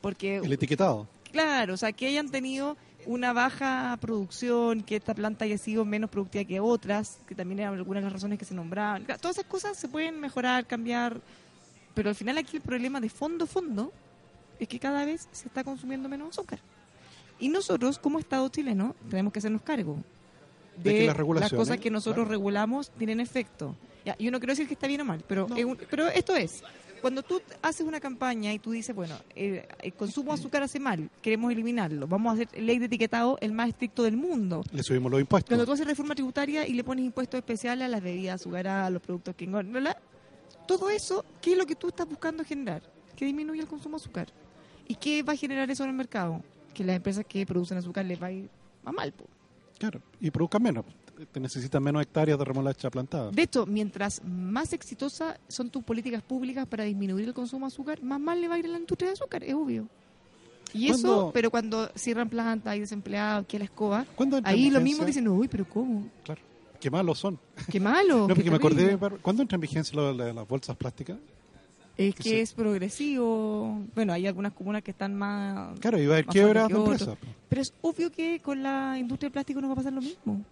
Porque 0.00 0.36
El 0.36 0.52
etiquetado. 0.52 1.08
Claro, 1.32 1.74
o 1.74 1.76
sea, 1.76 1.92
que 1.92 2.06
hayan 2.06 2.30
tenido 2.30 2.76
una 3.06 3.32
baja 3.32 3.96
producción, 4.00 4.82
que 4.82 4.96
esta 4.96 5.14
planta 5.14 5.44
haya 5.44 5.58
sido 5.58 5.84
menos 5.84 6.10
productiva 6.10 6.44
que 6.44 6.60
otras, 6.60 7.20
que 7.26 7.34
también 7.34 7.60
eran 7.60 7.74
algunas 7.74 8.02
de 8.02 8.06
las 8.06 8.12
razones 8.12 8.38
que 8.38 8.44
se 8.44 8.54
nombraban. 8.54 9.04
Todas 9.06 9.38
esas 9.38 9.44
cosas 9.50 9.76
se 9.76 9.88
pueden 9.88 10.20
mejorar, 10.20 10.66
cambiar, 10.66 11.20
pero 11.94 12.08
al 12.08 12.14
final 12.14 12.36
aquí 12.38 12.56
el 12.56 12.62
problema 12.62 13.00
de 13.00 13.08
fondo, 13.08 13.46
fondo, 13.46 13.92
es 14.58 14.68
que 14.68 14.78
cada 14.78 15.04
vez 15.04 15.28
se 15.32 15.46
está 15.48 15.62
consumiendo 15.64 16.08
menos 16.08 16.30
azúcar. 16.30 16.58
Y 17.38 17.48
nosotros, 17.48 17.98
como 17.98 18.18
Estado 18.18 18.48
chileno, 18.48 18.94
tenemos 19.10 19.32
que 19.32 19.38
hacernos 19.40 19.62
cargo 19.62 19.98
De 20.76 20.90
de, 20.92 20.98
que 21.14 21.24
las 21.40 21.52
cosas 21.52 21.78
que 21.78 21.90
nosotros 21.90 22.24
claro. 22.26 22.30
regulamos 22.38 22.90
tienen 22.90 23.20
efecto. 23.20 23.76
Ya, 24.04 24.16
yo 24.18 24.30
no 24.30 24.38
quiero 24.40 24.52
decir 24.52 24.66
que 24.68 24.74
está 24.74 24.86
bien 24.86 25.00
o 25.00 25.04
mal, 25.04 25.22
pero, 25.28 25.46
es 25.56 25.64
un- 25.64 25.76
pero 25.90 26.06
esto 26.08 26.34
es, 26.36 26.62
cuando 27.06 27.22
tú 27.22 27.40
haces 27.62 27.86
una 27.86 28.00
campaña 28.00 28.52
y 28.52 28.58
tú 28.58 28.72
dices, 28.72 28.92
bueno, 28.92 29.14
el, 29.36 29.62
el 29.80 29.92
consumo 29.92 30.32
de 30.32 30.40
azúcar 30.40 30.64
hace 30.64 30.80
mal, 30.80 31.08
queremos 31.22 31.52
eliminarlo, 31.52 32.08
vamos 32.08 32.30
a 32.30 32.42
hacer 32.42 32.60
ley 32.60 32.80
de 32.80 32.86
etiquetado 32.86 33.38
el 33.40 33.52
más 33.52 33.68
estricto 33.68 34.02
del 34.02 34.16
mundo. 34.16 34.64
Le 34.72 34.82
subimos 34.82 35.12
los 35.12 35.20
impuestos. 35.20 35.50
Cuando 35.50 35.64
tú 35.64 35.70
haces 35.70 35.86
reforma 35.86 36.16
tributaria 36.16 36.66
y 36.66 36.72
le 36.72 36.82
pones 36.82 37.04
impuestos 37.04 37.38
especiales 37.38 37.84
a 37.84 37.88
las 37.88 38.02
bebidas 38.02 38.40
azucaradas, 38.40 38.88
a 38.88 38.90
los 38.90 39.00
productos 39.00 39.36
que 39.36 39.44
engordan, 39.44 39.94
todo 40.66 40.90
eso, 40.90 41.24
¿qué 41.40 41.52
es 41.52 41.58
lo 41.58 41.64
que 41.64 41.76
tú 41.76 41.86
estás 41.86 42.08
buscando 42.08 42.42
generar? 42.42 42.82
Que 43.14 43.24
disminuya 43.24 43.62
el 43.62 43.68
consumo 43.68 43.98
de 43.98 44.02
azúcar. 44.02 44.26
¿Y 44.88 44.96
qué 44.96 45.22
va 45.22 45.34
a 45.34 45.36
generar 45.36 45.70
eso 45.70 45.84
en 45.84 45.90
el 45.90 45.96
mercado? 45.96 46.42
Que 46.74 46.82
las 46.82 46.96
empresas 46.96 47.24
que 47.24 47.46
producen 47.46 47.78
azúcar 47.78 48.04
les 48.04 48.20
va 48.20 48.26
a 48.26 48.32
ir 48.32 48.50
a 48.84 48.90
mal. 48.90 49.12
po. 49.12 49.26
Claro, 49.78 50.02
y 50.20 50.28
produzcan 50.32 50.60
menos. 50.60 50.84
Te 51.32 51.40
necesitan 51.40 51.82
menos 51.82 52.02
hectáreas 52.02 52.38
de 52.38 52.44
remolacha 52.44 52.90
plantada. 52.90 53.30
De 53.30 53.42
hecho, 53.42 53.64
mientras 53.66 54.22
más 54.24 54.72
exitosas 54.72 55.38
son 55.48 55.70
tus 55.70 55.82
políticas 55.82 56.22
públicas 56.22 56.66
para 56.66 56.84
disminuir 56.84 57.26
el 57.28 57.34
consumo 57.34 57.66
de 57.66 57.68
azúcar, 57.72 58.02
más 58.02 58.20
mal 58.20 58.40
le 58.40 58.48
va 58.48 58.56
a 58.56 58.58
ir 58.58 58.66
a 58.66 58.68
la 58.68 58.78
industria 58.78 59.08
de 59.08 59.14
azúcar, 59.14 59.42
es 59.42 59.54
obvio. 59.54 59.88
Y 60.74 60.88
eso, 60.90 61.00
¿Cuándo- 61.02 61.30
pero 61.32 61.50
cuando 61.50 61.88
cierran 61.94 62.28
plantas, 62.28 62.72
hay 62.72 62.80
desempleados, 62.80 63.46
que 63.46 63.58
la 63.58 63.64
escoba, 63.64 64.04
¿Cuándo 64.14 64.36
entra 64.38 64.52
ahí 64.52 64.68
lo 64.68 64.80
mismo 64.80 65.04
dicen, 65.06 65.26
uy, 65.28 65.48
pero 65.48 65.66
¿cómo? 65.66 66.06
Claro, 66.22 66.40
qué 66.80 66.90
malos 66.90 67.18
son. 67.18 67.38
Qué 67.70 67.80
malo. 67.80 68.26
No, 68.28 68.34
porque 68.34 68.50
me 68.50 68.58
terrible". 68.58 68.92
acordé, 68.94 69.18
¿cuándo 69.22 69.42
entra 69.42 69.54
en 69.56 69.60
vigencia 69.62 69.96
lo 69.96 70.12
de 70.14 70.34
las 70.34 70.46
bolsas 70.46 70.76
plásticas? 70.76 71.16
Es 71.96 72.14
que 72.14 72.42
es 72.42 72.52
progresivo. 72.52 73.80
Bueno, 73.94 74.12
hay 74.12 74.26
algunas 74.26 74.52
comunas 74.52 74.82
que 74.82 74.90
están 74.90 75.14
más... 75.14 75.78
Claro, 75.80 75.98
iba 75.98 76.12
a 76.12 76.16
haber 76.16 76.26
quiebras 76.26 76.68
de 76.68 76.74
empresas. 76.74 77.16
Pero 77.48 77.62
es 77.62 77.72
obvio 77.80 78.12
que 78.12 78.38
con 78.40 78.62
la 78.62 78.98
industria 78.98 79.28
del 79.28 79.32
plástico 79.32 79.62
no 79.62 79.68
va 79.68 79.72
a 79.72 79.76
pasar 79.76 79.94
lo 79.94 80.02
mismo. 80.02 80.44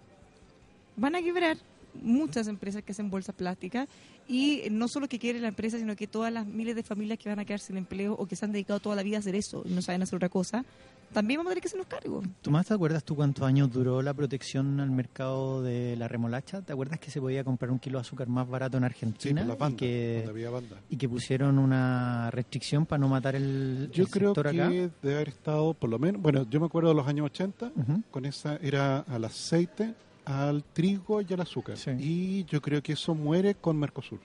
Van 0.97 1.15
a 1.15 1.23
quebrar 1.23 1.57
muchas 2.03 2.49
empresas 2.49 2.83
que 2.83 2.91
hacen 2.93 3.09
bolsas 3.09 3.35
plásticas 3.37 3.89
y 4.27 4.63
no 4.71 4.89
solo 4.89 5.09
que 5.09 5.19
quiebre 5.21 5.41
la 5.41 5.49
empresa, 5.49 5.79
sino 5.79 5.95
que 5.95 6.07
todas 6.09 6.33
las 6.33 6.45
miles 6.47 6.75
de 6.75 6.83
familias 6.83 7.19
que 7.21 7.29
van 7.29 7.39
a 7.39 7.45
quedar 7.45 7.61
sin 7.61 7.77
empleo 7.77 8.15
o 8.15 8.27
que 8.27 8.35
se 8.37 8.45
han 8.45 8.53
dedicado 8.53 8.81
toda 8.81 8.97
la 8.97 9.03
vida 9.05 9.17
a 9.17 9.21
hacer 9.21 9.37
eso 9.37 9.63
y 9.65 9.71
no 9.73 9.81
saben 9.81 10.03
hacer 10.03 10.17
otra 10.17 10.29
cosa, 10.29 10.65
también 11.13 11.39
vamos 11.39 11.51
a 11.51 11.53
tener 11.53 11.63
que 11.63 11.69
hacernos 11.69 11.87
cargo. 11.87 12.23
Tomás, 12.43 12.67
¿te 12.67 12.75
acuerdas 12.75 13.05
tú 13.05 13.15
cuántos 13.15 13.45
años 13.47 13.71
duró 13.73 14.03
la 14.03 14.13
protección 14.13 14.81
al 14.81 14.91
mercado 14.91 15.63
de 15.63 15.95
la 15.97 16.09
remolacha? 16.09 16.63
¿Te 16.63 16.73
acuerdas 16.73 16.99
que 16.99 17.13
se 17.13 17.21
podía 17.21 17.45
comprar 17.45 17.71
un 17.71 17.79
kilo 17.79 17.99
de 17.99 18.01
azúcar 18.01 18.27
más 18.27 18.49
barato 18.49 18.77
en 18.77 18.83
Sí, 18.83 18.87
Argentina? 18.87 19.41
por 19.43 19.49
las 19.49 19.57
y, 19.57 19.61
bandas, 19.61 19.79
que, 19.79 20.25
había 20.29 20.51
bandas. 20.51 20.79
y 20.91 20.97
que 20.97 21.09
pusieron 21.09 21.59
una 21.61 22.29
restricción 22.33 22.87
para 22.87 22.99
no 22.99 23.09
matar 23.09 23.37
el, 23.37 23.89
Yo 23.93 24.03
el 24.05 24.11
creo 24.11 24.31
sector 24.35 24.51
que 24.51 24.61
acá. 24.63 24.71
debe 24.71 25.15
haber 25.15 25.29
estado, 25.29 25.75
por 25.75 25.91
lo 25.91 26.01
menos, 26.01 26.21
bueno, 26.21 26.45
yo 26.51 26.59
me 26.59 26.67
acuerdo 26.67 26.89
de 26.89 26.97
los 26.97 27.07
años 27.07 27.27
80, 27.27 27.67
Ujú. 27.77 28.03
con 28.11 28.25
esa 28.25 28.57
era 28.57 28.99
al 29.01 29.25
aceite, 29.27 29.95
al 30.25 30.63
trigo 30.73 31.21
y 31.21 31.33
al 31.33 31.41
azúcar. 31.41 31.77
Sí. 31.77 31.91
Y 31.99 32.45
yo 32.45 32.61
creo 32.63 32.83
que 32.83 32.93
eso 32.95 33.15
muere 33.15 33.55
con 33.55 33.79
Mercosur. 33.79 34.19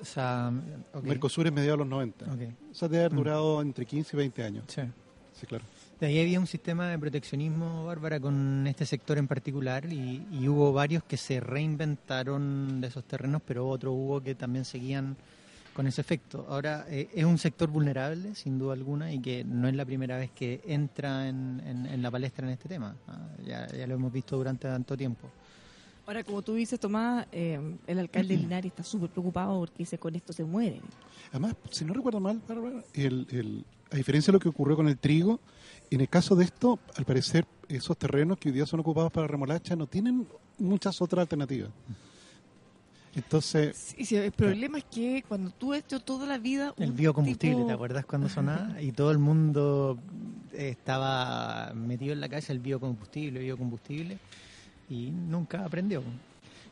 O 0.00 0.04
sea, 0.04 0.52
ok, 0.92 1.04
Mercosur 1.04 1.46
es 1.46 1.52
mediados 1.52 1.78
de 1.78 1.84
los 1.84 1.88
90. 1.88 2.24
ok, 2.26 2.40
O 2.70 2.74
sea, 2.74 2.88
debe 2.88 3.04
haber 3.04 3.12
Mm. 3.12 3.16
durado 3.16 3.62
entre 3.62 3.86
15 3.86 4.14
y 4.14 4.18
20 4.18 4.42
años. 4.44 4.64
sí. 4.68 4.82
Sí, 5.38 5.46
claro. 5.46 5.64
De 6.00 6.06
ahí 6.06 6.18
había 6.20 6.40
un 6.40 6.46
sistema 6.46 6.88
de 6.88 6.98
proteccionismo, 6.98 7.84
Bárbara, 7.84 8.18
con 8.20 8.66
este 8.66 8.86
sector 8.86 9.18
en 9.18 9.26
particular 9.26 9.84
y, 9.92 10.26
y 10.32 10.48
hubo 10.48 10.72
varios 10.72 11.02
que 11.04 11.18
se 11.18 11.40
reinventaron 11.40 12.80
de 12.80 12.88
esos 12.88 13.04
terrenos, 13.04 13.42
pero 13.46 13.68
otros 13.68 13.92
hubo 13.94 14.22
que 14.22 14.34
también 14.34 14.64
seguían 14.64 15.16
con 15.76 15.86
ese 15.86 16.00
efecto. 16.00 16.46
Ahora, 16.48 16.86
eh, 16.88 17.10
es 17.14 17.24
un 17.26 17.36
sector 17.36 17.68
vulnerable, 17.68 18.34
sin 18.34 18.58
duda 18.58 18.72
alguna, 18.72 19.12
y 19.12 19.18
que 19.20 19.44
no 19.44 19.68
es 19.68 19.74
la 19.74 19.84
primera 19.84 20.16
vez 20.16 20.30
que 20.30 20.62
entra 20.66 21.28
en, 21.28 21.60
en- 21.66 21.84
en 21.84 22.00
la 22.00 22.10
palestra 22.10 22.46
en 22.46 22.54
este 22.54 22.66
tema. 22.66 22.96
Ah, 23.06 23.28
ya, 23.46 23.66
ya 23.68 23.86
lo 23.86 23.94
hemos 23.94 24.10
visto 24.10 24.38
durante 24.38 24.66
tanto 24.66 24.96
tiempo. 24.96 25.28
Ahora, 26.06 26.24
como 26.24 26.40
tú 26.40 26.54
dices, 26.54 26.80
Tomás, 26.80 27.26
eh, 27.30 27.60
el 27.86 27.98
alcalde 27.98 28.34
de 28.36 28.40
Linares 28.40 28.70
está 28.72 28.82
súper 28.82 29.10
preocupado 29.10 29.58
porque 29.58 29.74
dice 29.78 29.98
con 29.98 30.14
esto 30.14 30.32
se 30.32 30.44
mueren. 30.44 30.80
Además, 31.30 31.54
si 31.70 31.84
no 31.84 31.92
recuerdo 31.92 32.20
mal, 32.20 32.40
Bárbara, 32.48 32.82
el, 32.94 33.26
el- 33.30 33.64
a 33.92 33.96
diferencia 33.96 34.30
de 34.32 34.36
lo 34.36 34.40
que 34.40 34.48
ocurrió 34.48 34.76
con 34.76 34.88
el 34.88 34.96
trigo, 34.96 35.40
en 35.90 36.00
el 36.00 36.08
caso 36.08 36.34
de 36.36 36.44
esto, 36.44 36.78
al 36.96 37.04
parecer, 37.04 37.44
esos 37.68 37.98
terrenos 37.98 38.38
que 38.38 38.48
hoy 38.48 38.54
día 38.54 38.64
son 38.66 38.80
ocupados 38.80 39.12
para 39.12 39.26
remolacha 39.26 39.76
no 39.76 39.86
tienen 39.86 40.26
muchas 40.58 41.02
otras 41.02 41.20
alternativas. 41.20 41.68
Entonces, 43.16 43.94
Sí, 43.96 44.04
sí, 44.04 44.16
el 44.16 44.30
problema 44.32 44.78
es 44.78 44.84
que 44.84 45.24
cuando 45.26 45.50
tú 45.50 45.72
has 45.72 45.80
hecho 45.80 46.00
toda 46.00 46.26
la 46.26 46.38
vida... 46.38 46.74
El 46.76 46.92
biocombustible, 46.92 47.56
tipo- 47.56 47.66
¿te 47.66 47.72
acuerdas 47.72 48.04
cuando 48.04 48.28
sonaba? 48.28 48.80
Y 48.80 48.92
todo 48.92 49.10
el 49.10 49.18
mundo 49.18 49.98
estaba 50.52 51.72
metido 51.74 52.12
en 52.12 52.20
la 52.20 52.28
calle 52.28 52.52
el 52.52 52.58
biocombustible, 52.58 53.40
biocombustible, 53.40 54.18
y 54.88 55.10
nunca 55.10 55.64
aprendió. 55.64 56.02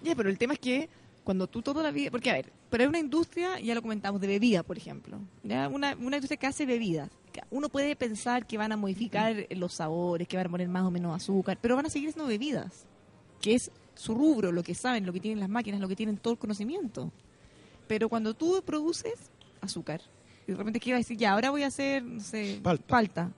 Ya, 0.03 0.15
pero 0.15 0.29
el 0.29 0.39
tema 0.39 0.53
es 0.55 0.59
que 0.59 0.89
cuando 1.25 1.47
tú 1.47 1.63
toda 1.63 1.83
la 1.83 1.91
vida... 1.91 2.11
Porque, 2.11 2.31
a 2.31 2.35
ver, 2.35 2.53
pero 2.69 2.83
hay 2.83 2.89
una 2.89 2.99
industria, 2.99 3.59
ya 3.61 3.75
lo 3.75 3.81
comentamos, 3.83 4.21
de 4.21 4.27
bebidas, 4.27 4.65
por 4.65 4.77
ejemplo. 4.77 5.19
¿ya? 5.43 5.69
Una, 5.69 5.97
una 5.99 6.17
industria 6.17 6.37
que 6.37 6.47
hace 6.47 6.67
bebidas. 6.67 7.09
Uno 7.51 7.69
puede 7.69 7.97
pensar 7.97 8.47
que 8.47 8.59
van 8.59 8.71
a 8.71 8.77
modificar 8.77 9.35
los 9.51 9.73
sabores, 9.75 10.29
que 10.29 10.37
van 10.37 10.47
a 10.47 10.51
poner 10.51 10.69
más 10.69 10.85
o 10.85 10.91
menos 10.91 11.17
azúcar, 11.17 11.59
pero 11.61 11.75
van 11.75 11.87
a 11.87 11.91
seguir 11.91 12.13
siendo 12.13 12.29
bebidas. 12.29 12.85
Que 13.41 13.55
es 13.55 13.71
su 13.95 14.15
rubro, 14.15 14.53
lo 14.53 14.63
que 14.63 14.75
saben, 14.75 15.07
lo 15.07 15.13
que 15.13 15.21
tienen 15.21 15.41
las 15.41 15.49
máquinas, 15.49 15.81
lo 15.81 15.89
que 15.89 15.97
tienen 15.97 16.17
todo 16.17 16.35
el 16.35 16.39
conocimiento. 16.39 17.11
Pero 17.87 18.09
cuando 18.09 18.35
tú 18.35 18.63
produces 18.65 19.15
azúcar, 19.61 20.01
y 20.47 20.53
de 20.53 20.59
repente 20.59 20.81
que 20.81 20.91
iba 20.91 20.97
a 20.97 21.01
decir, 21.01 21.17
ya, 21.17 21.33
ahora 21.33 21.51
voy 21.51 21.63
a 21.63 21.69
hacer, 21.69 22.03
no 22.03 22.21
sé, 22.21 22.61
Palta. 22.87 23.31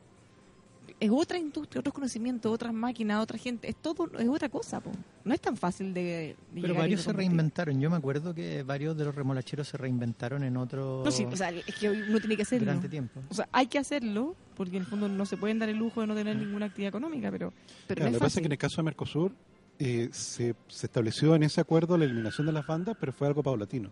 Es 0.99 1.11
otra 1.11 1.37
industria, 1.37 1.81
otros 1.81 1.93
conocimientos, 1.93 2.51
otras 2.51 2.73
máquinas, 2.73 3.23
otra 3.23 3.37
gente, 3.37 3.69
es 3.69 3.77
todo, 3.77 4.09
es 4.19 4.29
otra 4.29 4.49
cosa, 4.49 4.81
po. 4.81 4.91
No 5.25 5.35
es 5.35 5.41
tan 5.41 5.55
fácil 5.55 5.93
de, 5.93 6.37
de 6.53 6.61
Pero 6.63 6.75
varios 6.75 7.03
se 7.03 7.13
reinventaron. 7.13 7.79
Yo 7.79 7.91
me 7.91 7.97
acuerdo 7.97 8.35
que 8.35 8.63
varios 8.63 8.97
de 8.97 9.05
los 9.05 9.15
remolacheros 9.15 9.69
se 9.69 9.77
reinventaron 9.77 10.43
en 10.43 10.57
otro 10.57 11.03
No, 11.05 11.11
sí, 11.11 11.27
o 11.27 11.37
sea, 11.37 11.51
es 11.51 11.75
que 11.75 11.91
uno 11.91 12.19
tiene 12.19 12.37
que 12.37 12.43
hacerlo. 12.43 12.67
durante 12.67 12.89
tiempo. 12.89 13.21
O 13.29 13.35
sea, 13.35 13.47
hay 13.53 13.67
que 13.67 13.79
hacerlo, 13.79 14.35
porque 14.57 14.77
en 14.77 14.85
el 14.85 14.89
fondo 14.89 15.07
no 15.07 15.27
se 15.27 15.37
pueden 15.37 15.59
dar 15.59 15.69
el 15.69 15.77
lujo 15.77 16.01
de 16.01 16.07
no 16.07 16.15
tener 16.15 16.35
ninguna 16.35 16.67
actividad 16.67 16.89
económica, 16.89 17.31
pero, 17.31 17.53
pero 17.87 17.97
claro, 17.99 18.13
no 18.13 18.13
lo 18.13 18.17
es 18.17 18.21
que 18.21 18.25
pasa 18.25 18.39
es 18.39 18.43
que 18.43 18.47
en 18.47 18.53
el 18.53 18.59
caso 18.59 18.77
de 18.77 18.83
Mercosur 18.85 19.33
eh, 19.79 20.09
se, 20.13 20.55
se 20.69 20.87
estableció 20.87 21.35
en 21.35 21.43
ese 21.43 21.61
acuerdo 21.61 21.97
la 21.99 22.05
eliminación 22.05 22.47
de 22.47 22.53
las 22.53 22.67
bandas, 22.67 22.97
pero 22.99 23.13
fue 23.13 23.27
algo 23.27 23.43
paulatino. 23.43 23.91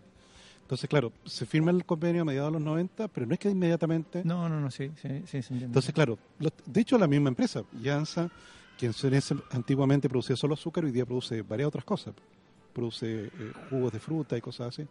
Entonces, 0.62 0.88
claro, 0.88 1.12
se 1.26 1.44
firma 1.44 1.70
el 1.70 1.84
convenio 1.84 2.22
a 2.22 2.24
mediados 2.24 2.48
de 2.50 2.58
los 2.58 2.62
90, 2.62 3.08
pero 3.08 3.26
no 3.26 3.34
es 3.34 3.38
que 3.38 3.50
inmediatamente... 3.50 4.22
No, 4.24 4.48
no, 4.48 4.60
no, 4.60 4.70
sí, 4.70 4.90
sí, 4.96 5.08
sí, 5.26 5.26
se 5.26 5.36
entiende. 5.38 5.66
Entonces, 5.66 5.92
claro, 5.94 6.18
los- 6.38 6.52
de 6.64 6.80
hecho 6.80 6.96
la 6.96 7.06
misma 7.06 7.28
empresa, 7.28 7.62
Jansa, 7.82 8.30
quien 8.78 8.92
antiguamente 9.50 10.08
producía 10.08 10.36
solo 10.36 10.54
azúcar, 10.54 10.84
hoy 10.84 10.90
día 10.90 11.04
produce 11.04 11.42
varias 11.42 11.68
otras 11.68 11.84
cosas. 11.84 12.14
Produce 12.72 13.26
eh, 13.26 13.30
jugos 13.68 13.92
de 13.92 14.00
fruta 14.00 14.38
y 14.38 14.40
cosas 14.40 14.68
así. 14.68 14.86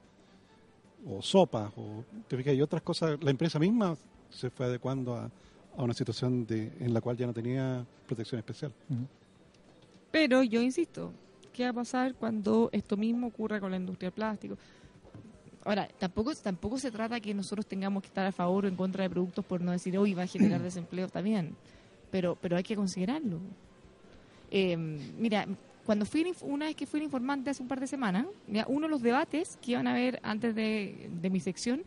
O 1.07 1.21
sopas, 1.21 1.71
o 1.75 2.05
te 2.27 2.37
fijas, 2.37 2.53
y 2.53 2.61
otras 2.61 2.81
cosas. 2.83 3.17
La 3.21 3.31
empresa 3.31 3.59
misma 3.59 3.97
se 4.29 4.49
fue 4.51 4.67
adecuando 4.67 5.15
a, 5.15 5.25
a 5.75 5.83
una 5.83 5.93
situación 5.93 6.45
de, 6.45 6.71
en 6.79 6.93
la 6.93 7.01
cual 7.01 7.17
ya 7.17 7.25
no 7.27 7.33
tenía 7.33 7.83
protección 8.05 8.39
especial. 8.39 8.71
Pero 10.13 10.43
yo 10.43 10.61
insisto, 10.61 11.11
¿qué 11.51 11.63
va 11.63 11.69
a 11.71 11.73
pasar 11.73 12.13
cuando 12.13 12.69
esto 12.71 12.95
mismo 12.97 13.25
ocurra 13.25 13.59
con 13.59 13.71
la 13.71 13.77
industria 13.77 14.09
del 14.11 14.13
plástico? 14.13 14.57
Ahora, 15.65 15.87
tampoco, 15.97 16.35
tampoco 16.35 16.77
se 16.77 16.91
trata 16.91 17.19
que 17.19 17.33
nosotros 17.33 17.65
tengamos 17.65 18.03
que 18.03 18.07
estar 18.09 18.23
a 18.23 18.31
favor 18.31 18.65
o 18.65 18.67
en 18.67 18.75
contra 18.75 19.01
de 19.05 19.09
productos 19.09 19.43
por 19.43 19.59
no 19.61 19.71
decir, 19.71 19.97
hoy 19.97 20.13
va 20.13 20.21
a 20.21 20.27
generar 20.27 20.61
desempleo, 20.69 21.07
está 21.07 21.21
bien, 21.21 21.55
pero, 22.11 22.37
pero 22.39 22.55
hay 22.57 22.61
que 22.63 22.75
considerarlo. 22.75 23.39
Eh, 24.51 24.77
mira, 24.77 25.47
cuando 25.83 26.05
fui 26.05 26.23
una 26.41 26.67
vez 26.67 26.75
que 26.75 26.85
fui 26.85 26.99
el 26.99 27.05
informante 27.05 27.49
hace 27.49 27.63
un 27.63 27.67
par 27.67 27.79
de 27.79 27.87
semanas, 27.87 28.27
ya, 28.47 28.65
uno 28.69 28.85
de 28.85 28.91
los 28.91 29.01
debates 29.01 29.57
que 29.63 29.71
iban 29.71 29.87
a 29.87 29.93
haber 29.93 30.19
antes 30.21 30.53
de, 30.53 31.09
de 31.21 31.29
mi 31.31 31.39
sección 31.39 31.81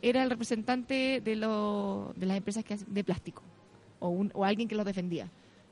era 0.00 0.22
el 0.22 0.30
representante 0.30 1.20
de, 1.22 1.36
lo- 1.36 2.14
de 2.16 2.24
las 2.24 2.38
empresas 2.38 2.64
que 2.64 2.72
hacen- 2.72 2.88
de 2.88 3.04
plástico 3.04 3.42
o, 4.00 4.08
un- 4.08 4.30
o 4.32 4.46
alguien 4.46 4.66
que 4.66 4.74
los 4.76 4.86
defendía. 4.86 5.28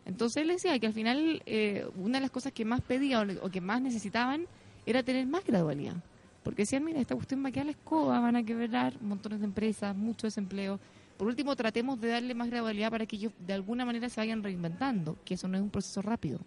Entonces 0.06 0.42
él 0.42 0.48
decía 0.48 0.78
que 0.78 0.86
al 0.86 0.92
final 0.92 1.42
eh, 1.46 1.86
una 1.96 2.18
de 2.18 2.22
las 2.22 2.30
cosas 2.30 2.52
que 2.52 2.64
más 2.64 2.80
pedían 2.80 3.38
o, 3.38 3.46
o 3.46 3.50
que 3.50 3.60
más 3.60 3.80
necesitaban 3.80 4.46
era 4.86 5.02
tener 5.02 5.26
más 5.26 5.44
gradualidad. 5.44 5.96
Porque 6.42 6.62
decían, 6.62 6.84
mira, 6.84 7.00
esta 7.00 7.14
cuestión 7.14 7.42
va 7.42 7.48
a 7.48 7.52
quedar 7.52 7.66
la 7.66 7.72
escoba, 7.72 8.20
van 8.20 8.36
a 8.36 8.42
quebrar 8.42 9.00
montones 9.00 9.40
de 9.40 9.46
empresas, 9.46 9.96
mucho 9.96 10.26
desempleo. 10.26 10.78
por 11.16 11.26
último, 11.26 11.56
tratemos 11.56 11.98
de 12.00 12.08
darle 12.08 12.34
más 12.34 12.50
gradualidad 12.50 12.90
para 12.90 13.06
que 13.06 13.16
ellos 13.16 13.32
de 13.46 13.54
alguna 13.54 13.86
manera 13.86 14.08
se 14.10 14.20
vayan 14.20 14.42
reinventando, 14.42 15.16
que 15.24 15.34
eso 15.34 15.48
no 15.48 15.56
es 15.56 15.62
un 15.62 15.70
proceso 15.70 16.02
rápido. 16.02 16.38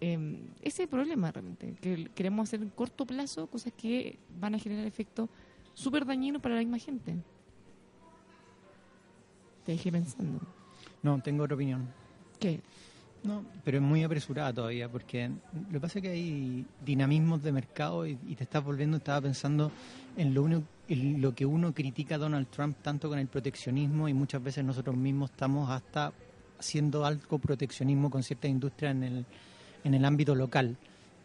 Eh, 0.00 0.38
ese 0.60 0.68
es 0.68 0.80
el 0.80 0.88
problema 0.88 1.32
realmente, 1.32 1.74
que 1.80 2.10
queremos 2.14 2.48
hacer 2.48 2.62
en 2.62 2.68
corto 2.68 3.06
plazo 3.06 3.46
cosas 3.46 3.72
que 3.72 4.18
van 4.38 4.54
a 4.54 4.58
generar 4.58 4.86
efectos 4.86 5.28
súper 5.74 6.04
dañinos 6.04 6.42
para 6.42 6.54
la 6.56 6.60
misma 6.60 6.78
gente. 6.78 7.16
Te 9.64 9.72
dejé 9.72 9.90
pensando. 9.90 10.40
No, 11.02 11.20
tengo 11.20 11.44
otra 11.44 11.54
opinión. 11.54 11.88
¿Qué? 12.38 12.60
No, 13.24 13.44
pero 13.64 13.78
es 13.78 13.82
muy 13.82 14.04
apresurada 14.04 14.52
todavía, 14.52 14.88
porque 14.88 15.28
lo 15.28 15.72
que 15.72 15.80
pasa 15.80 15.98
es 15.98 16.02
que 16.04 16.10
hay 16.10 16.64
dinamismos 16.84 17.42
de 17.42 17.50
mercado 17.52 18.06
y, 18.06 18.16
y 18.28 18.36
te 18.36 18.44
estás 18.44 18.64
volviendo, 18.64 18.98
estaba 18.98 19.20
pensando 19.20 19.72
en 20.16 20.32
lo, 20.34 20.44
uno, 20.44 20.62
en 20.88 21.20
lo 21.20 21.34
que 21.34 21.44
uno 21.44 21.74
critica 21.74 22.14
a 22.14 22.18
Donald 22.18 22.46
Trump 22.48 22.76
tanto 22.80 23.08
con 23.08 23.18
el 23.18 23.26
proteccionismo 23.26 24.08
y 24.08 24.14
muchas 24.14 24.42
veces 24.42 24.64
nosotros 24.64 24.96
mismos 24.96 25.30
estamos 25.30 25.68
hasta 25.68 26.12
haciendo 26.58 27.04
algo 27.04 27.38
proteccionismo 27.38 28.08
con 28.08 28.22
ciertas 28.22 28.50
industrias 28.50 28.92
en 28.92 29.02
el, 29.02 29.26
en 29.84 29.94
el 29.94 30.04
ámbito 30.04 30.34
local. 30.34 30.76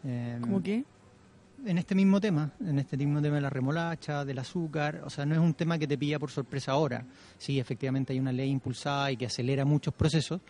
Eh, 0.04 0.38
¿Cómo 0.40 0.62
qué? 0.62 0.84
en 1.66 1.78
este 1.78 1.94
mismo 1.94 2.20
tema, 2.20 2.52
en 2.60 2.78
este 2.78 2.96
mismo 2.96 3.20
tema 3.22 3.36
de 3.36 3.42
la 3.42 3.50
remolacha, 3.50 4.24
del 4.24 4.38
azúcar, 4.38 5.02
o 5.04 5.10
sea, 5.10 5.24
no 5.24 5.34
es 5.34 5.40
un 5.40 5.54
tema 5.54 5.78
que 5.78 5.86
te 5.86 5.96
pilla 5.96 6.18
por 6.18 6.30
sorpresa 6.30 6.72
ahora. 6.72 7.04
Sí, 7.38 7.58
efectivamente 7.58 8.12
hay 8.12 8.20
una 8.20 8.32
ley 8.32 8.50
impulsada 8.50 9.10
y 9.10 9.16
que 9.16 9.26
acelera 9.26 9.64
muchos 9.64 9.94
procesos, 9.94 10.40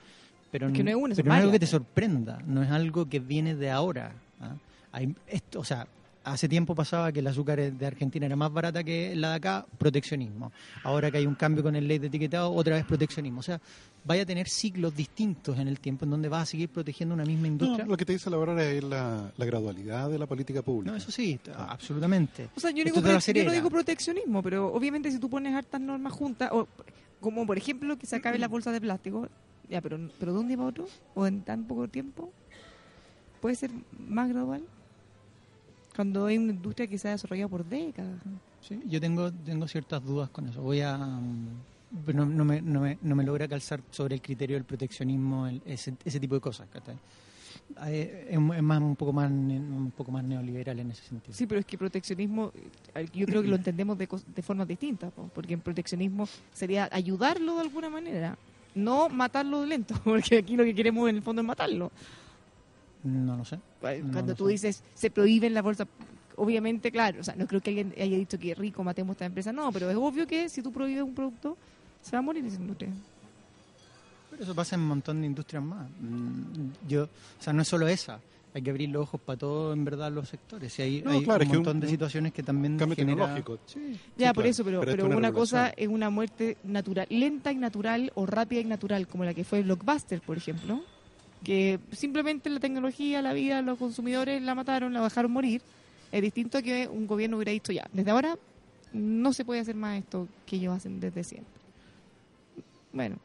pero, 0.55 0.73
que 0.73 0.85
no 0.85 0.91
es, 0.91 0.95
una, 0.95 1.15
pero 1.17 1.29
no 1.29 1.35
es 1.35 1.41
algo 1.41 1.51
que 1.51 1.59
te 1.59 1.67
sorprenda, 1.67 2.39
no 2.47 2.63
es 2.63 2.71
algo 2.71 3.09
que 3.09 3.19
viene 3.19 3.57
de 3.57 3.73
ahora. 3.73 4.13
¿ah? 4.41 4.55
Hay 4.93 5.13
esto, 5.27 5.59
o 5.59 5.65
sea, 5.65 5.85
hace 6.23 6.49
tiempo 6.49 6.77
pasaba 6.77 7.11
que 7.11 7.19
el 7.19 7.27
azúcar 7.27 7.73
de 7.73 7.87
Argentina 7.87 8.27
era 8.27 8.37
más 8.37 8.53
barata 8.53 8.85
que 8.85 9.17
la 9.17 9.31
de 9.31 9.35
acá, 9.35 9.67
proteccionismo. 9.79 10.53
Ahora 10.85 11.11
que 11.11 11.19
hay 11.19 11.27
un 11.27 11.35
cambio 11.35 11.65
con 11.65 11.75
el 11.75 11.89
ley 11.89 11.99
de 11.99 12.07
etiquetado, 12.07 12.53
otra 12.53 12.77
vez 12.77 12.85
proteccionismo. 12.85 13.41
O 13.41 13.43
sea, 13.43 13.61
vaya 14.05 14.23
a 14.23 14.27
tener 14.27 14.49
ciclos 14.49 14.95
distintos 14.95 15.59
en 15.59 15.67
el 15.67 15.81
tiempo 15.81 16.05
en 16.05 16.13
donde 16.13 16.29
vas 16.29 16.45
a 16.45 16.47
seguir 16.47 16.69
protegiendo 16.69 17.17
una 17.17 17.25
misma 17.25 17.49
industria. 17.49 17.85
No, 17.85 17.91
lo 17.91 17.97
que 17.97 18.05
te 18.05 18.13
dice 18.13 18.31
la 18.31 18.37
verdad 18.37 18.63
es 18.63 18.85
la, 18.85 19.33
la, 19.37 19.45
gradualidad 19.45 20.09
de 20.09 20.21
la 20.21 20.27
política 20.27 20.63
pública. 20.63 20.93
No, 20.93 20.97
eso 20.97 21.11
sí, 21.11 21.37
absolutamente. 21.53 22.51
O 22.55 22.61
sea, 22.61 22.71
yo, 22.71 22.85
digo, 22.85 23.01
yo 23.01 23.45
no 23.45 23.51
digo 23.51 23.71
proteccionismo, 23.71 24.41
pero 24.41 24.73
obviamente 24.73 25.11
si 25.11 25.19
tú 25.19 25.29
pones 25.29 25.53
hartas 25.53 25.81
normas 25.81 26.13
juntas, 26.13 26.51
o 26.53 26.69
como 27.19 27.45
por 27.45 27.59
ejemplo 27.59 27.99
que 27.99 28.07
se 28.07 28.15
acabe 28.15 28.39
la 28.39 28.47
bolsa 28.47 28.71
de 28.71 28.81
plástico, 28.81 29.29
ya, 29.69 29.81
pero, 29.81 29.99
pero 30.19 30.33
¿de 30.33 30.39
un 30.39 30.49
día 30.49 30.57
para 30.57 30.69
otro? 30.69 30.87
¿O 31.15 31.27
en 31.27 31.43
tan 31.43 31.65
poco 31.65 31.89
tiempo? 31.89 32.33
¿Puede 33.41 33.57
ser 33.57 33.71
más 33.99 34.29
gradual? 34.29 34.63
Cuando 35.95 36.27
hay 36.27 36.39
una 36.39 36.53
industria 36.53 36.87
que 36.87 36.99
se 36.99 37.09
ha 37.09 37.13
desarrollado 37.13 37.49
por 37.49 37.65
décadas. 37.65 38.21
Sí, 38.61 38.81
yo 38.87 39.01
tengo, 39.01 39.31
tengo 39.33 39.69
ciertas 39.69 40.03
dudas 40.03 40.31
con 40.31 40.49
eso. 40.49 40.63
Voy 40.63 40.81
a... 40.81 40.97
No, 40.97 42.27
no, 42.27 42.45
me, 42.45 42.61
no, 42.61 42.81
me, 42.81 42.99
no 43.03 43.15
me 43.15 43.23
logra 43.23 43.47
calzar 43.47 43.81
sobre 43.91 44.17
el 44.17 44.23
criterio 44.23 44.57
del 44.57 44.65
proteccionismo, 44.65 45.47
el, 45.47 45.63
ese, 45.65 45.95
ese 46.05 46.19
tipo 46.19 46.35
de 46.35 46.41
cosas. 46.41 46.67
Es, 47.87 48.09
es, 48.31 48.41
más 48.41 48.81
un 48.81 48.97
poco 48.97 49.13
más 49.13 49.31
un 49.31 49.93
poco 49.97 50.11
más 50.11 50.25
neoliberal 50.25 50.81
en 50.81 50.91
ese 50.91 51.05
sentido. 51.05 51.33
Sí, 51.35 51.47
pero 51.47 51.61
es 51.61 51.67
que 51.67 51.79
proteccionismo 51.79 52.53
yo 53.13 53.27
creo 53.27 53.43
que 53.43 53.49
lo 53.49 53.57
entendemos 53.57 53.97
de, 53.97 54.09
de 54.35 54.43
formas 54.43 54.67
distintas, 54.67 55.13
porque 55.35 55.55
en 55.55 55.61
proteccionismo 55.61 56.27
sería 56.53 56.89
ayudarlo 56.91 57.55
de 57.55 57.61
alguna 57.61 57.91
manera, 57.91 58.37
no 58.75 59.09
matarlo 59.09 59.61
de 59.63 59.67
lento, 59.69 59.95
porque 60.05 60.39
aquí 60.39 60.57
lo 60.57 60.65
que 60.65 60.75
queremos 60.75 61.09
en 61.09 61.17
el 61.17 61.23
fondo 61.23 61.43
es 61.43 61.47
matarlo. 61.47 61.91
No 63.03 63.37
lo 63.37 63.45
sé. 63.45 63.59
Cuando 63.81 64.23
no 64.23 64.35
tú 64.35 64.47
sé. 64.47 64.53
dices 64.53 64.83
se 64.95 65.11
prohíben 65.11 65.53
la 65.55 65.63
bolsa, 65.63 65.87
obviamente, 66.37 66.91
claro, 66.91 67.21
o 67.21 67.25
sea, 67.25 67.35
no 67.37 67.47
creo 67.47 67.61
que 67.61 67.71
alguien 67.71 67.95
haya 68.01 68.17
dicho 68.17 68.39
que 68.39 68.55
rico 68.55 68.83
matemos 68.83 69.15
esta 69.15 69.27
empresa, 69.27 69.53
no, 69.53 69.71
pero 69.73 69.91
es 69.91 69.97
obvio 69.97 70.27
que 70.27 70.49
si 70.49 70.63
tú 70.63 70.73
prohíbes 70.73 71.03
un 71.03 71.15
producto, 71.15 71.57
se 72.03 72.13
va 72.13 72.19
a 72.19 72.23
morir 72.23 72.45
esa 72.47 72.57
industria. 72.61 72.91
Pero 74.31 74.43
eso 74.43 74.55
pasa 74.55 74.75
en 74.75 74.83
un 74.83 74.89
montón 74.89 75.21
de 75.21 75.27
industrias 75.27 75.63
más. 75.63 75.89
Mm, 76.01 76.71
Yo, 76.89 77.05
o 77.05 77.09
sea, 77.43 77.53
no 77.53 77.63
es 77.63 77.69
solo 77.69 77.87
esa. 77.87 78.19
Hay 78.55 78.63
que 78.63 78.71
abrir 78.71 78.89
los 78.91 79.03
ojos 79.03 79.21
para 79.21 79.37
todos, 79.37 79.77
en 79.77 79.85
verdad, 79.85 80.13
los 80.13 80.29
sectores. 80.29 80.79
Y 80.79 80.83
hay, 80.83 81.03
No, 81.03 81.11
hay 81.11 81.25
claro, 81.25 81.43
es 81.43 81.49
un 81.49 81.51
que 81.51 81.57
montón 81.59 81.77
un- 81.77 81.81
de 81.81 81.89
situaciones 81.89 82.33
que 82.33 82.43
también 82.45 82.79
Cambio 82.79 82.95
genera- 82.95 83.35
tecnológico. 83.35 83.59
Sí, 83.67 83.99
Ya, 84.17 84.29
sí, 84.29 84.35
por 84.35 84.45
claro. 84.45 84.49
eso, 84.51 84.65
pero, 84.65 84.81
pero 84.81 85.09
es 85.09 85.17
una 85.17 85.33
cosa 85.33 85.71
es 85.77 85.89
una 85.89 86.09
muerte 86.09 86.57
natural, 86.63 87.07
lenta 87.11 87.51
y 87.51 87.57
natural 87.57 88.13
o 88.15 88.27
rápida 88.27 88.61
y 88.61 88.65
natural, 88.65 89.09
como 89.09 89.25
la 89.25 89.35
que 89.35 89.43
fue 89.43 89.63
Blockbuster, 89.63 90.21
por 90.21 90.37
ejemplo, 90.37 90.81
que 91.43 91.81
simplemente 91.91 92.49
la 92.49 92.61
tecnología, 92.61 93.21
la 93.23 93.33
vida, 93.33 93.61
los 93.61 93.77
consumidores 93.77 94.41
la 94.41 94.55
mataron, 94.55 94.93
la 94.95 95.03
dejaron 95.03 95.33
morir. 95.33 95.61
Es 96.13 96.23
distinto 96.23 96.59
a 96.59 96.63
que 96.63 96.87
un 96.87 97.09
gobierno 97.09 97.37
hubiera 97.39 97.51
dicho 97.51 97.73
ya, 97.73 97.85
desde 97.93 98.13
ahora 98.13 98.39
no 98.93 99.33
se 99.33 99.45
puede 99.45 99.61
hacer 99.63 99.75
más 99.75 99.99
esto 99.99 100.29
que 100.47 100.57
ellos 100.57 100.77
hacen 100.77 101.01
desde 101.01 101.25
siempre. 101.25 101.53
Bueno, 102.93 103.17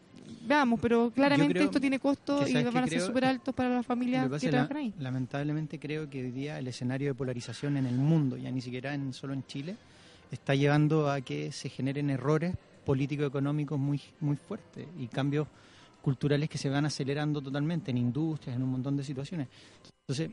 veamos, 0.42 0.80
pero 0.80 1.12
claramente 1.12 1.54
creo 1.54 1.66
esto 1.66 1.80
tiene 1.80 2.00
costos 2.00 2.50
y 2.50 2.54
van 2.54 2.78
a 2.78 2.88
ser 2.88 3.02
súper 3.02 3.26
altos 3.26 3.54
para 3.54 3.70
las 3.70 3.86
familias 3.86 4.30
que 4.40 4.50
trabajan 4.50 4.78
ahí. 4.78 4.94
lamentablemente 5.00 5.80
creo 5.80 6.10
que 6.10 6.24
hoy 6.24 6.32
día 6.32 6.60
el 6.60 6.68
escenario 6.68 7.10
de 7.10 7.14
polarización 7.14 7.78
en 7.78 7.86
el 7.86 7.96
mundo, 7.96 8.38
ya 8.38 8.52
ni 8.52 8.62
siquiera 8.62 8.94
en, 8.94 9.14
solo 9.14 9.34
en 9.34 9.46
Chile, 9.46 9.76
está 10.32 10.56
llevando 10.56 11.10
a 11.10 11.22
que 11.22 11.52
se 11.52 11.70
generen 11.70 12.10
errores 12.10 12.56
político-económicos 12.86 13.80
muy, 13.80 14.02
muy 14.20 14.36
fuertes 14.36 14.88
y 14.98 15.08
cambios 15.08 15.48
culturales 16.02 16.50
que 16.50 16.58
se 16.58 16.70
van 16.70 16.86
acelerando 16.86 17.42
totalmente 17.42 17.92
en 17.92 17.98
industrias, 17.98 18.56
en 18.56 18.64
un 18.64 18.70
montón 18.70 18.96
de 18.98 19.04
situaciones. 19.04 19.48
Entonces, 20.08 20.32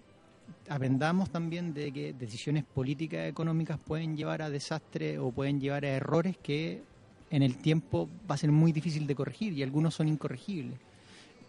aprendamos 0.68 1.30
también 1.30 1.74
de 1.74 1.92
que 1.92 2.12
decisiones 2.12 2.64
políticas 2.64 3.28
económicas 3.28 3.78
pueden 3.78 4.16
llevar 4.16 4.42
a 4.42 4.50
desastres 4.50 5.18
o 5.18 5.30
pueden 5.32 5.60
llevar 5.60 5.84
a 5.84 5.88
errores 5.88 6.36
que 6.38 6.82
en 7.30 7.42
el 7.42 7.56
tiempo 7.56 8.08
va 8.30 8.34
a 8.36 8.38
ser 8.38 8.52
muy 8.52 8.72
difícil 8.72 9.06
de 9.06 9.14
corregir 9.14 9.52
y 9.52 9.62
algunos 9.62 9.94
son 9.94 10.08
incorregibles. 10.08 10.78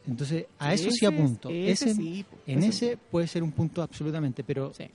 Entonces, 0.07 0.45
a 0.57 0.73
eso 0.73 0.89
sí 0.89 1.05
apunto. 1.05 1.49
ese 1.49 1.71
Ese- 1.89 1.93
sí, 1.95 2.25
en 2.45 2.63
ese 2.63 2.97
puede 2.97 3.27
ser 3.27 3.43
un 3.43 3.51
punto 3.51 3.81
absolutamente, 3.81 4.43
pero, 4.43 4.73
Sí. 4.73 4.85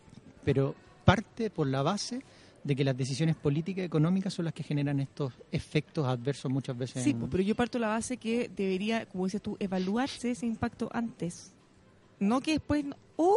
pero 0.44 0.74
parte 1.04 1.50
por 1.50 1.66
la 1.66 1.82
base 1.82 2.22
de 2.64 2.76
que 2.76 2.84
las 2.84 2.96
decisiones 2.96 3.36
políticas 3.36 3.82
y 3.82 3.86
económicas 3.86 4.32
son 4.32 4.44
las 4.46 4.54
que 4.54 4.62
generan 4.62 5.00
estos 5.00 5.32
efectos 5.50 6.06
adversos 6.06 6.50
muchas 6.50 6.78
veces. 6.78 7.02
Sí, 7.02 7.10
en- 7.10 7.18
pues, 7.18 7.30
pero 7.30 7.42
yo 7.42 7.54
parto 7.54 7.78
la 7.78 7.88
base 7.88 8.16
que 8.16 8.50
debería, 8.56 9.04
como 9.06 9.24
dices 9.26 9.42
tú, 9.42 9.56
evaluarse 9.60 10.30
ese 10.30 10.46
impacto 10.46 10.88
antes. 10.92 11.52
No 12.20 12.40
que 12.40 12.52
después, 12.52 12.84
no- 12.84 12.96
¡oh! 13.16 13.36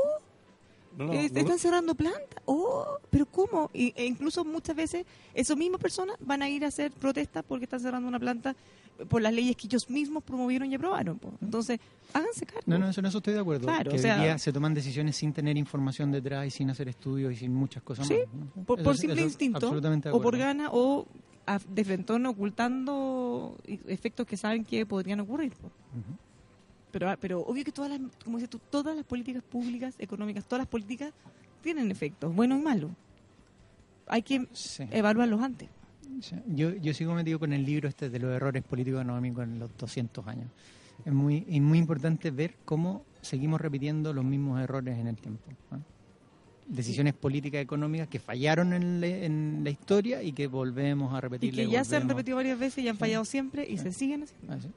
No, 0.98 1.06
no, 1.06 1.14
eh, 1.14 1.30
no, 1.32 1.40
están 1.40 1.60
cerrando 1.60 1.96
plantas, 1.96 2.42
¡oh! 2.46 2.98
¿Pero 3.10 3.26
cómo? 3.26 3.70
Y, 3.74 3.94
e 3.96 4.06
incluso 4.06 4.44
muchas 4.46 4.76
veces 4.76 5.06
esas 5.34 5.58
mismas 5.58 5.82
personas 5.82 6.16
van 6.20 6.42
a 6.42 6.50
ir 6.50 6.64
a 6.66 6.70
hacer 6.70 6.92
protestas 6.92 7.44
porque 7.48 7.66
están 7.66 7.80
cerrando 7.80 8.08
una 8.08 8.20
planta 8.20 8.56
por 9.10 9.22
las 9.22 9.34
leyes 9.34 9.58
que 9.58 9.68
ellos 9.68 9.90
mismos 9.90 10.24
promovieron 10.24 10.72
y 10.72 10.76
aprobaron. 10.76 11.20
po. 11.20 11.34
Entonces, 11.42 11.80
háganse 12.14 12.46
cargo. 12.46 12.62
No, 12.66 12.78
no, 12.78 12.90
eso, 12.90 13.02
en 13.02 13.08
eso 13.08 13.18
estoy 13.18 13.34
de 13.34 13.42
acuerdo. 13.42 13.66
Claro, 13.68 13.92
que 13.92 13.98
o 13.98 14.00
sea- 14.00 14.16
hoy 14.16 14.22
día 14.24 14.38
se 14.38 14.54
toman 14.54 14.74
decisiones 14.74 15.18
sin 15.18 15.34
tener 15.34 15.58
información 15.58 16.12
detrás 16.12 16.48
y 16.48 16.52
sin 16.52 16.70
hacer 16.70 16.88
estudios 16.88 17.34
y 17.34 17.36
sin 17.36 17.54
muchas 17.54 17.84
cosas 17.84 18.08
Sí, 18.08 18.14
más. 18.16 18.66
por, 18.66 18.80
Eso- 18.80 18.86
por 18.86 18.98
simple 18.98 19.22
instinto, 19.22 19.58
absolutamente 19.58 20.08
de 20.10 20.16
o 20.16 20.22
por 20.22 20.38
gana, 20.38 20.70
o 20.72 21.06
de 21.70 21.84
frentón 21.84 22.26
ocultando 22.26 23.56
efectos 23.88 24.26
que 24.26 24.38
saben 24.38 24.64
que 24.64 24.86
podrían 24.86 25.20
ocurrir. 25.20 25.52
po. 25.54 25.70
Pero, 26.96 27.10
ah, 27.10 27.18
pero 27.20 27.42
obvio 27.42 27.66
que 27.66 27.74
todas 27.74 27.92
las, 27.92 28.00
como 28.24 28.38
dices 28.38 28.50
tú, 28.50 28.58
todas 28.70 28.96
las 28.96 29.04
políticas 29.04 29.44
públicas, 29.44 29.96
económicas, 30.00 30.46
todas 30.46 30.60
las 30.62 30.68
políticas 30.70 31.12
tienen 31.62 31.92
efectos, 31.92 32.34
buenos 32.34 32.58
y 32.62 32.64
malos. 32.64 32.92
Hay 34.08 34.22
que 34.22 34.48
Sí. 34.54 34.86
evaluarlos 34.92 35.42
antes. 35.42 35.68
Sí. 36.22 36.38
Yo, 36.48 36.74
yo 36.78 36.94
sigo 36.94 37.14
metido 37.14 37.38
con 37.38 37.52
el 37.52 37.66
libro 37.66 37.90
este 37.90 38.10
de 38.10 38.18
los 38.18 38.32
errores 38.34 38.64
políticos 38.64 39.02
económicos 39.02 39.44
en 39.44 39.60
los 39.60 39.76
200 39.78 40.26
años. 40.26 40.48
Es 41.04 41.12
muy, 41.12 41.46
es 41.50 41.62
muy 41.62 41.80
importante 41.80 42.32
ver 42.32 42.56
cómo 42.64 43.04
seguimos 43.22 43.60
repitiendo 43.60 44.14
los 44.14 44.24
mismos 44.24 44.62
errores 44.62 44.98
en 44.98 45.08
el 45.08 45.18
tiempo. 45.18 45.44
¿ah? 45.72 45.80
Decisiones 46.66 47.14
políticas 47.14 47.60
económicas 47.62 48.08
que 48.08 48.20
fallaron 48.20 48.72
en, 48.72 49.02
le- 49.02 49.26
en 49.26 49.60
la 49.66 49.70
historia 49.70 50.24
y 50.24 50.32
que 50.32 50.48
volvemos 50.48 51.14
a 51.14 51.18
Y 51.18 51.20
repetir. 51.20 51.56
que 51.56 51.68
ya 51.68 51.84
se 51.84 51.98
han 51.98 52.08
repetido 52.08 52.38
varias 52.38 52.58
veces 52.58 52.86
y 52.86 52.88
han 52.88 52.96
fallado 52.96 53.26
siempre 53.26 53.70
y 53.70 53.78
se 53.80 53.92
siguen 53.92 54.24
haciendo. 54.24 54.70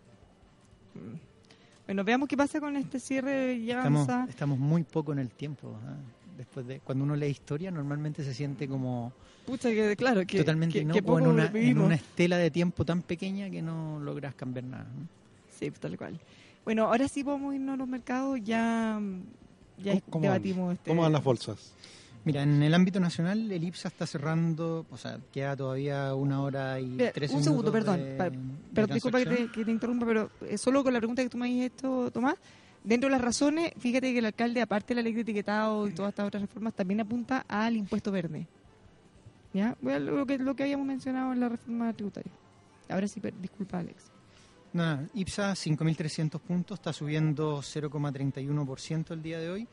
Bueno, 1.88 2.04
veamos 2.04 2.28
qué 2.28 2.36
pasa 2.36 2.60
con 2.60 2.76
este 2.76 3.00
cierre 3.00 3.30
de 3.30 3.66
Estamos, 3.70 4.06
Llanza. 4.06 4.26
estamos 4.28 4.58
muy 4.58 4.82
poco 4.82 5.14
en 5.14 5.20
el 5.20 5.30
tiempo. 5.30 5.74
¿ah? 5.86 5.94
Después 6.36 6.66
de 6.66 6.80
cuando 6.80 7.02
uno 7.04 7.16
lee 7.16 7.28
historia, 7.28 7.70
normalmente 7.70 8.22
se 8.22 8.34
siente 8.34 8.68
como 8.68 9.10
Pucha, 9.46 9.70
que 9.70 9.96
claro, 9.96 10.20
que, 10.26 10.36
totalmente 10.36 10.80
que, 10.80 10.84
no 10.84 10.92
que 10.92 11.02
poco 11.02 11.20
en, 11.20 11.26
una, 11.28 11.46
en 11.46 11.92
estela 11.92 12.36
de 12.36 12.50
tiempo 12.50 12.84
tan 12.84 13.00
pequeña 13.00 13.48
que 13.48 13.62
no 13.62 14.00
logras 14.00 14.34
cambiar 14.34 14.66
nada. 14.66 14.84
¿no? 14.84 15.08
Sí, 15.58 15.70
tal 15.70 15.96
cual. 15.96 16.20
Bueno, 16.62 16.84
ahora 16.84 17.08
sí 17.08 17.24
podemos 17.24 17.54
irnos 17.54 17.72
a 17.72 17.76
los 17.78 17.88
mercados, 17.88 18.38
ya, 18.44 19.00
ya 19.82 19.92
¿Cómo- 19.92 20.02
cómo 20.10 20.22
debatimos 20.24 20.66
van? 20.66 20.76
este... 20.76 20.90
¿Cómo 20.90 21.00
van 21.02 21.12
las 21.12 21.24
bolsas? 21.24 21.72
Mira, 22.24 22.42
en 22.42 22.62
el 22.62 22.74
ámbito 22.74 23.00
nacional, 23.00 23.50
el 23.50 23.64
IPSA 23.64 23.88
está 23.88 24.06
cerrando, 24.06 24.84
o 24.90 24.96
sea, 24.98 25.18
queda 25.32 25.56
todavía 25.56 26.14
una 26.14 26.42
hora 26.42 26.78
y 26.78 26.96
tres 27.14 27.30
un 27.32 27.42
segundo, 27.42 27.70
minutos 27.70 27.72
perdón, 27.72 28.04
de- 28.04 28.16
pa- 28.16 28.30
de 28.30 28.38
Pero 28.74 28.86
disculpa 28.88 29.18
que 29.20 29.26
te, 29.26 29.50
que 29.50 29.64
te 29.64 29.70
interrumpa, 29.70 30.04
pero 30.04 30.30
eh, 30.42 30.58
solo 30.58 30.84
con 30.84 30.92
la 30.92 30.98
pregunta 30.98 31.22
que 31.22 31.28
tú 31.30 31.38
me 31.38 31.46
has 31.46 31.72
esto, 31.72 32.10
Tomás, 32.10 32.34
dentro 32.84 33.08
de 33.08 33.12
las 33.12 33.20
razones, 33.22 33.72
fíjate 33.78 34.12
que 34.12 34.18
el 34.18 34.26
alcalde, 34.26 34.60
aparte 34.60 34.94
de 34.94 34.96
la 34.96 35.02
ley 35.04 35.14
de 35.14 35.22
etiquetado 35.22 35.88
y 35.88 35.92
todas 35.92 36.10
estas 36.10 36.26
otras 36.26 36.42
reformas, 36.42 36.74
también 36.74 37.00
apunta 37.00 37.44
al 37.48 37.76
impuesto 37.76 38.12
verde. 38.12 38.46
¿Ya? 39.54 39.74
Bueno, 39.80 40.10
Lo 40.12 40.26
que, 40.26 40.36
lo 40.38 40.54
que 40.54 40.64
habíamos 40.64 40.86
mencionado 40.86 41.32
en 41.32 41.40
la 41.40 41.48
reforma 41.48 41.92
tributaria. 41.94 42.32
Ahora 42.90 43.08
sí, 43.08 43.20
per- 43.20 43.34
disculpa, 43.40 43.78
Alex. 43.78 44.10
No, 44.74 45.08
IPSA 45.14 45.52
5.300 45.54 46.38
puntos, 46.40 46.78
está 46.78 46.92
subiendo 46.92 47.62
0,31% 47.62 49.12
el 49.14 49.22
día 49.22 49.38
de 49.38 49.48
hoy. 49.50 49.68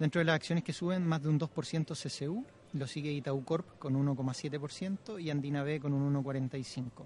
Dentro 0.00 0.18
de 0.18 0.24
las 0.24 0.36
acciones 0.36 0.64
que 0.64 0.72
suben, 0.72 1.06
más 1.06 1.22
de 1.22 1.28
un 1.28 1.38
2% 1.38 1.94
CCU, 1.94 2.42
lo 2.72 2.86
sigue 2.86 3.12
Itaú 3.12 3.44
Corp 3.44 3.78
con 3.78 3.94
1,7% 3.94 5.22
y 5.22 5.28
Andina 5.28 5.62
B 5.62 5.78
con 5.78 5.92
un 5.92 6.14
1,45%. 6.24 7.04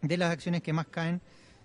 De 0.00 0.16
las 0.16 0.30
acciones 0.30 0.62
que 0.62 0.72
más 0.72 0.86
caen, 0.86 1.20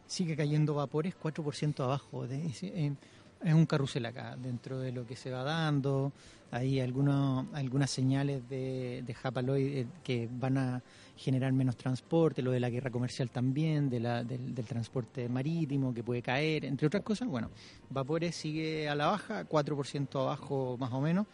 sigue 0.07 0.36
cayendo 0.36 0.74
Vapores 0.74 1.14
4% 1.22 1.84
abajo. 1.84 2.26
Eh, 2.26 2.95
es 3.44 3.54
un 3.54 3.66
carrusel 3.66 4.06
acá, 4.06 4.36
dentro 4.38 4.80
de 4.80 4.92
lo 4.92 5.06
que 5.06 5.16
se 5.16 5.32
va 5.32 5.44
dando. 5.44 6.12
Hay 6.52 6.80
algunos, 6.80 7.46
algunas 7.54 7.92
señales 7.92 8.48
de, 8.50 9.04
de 9.06 9.16
Hapaloid 9.22 9.78
eh, 9.78 9.88
que 10.04 10.28
van 10.32 10.58
a 10.58 10.82
generar 11.16 11.54
menos 11.54 11.78
transporte, 11.78 12.42
lo 12.42 12.52
de 12.52 12.60
la 12.60 12.70
guerra 12.70 12.90
comercial 12.90 13.30
también, 13.30 13.90
de 13.90 14.00
la, 14.00 14.24
del, 14.24 14.56
del 14.56 14.66
transporte 14.66 15.30
marítimo 15.30 15.94
que 15.94 16.04
puede 16.04 16.22
caer, 16.22 16.66
entre 16.66 16.88
otras 16.88 17.04
cosas. 17.04 17.28
Bueno, 17.28 17.52
Vapores 17.90 18.36
sigue 18.36 18.90
a 18.90 18.96
la 18.96 19.08
baja, 19.08 19.48
4% 19.48 20.22
abajo 20.22 20.76
más 20.80 20.92
o 20.92 21.02
menos. 21.02 21.28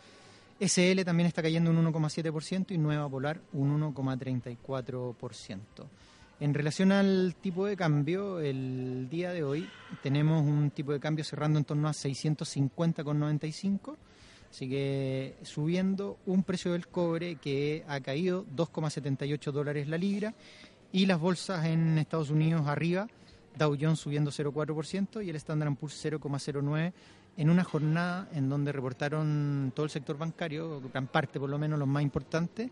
SL 0.60 1.04
también 1.04 1.28
está 1.28 1.42
cayendo 1.42 1.70
un 1.72 1.86
1,7% 1.86 2.72
y 2.72 2.78
Nueva 2.78 3.10
Polar 3.10 3.42
un 3.54 3.82
1,34%. 3.82 5.60
En 6.42 6.54
relación 6.54 6.92
al 6.92 7.34
tipo 7.40 7.66
de 7.66 7.78
cambio, 7.78 8.42
el 8.42 9.08
día 9.10 9.32
de 9.32 9.46
hoy 9.46 9.70
tenemos 10.04 10.44
un 10.44 10.70
tipo 10.70 10.92
de 10.92 11.00
cambio 11.00 11.24
cerrando 11.24 11.60
en 11.60 11.64
torno 11.64 11.88
a 11.88 11.92
650,95, 11.92 13.96
así 14.50 14.68
que 14.68 15.38
subiendo 15.44 16.18
un 16.26 16.44
precio 16.44 16.74
del 16.74 16.90
cobre 16.90 17.38
que 17.38 17.86
ha 17.88 18.02
caído 18.02 18.46
2,78 18.54 19.52
dólares 19.54 19.88
la 19.88 19.98
libra 19.98 20.34
y 20.92 21.06
las 21.06 21.22
bolsas 21.22 21.68
en 21.68 21.98
Estados 21.98 22.30
Unidos 22.30 22.68
arriba, 22.68 23.08
Dow 23.58 23.78
Jones 23.80 24.00
subiendo 24.00 24.30
0,4% 24.30 25.26
y 25.26 25.30
el 25.30 25.38
Standard 25.38 25.74
Poor's 25.76 26.04
0,09 26.04 26.92
en 27.38 27.50
una 27.50 27.64
jornada 27.64 28.28
en 28.34 28.50
donde 28.50 28.74
reportaron 28.74 29.72
todo 29.74 29.86
el 29.86 29.90
sector 29.90 30.18
bancario, 30.18 30.82
gran 30.92 31.08
parte 31.08 31.40
por 31.40 31.50
lo 31.50 31.58
menos 31.58 31.80
los 31.80 31.88
más 31.88 32.04
importantes, 32.04 32.72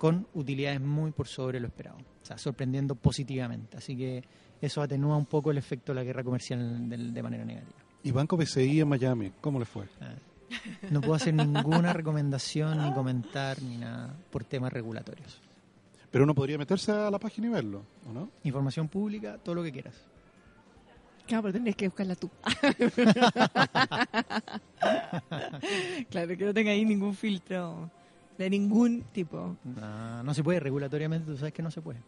con 0.00 0.26
utilidades 0.32 0.80
muy 0.80 1.12
por 1.12 1.28
sobre 1.28 1.60
lo 1.60 1.66
esperado, 1.66 1.98
o 1.98 2.24
sea, 2.24 2.38
sorprendiendo 2.38 2.94
positivamente. 2.94 3.76
Así 3.76 3.94
que 3.94 4.24
eso 4.58 4.80
atenúa 4.80 5.14
un 5.14 5.26
poco 5.26 5.50
el 5.50 5.58
efecto 5.58 5.92
de 5.92 5.96
la 5.96 6.04
guerra 6.04 6.24
comercial 6.24 6.88
de, 6.88 6.96
de 6.96 7.22
manera 7.22 7.44
negativa. 7.44 7.76
Y 8.02 8.10
Banco 8.10 8.38
BCI 8.38 8.80
en 8.80 8.88
Miami, 8.88 9.30
¿cómo 9.42 9.58
le 9.58 9.66
fue? 9.66 9.84
Ah, 10.00 10.14
No 10.90 11.02
puedo 11.02 11.16
hacer 11.16 11.34
ninguna 11.34 11.92
recomendación, 11.92 12.82
ni 12.82 12.94
comentar, 12.94 13.60
ni 13.60 13.76
nada 13.76 14.16
por 14.30 14.42
temas 14.42 14.72
regulatorios. 14.72 15.38
Pero 16.10 16.24
uno 16.24 16.34
podría 16.34 16.56
meterse 16.56 16.92
a 16.92 17.10
la 17.10 17.18
página 17.18 17.48
y 17.48 17.50
verlo, 17.50 17.82
¿o 18.08 18.12
no? 18.14 18.30
Información 18.44 18.88
pública, 18.88 19.36
todo 19.36 19.56
lo 19.56 19.62
que 19.62 19.70
quieras. 19.70 19.96
Claro, 21.26 21.42
pero 21.42 21.52
tendrías 21.52 21.76
que 21.76 21.88
buscarla 21.88 22.16
tú. 22.16 22.30
claro, 26.08 26.36
que 26.38 26.44
no 26.46 26.54
tenga 26.54 26.70
ahí 26.70 26.86
ningún 26.86 27.14
filtro 27.14 27.90
de 28.44 28.50
ningún 28.50 29.02
tipo. 29.12 29.56
No, 29.64 30.22
no 30.22 30.34
se 30.34 30.42
puede, 30.42 30.60
regulatoriamente 30.60 31.30
tú 31.30 31.36
sabes 31.36 31.52
que 31.52 31.62
no 31.62 31.70
se 31.70 31.80
puede. 31.82 32.00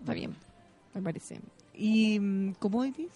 Está 0.00 0.14
bien, 0.14 0.34
me 0.94 1.02
parece. 1.02 1.40
¿Y 1.74 2.18
mm, 2.20 2.52
commodities? 2.58 3.10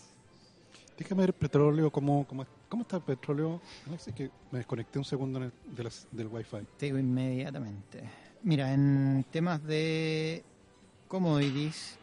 Déjame 0.99 1.23
ver 1.23 1.35
petróleo, 1.35 1.91
¿cómo, 1.91 2.27
cómo, 2.27 2.45
cómo 2.69 2.83
está 2.83 2.97
el 2.97 3.03
petróleo? 3.03 3.61
Alex, 3.87 4.09
es 4.09 4.15
que 4.15 4.31
me 4.51 4.59
desconecté 4.59 4.99
un 4.99 5.05
segundo 5.05 5.39
en 5.39 5.45
el- 5.47 5.53
de 5.77 5.85
las- 5.85 6.07
del 6.11 6.27
wifi. 6.27 6.59
Te 6.77 6.87
digo 6.87 6.99
inmediatamente. 6.99 8.03
Mira, 8.43 8.73
en 8.75 9.25
temas 9.31 9.63
de 9.65 10.43
commodities 11.09 11.97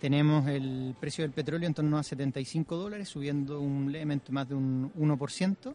tenemos 0.00 0.46
el 0.48 0.94
precio 1.00 1.22
del 1.24 1.32
petróleo 1.32 1.66
en 1.66 1.74
torno 1.74 1.96
a 1.96 2.02
75 2.02 2.76
dólares, 2.76 3.08
subiendo 3.08 3.60
un 3.60 3.90
levemente 3.90 4.30
más 4.32 4.48
de 4.48 4.54
un 4.54 4.92
1%, 4.96 5.74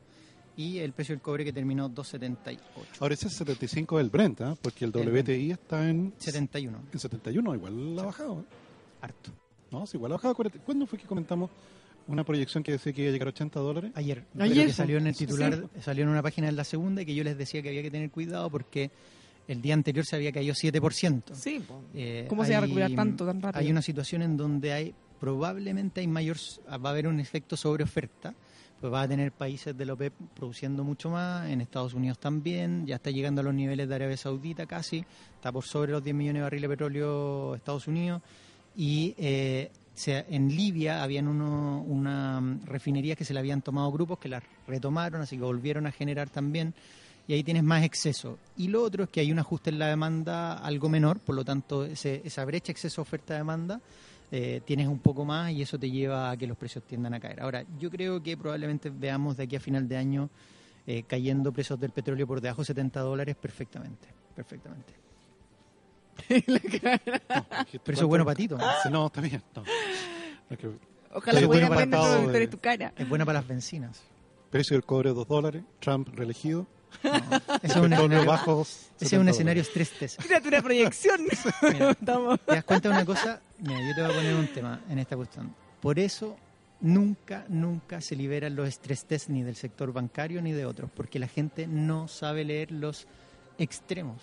y 0.59 0.79
el 0.79 0.91
precio 0.91 1.15
del 1.15 1.21
cobre 1.21 1.45
que 1.45 1.53
terminó 1.53 1.89
2,78. 1.89 2.59
Ahora 2.99 3.13
ese 3.13 3.27
es 3.27 3.33
75 3.35 3.97
del 3.97 4.09
Brent, 4.09 4.41
¿ah? 4.41 4.57
porque 4.61 4.83
el 4.83 4.91
El 4.93 5.07
WTI 5.09 5.51
está 5.51 5.89
en, 5.89 6.13
71, 6.17 6.77
en 6.91 6.99
71, 6.99 7.55
igual 7.55 7.97
ha 7.99 8.03
bajado. 8.03 8.41
¿eh? 8.41 8.43
harto. 9.01 9.31
No, 9.71 9.87
sí, 9.87 9.95
igual 9.95 10.11
ha 10.11 10.15
bajado. 10.15 10.35
40. 10.35 10.59
¿Cuándo 10.59 10.85
fue 10.85 10.99
que 10.99 11.05
comentamos 11.07 11.49
una 12.07 12.25
proyección 12.25 12.61
que 12.61 12.73
decía 12.73 12.91
que 12.91 13.03
iba 13.03 13.09
a 13.09 13.13
llegar 13.13 13.27
a 13.29 13.31
80 13.31 13.59
dólares? 13.59 13.91
Ayer, 13.95 14.25
Ayer, 14.37 14.49
pero 14.53 14.53
que 14.65 14.67
sí. 14.67 14.73
salió 14.73 14.97
en 14.97 15.07
el 15.07 15.15
Sí. 15.15 15.25
titular, 15.25 15.63
salió 15.81 16.03
en 16.03 16.09
una 16.09 16.21
página 16.21 16.47
de 16.47 16.53
la 16.53 16.63
segunda 16.65 17.03
y 17.03 17.05
que 17.05 17.15
yo 17.15 17.23
les 17.23 17.37
decía 17.37 17.61
que 17.61 17.69
había 17.69 17.81
que 17.83 17.91
tener 17.91 18.11
cuidado 18.11 18.49
porque 18.49 18.91
el 19.47 19.61
día 19.61 19.73
anterior 19.75 20.05
se 20.05 20.17
había 20.17 20.33
caído 20.33 20.53
7%. 20.55 21.33
Sí. 21.35 21.63
Eh, 21.93 22.25
¿Cómo 22.27 22.43
se 22.43 22.51
va 22.51 22.57
a 22.57 22.61
recuperar 22.61 22.91
tanto, 22.95 23.25
tan 23.25 23.41
rápido? 23.41 23.61
Hay 23.61 23.71
una 23.71 23.81
situación 23.81 24.23
en 24.23 24.35
donde 24.35 24.73
hay 24.73 24.93
probablemente 25.21 26.01
hay 26.01 26.07
mayor 26.07 26.37
va 26.67 26.89
a 26.89 26.91
haber 26.91 27.07
un 27.07 27.19
efecto 27.19 27.55
sobre 27.57 27.83
oferta, 27.83 28.33
pues 28.79 28.91
va 28.93 29.01
a 29.01 29.07
tener 29.07 29.31
países 29.31 29.75
de 29.77 29.85
la 29.85 29.93
OPEP 29.93 30.13
produciendo 30.35 30.83
mucho 30.83 31.09
más, 31.09 31.49
en 31.49 31.61
Estados 31.61 31.93
Unidos 31.93 32.17
también, 32.19 32.85
ya 32.87 32.95
está 32.95 33.11
llegando 33.11 33.41
a 33.41 33.43
los 33.43 33.53
niveles 33.53 33.89
de 33.89 33.95
Arabia 33.95 34.15
Saudita 34.17 34.65
casi, 34.65 35.03
está 35.35 35.51
por 35.51 35.65
sobre 35.65 35.91
los 35.91 36.03
10 36.03 36.15
millones 36.15 36.39
de 36.39 36.43
barriles 36.43 36.69
de 36.69 36.75
petróleo 36.75 37.55
Estados 37.55 37.87
Unidos 37.87 38.21
y 38.75 39.13
eh, 39.17 39.71
se- 39.93 40.25
en 40.29 40.47
Libia 40.55 41.03
habían 41.03 41.27
uno, 41.27 41.81
una 41.85 42.39
mm, 42.39 42.65
refinerías 42.65 43.17
que 43.17 43.25
se 43.25 43.33
le 43.33 43.39
habían 43.41 43.61
tomado 43.61 43.91
grupos 43.91 44.17
que 44.19 44.29
las 44.29 44.43
retomaron, 44.67 45.21
así 45.21 45.35
que 45.37 45.43
volvieron 45.43 45.85
a 45.85 45.91
generar 45.91 46.29
también 46.29 46.73
y 47.27 47.33
ahí 47.33 47.43
tienes 47.43 47.63
más 47.63 47.83
exceso. 47.83 48.39
Y 48.57 48.69
lo 48.69 48.81
otro 48.81 49.03
es 49.03 49.09
que 49.09 49.19
hay 49.19 49.31
un 49.31 49.39
ajuste 49.39 49.69
en 49.69 49.77
la 49.79 49.87
demanda 49.87 50.53
algo 50.57 50.87
menor, 50.89 51.19
por 51.19 51.35
lo 51.35 51.43
tanto 51.43 51.83
ese- 51.85 52.21
esa 52.23 52.45
brecha 52.45 52.71
exceso 52.71 53.01
oferta-demanda 53.01 53.81
eh, 54.31 54.61
tienes 54.63 54.87
un 54.87 54.99
poco 54.99 55.25
más 55.25 55.51
y 55.51 55.61
eso 55.61 55.79
te 55.79 55.89
lleva 55.89 56.31
a 56.31 56.37
que 56.37 56.45
los 56.45 56.57
precios 56.57 56.83
tiendan 56.85 57.13
a 57.13 57.19
caer. 57.19 57.41
Ahora, 57.41 57.65
yo 57.79 57.89
creo 57.89 58.21
que 58.21 58.37
probablemente 58.37 58.89
veamos 58.89 59.37
de 59.37 59.43
aquí 59.43 59.55
a 59.55 59.59
final 59.59 59.87
de 59.87 59.97
año 59.97 60.29
eh, 60.85 61.03
cayendo 61.03 61.51
precios 61.51 61.79
del 61.79 61.91
petróleo 61.91 62.27
por 62.27 62.41
debajo 62.41 62.61
de 62.61 62.67
70 62.67 62.99
dólares 63.01 63.35
perfectamente, 63.35 64.07
perfectamente. 64.35 64.93
Pero 66.27 66.43
eso 67.87 68.03
es 68.03 68.03
bueno 68.03 68.25
para 68.25 68.35
ti, 68.35 68.47
no, 68.91 69.07
está 69.07 69.21
bien. 69.21 69.41
No. 69.55 69.63
Ojalá 71.13 71.47
bueno, 71.47 71.69
para 71.69 71.89
todo 71.89 72.17
todo, 72.23 72.31
de 72.31 72.47
tu 72.47 72.57
cara. 72.59 72.93
Es 72.97 73.07
buena 73.07 73.25
para 73.25 73.39
las 73.39 73.47
bencinas. 73.47 74.01
precio 74.51 74.75
del 74.75 74.83
cobre 74.83 75.11
2 75.11 75.27
dólares, 75.27 75.63
Trump 75.79 76.09
reelegido, 76.09 76.67
Ese 77.03 77.11
es 77.63 77.75
un 77.75 77.89
petróleo 77.89 78.19
escenario, 78.19 78.25
bajo. 78.25 78.61
ese 78.61 78.71
es 78.71 79.09
70 79.09 79.21
un 79.21 79.29
escenario 79.29 79.63
stress 79.63 79.91
test. 79.99 80.21
Tírate 80.21 80.47
una 80.47 80.61
proyección. 80.61 81.21
Mira. 81.61 81.91
Estamos- 81.99 82.39
¿Te 82.41 82.55
das 82.55 82.63
cuenta 82.63 82.89
de 82.89 82.95
una 82.95 83.05
cosa? 83.05 83.41
Mira, 83.59 83.79
yo 83.87 83.95
te 83.95 84.01
voy 84.01 84.11
a 84.11 84.15
poner 84.15 84.35
un 84.35 84.47
tema 84.47 84.81
en 84.89 84.99
esta 84.99 85.15
cuestión. 85.15 85.53
Por 85.81 85.99
eso 85.99 86.35
nunca, 86.81 87.45
nunca 87.49 88.01
se 88.01 88.15
liberan 88.15 88.55
los 88.55 88.79
test 88.79 89.29
ni 89.29 89.43
del 89.43 89.55
sector 89.55 89.91
bancario 89.93 90.41
ni 90.41 90.51
de 90.51 90.65
otros, 90.65 90.89
porque 90.93 91.19
la 91.19 91.27
gente 91.27 91.67
no 91.67 92.07
sabe 92.07 92.43
leer 92.43 92.71
los 92.71 93.07
extremos. 93.57 94.21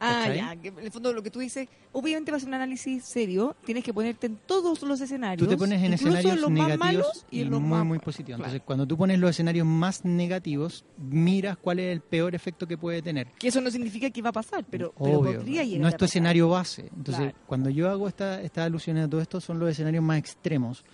Ah, 0.00 0.22
¿Cachai? 0.26 0.36
ya, 0.36 0.56
que 0.56 0.68
en 0.68 0.78
el 0.78 0.90
fondo 0.92 1.12
lo 1.12 1.22
que 1.22 1.30
tú 1.30 1.40
dices, 1.40 1.68
obviamente 1.92 2.30
vas 2.30 2.44
a 2.44 2.46
un 2.46 2.54
análisis 2.54 3.04
serio, 3.04 3.56
tienes 3.64 3.82
que 3.82 3.92
ponerte 3.92 4.26
en 4.28 4.36
todos 4.46 4.82
los 4.82 5.00
escenarios. 5.00 5.46
Tú 5.46 5.50
te 5.52 5.56
pones 5.58 5.82
en 5.82 5.92
escenarios 5.94 6.38
los 6.40 6.50
más 6.50 6.68
negativos 6.68 6.78
malos 6.78 7.26
y 7.30 7.40
en 7.42 7.50
los 7.50 7.60
muy, 7.60 7.70
más 7.70 7.84
muy 7.86 7.98
positivos. 7.98 8.36
Claro. 8.38 8.48
Entonces, 8.50 8.62
cuando 8.66 8.86
tú 8.86 8.96
pones 8.96 9.18
los 9.18 9.30
escenarios 9.30 9.66
más 9.66 10.04
negativos, 10.04 10.84
miras 10.98 11.56
cuál 11.56 11.80
es 11.80 11.92
el 11.92 12.00
peor 12.00 12.34
efecto 12.34 12.66
que 12.66 12.78
puede 12.78 13.02
tener. 13.02 13.28
Que 13.38 13.48
eso 13.48 13.60
no 13.60 13.70
significa 13.70 14.08
que 14.10 14.22
va 14.22 14.30
a 14.30 14.32
pasar, 14.32 14.64
pero, 14.70 14.92
pero 14.98 15.18
Obvio, 15.20 15.34
podría 15.38 15.64
llegar 15.64 15.80
no 15.82 15.88
es 15.88 15.94
tu 15.94 15.98
pasar. 16.04 16.08
escenario 16.08 16.48
base. 16.48 16.82
Entonces, 16.96 17.16
Claro. 17.32 17.38
cuando 17.46 17.70
yo 17.70 17.88
hago 17.90 18.06
esta, 18.08 18.40
estas 18.42 18.66
alusiones 18.66 19.06
a 19.06 19.08
todo 19.08 19.20
esto, 19.20 19.40
son 19.40 19.58
los 19.58 19.70
escenarios 19.70 20.04
más 20.04 20.18
extremos. 20.18 20.84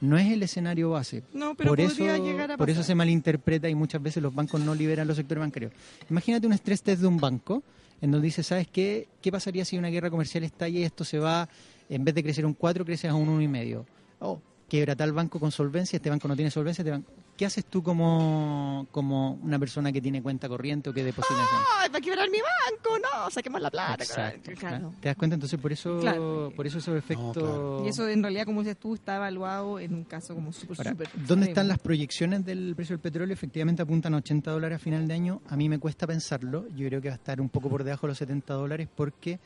No 0.00 0.16
es 0.18 0.30
el 0.32 0.42
escenario 0.42 0.90
base. 0.90 1.22
No, 1.32 1.54
pero 1.54 1.70
por 1.70 1.80
eso, 1.80 1.96
podría 1.98 2.18
llegar 2.18 2.52
a 2.52 2.56
por 2.56 2.70
eso 2.70 2.78
pasar. 2.80 2.86
se 2.88 2.94
malinterpreta 2.94 3.68
y 3.68 3.74
muchas 3.74 4.02
veces 4.02 4.22
los 4.22 4.34
bancos 4.34 4.60
no 4.60 4.74
liberan 4.74 5.06
los 5.06 5.16
sectores 5.16 5.40
bancarios. 5.40 5.72
Imagínate 6.10 6.46
un 6.46 6.52
estrés 6.52 6.82
test 6.82 7.00
de 7.02 7.06
un 7.06 7.18
banco 7.18 7.62
en 8.04 8.10
donde 8.10 8.26
dice, 8.26 8.42
¿sabes 8.42 8.68
qué? 8.68 9.08
¿Qué 9.22 9.32
pasaría 9.32 9.64
si 9.64 9.78
una 9.78 9.88
guerra 9.88 10.10
comercial 10.10 10.44
estalla 10.44 10.78
y 10.78 10.82
esto 10.82 11.04
se 11.04 11.18
va, 11.18 11.48
en 11.88 12.04
vez 12.04 12.14
de 12.14 12.22
crecer 12.22 12.44
un 12.44 12.52
4, 12.52 12.84
crece 12.84 13.08
a 13.08 13.14
un 13.14 13.40
1,5? 13.40 13.82
Oh, 14.20 14.42
quiebra 14.68 14.94
tal 14.94 15.12
banco 15.12 15.40
con 15.40 15.50
solvencia, 15.50 15.96
este 15.96 16.10
banco 16.10 16.28
no 16.28 16.36
tiene 16.36 16.50
solvencia, 16.50 16.82
este 16.82 16.90
banco... 16.90 17.10
¿Qué 17.36 17.44
haces 17.46 17.64
tú 17.64 17.82
como, 17.82 18.86
como 18.92 19.32
una 19.42 19.58
persona 19.58 19.90
que 19.90 20.00
tiene 20.00 20.22
cuenta 20.22 20.48
corriente 20.48 20.90
o 20.90 20.92
que 20.92 21.02
deposita? 21.02 21.34
¡Ay, 21.80 21.88
va 21.90 21.98
a 21.98 22.00
quebrar 22.00 22.30
mi 22.30 22.38
banco! 22.38 22.96
No, 22.98 23.28
saquemos 23.30 23.60
la 23.60 23.70
plata. 23.70 24.04
Exacto. 24.04 24.52
Claro. 24.56 24.92
¿Te 25.00 25.08
das 25.08 25.16
cuenta? 25.16 25.34
Entonces, 25.34 25.58
por 25.58 25.72
eso, 25.72 25.98
Claro. 25.98 26.52
por 26.54 26.66
eso 26.66 26.78
esos 26.78 26.96
efectos... 26.96 27.32
claro. 27.32 27.82
Y 27.84 27.88
eso 27.88 28.08
en 28.08 28.22
realidad, 28.22 28.44
como 28.44 28.60
dices 28.62 28.76
tú, 28.78 28.94
está 28.94 29.16
evaluado 29.16 29.80
en 29.80 29.94
un 29.94 30.04
caso 30.04 30.34
como 30.34 30.52
súper, 30.52 30.76
súper 30.88 31.08
¿Dónde 31.26 31.46
están 31.48 31.66
las 31.66 31.78
proyecciones 31.80 32.44
del 32.44 32.74
precio 32.76 32.94
del 32.94 33.00
petróleo? 33.00 33.34
Efectivamente 33.34 33.82
apuntan 33.82 34.14
a 34.14 34.18
80 34.18 34.52
dólares 34.52 34.76
a 34.76 34.78
final 34.78 35.08
de 35.08 35.14
año. 35.14 35.42
A 35.48 35.56
mí 35.56 35.68
me 35.68 35.80
cuesta 35.80 36.06
pensarlo. 36.06 36.68
Yo 36.76 36.86
creo 36.86 37.00
que 37.00 37.08
va 37.08 37.14
a 37.14 37.18
estar 37.18 37.40
un 37.40 37.48
poco 37.48 37.68
por 37.68 37.82
debajo 37.82 38.06
de 38.06 38.12
los 38.12 38.18
70 38.18 38.54
dólares 38.54 38.88
porque 38.94 39.40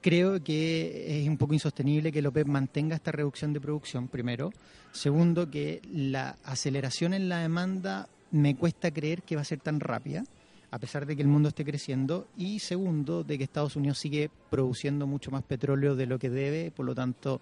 creo 0.00 0.42
que 0.42 1.22
es 1.22 1.28
un 1.28 1.36
poco 1.36 1.54
insostenible 1.54 2.12
que 2.12 2.20
el 2.20 2.26
OPEP 2.26 2.46
mantenga 2.46 2.96
esta 2.96 3.12
reducción 3.12 3.52
de 3.52 3.60
producción, 3.60 4.08
primero. 4.08 4.52
Segundo, 4.92 5.50
que 5.50 5.80
la 5.92 6.36
aceleración 6.44 7.14
en 7.14 7.28
la 7.28 7.38
demanda 7.38 8.08
me 8.30 8.56
cuesta 8.56 8.90
creer 8.90 9.22
que 9.22 9.36
va 9.36 9.42
a 9.42 9.44
ser 9.44 9.60
tan 9.60 9.80
rápida. 9.80 10.24
a 10.72 10.78
pesar 10.78 11.04
de 11.04 11.16
que 11.16 11.22
el 11.22 11.28
mundo 11.28 11.48
esté 11.48 11.64
creciendo, 11.64 12.28
y 12.36 12.60
segundo, 12.60 13.24
de 13.24 13.36
que 13.36 13.44
Estados 13.44 13.74
Unidos 13.74 13.98
sigue 13.98 14.30
produciendo 14.50 15.06
mucho 15.06 15.30
más 15.30 15.42
petróleo 15.42 15.96
de 15.96 16.06
lo 16.06 16.18
que 16.18 16.30
debe, 16.30 16.70
por 16.70 16.86
lo 16.86 16.94
tanto, 16.94 17.40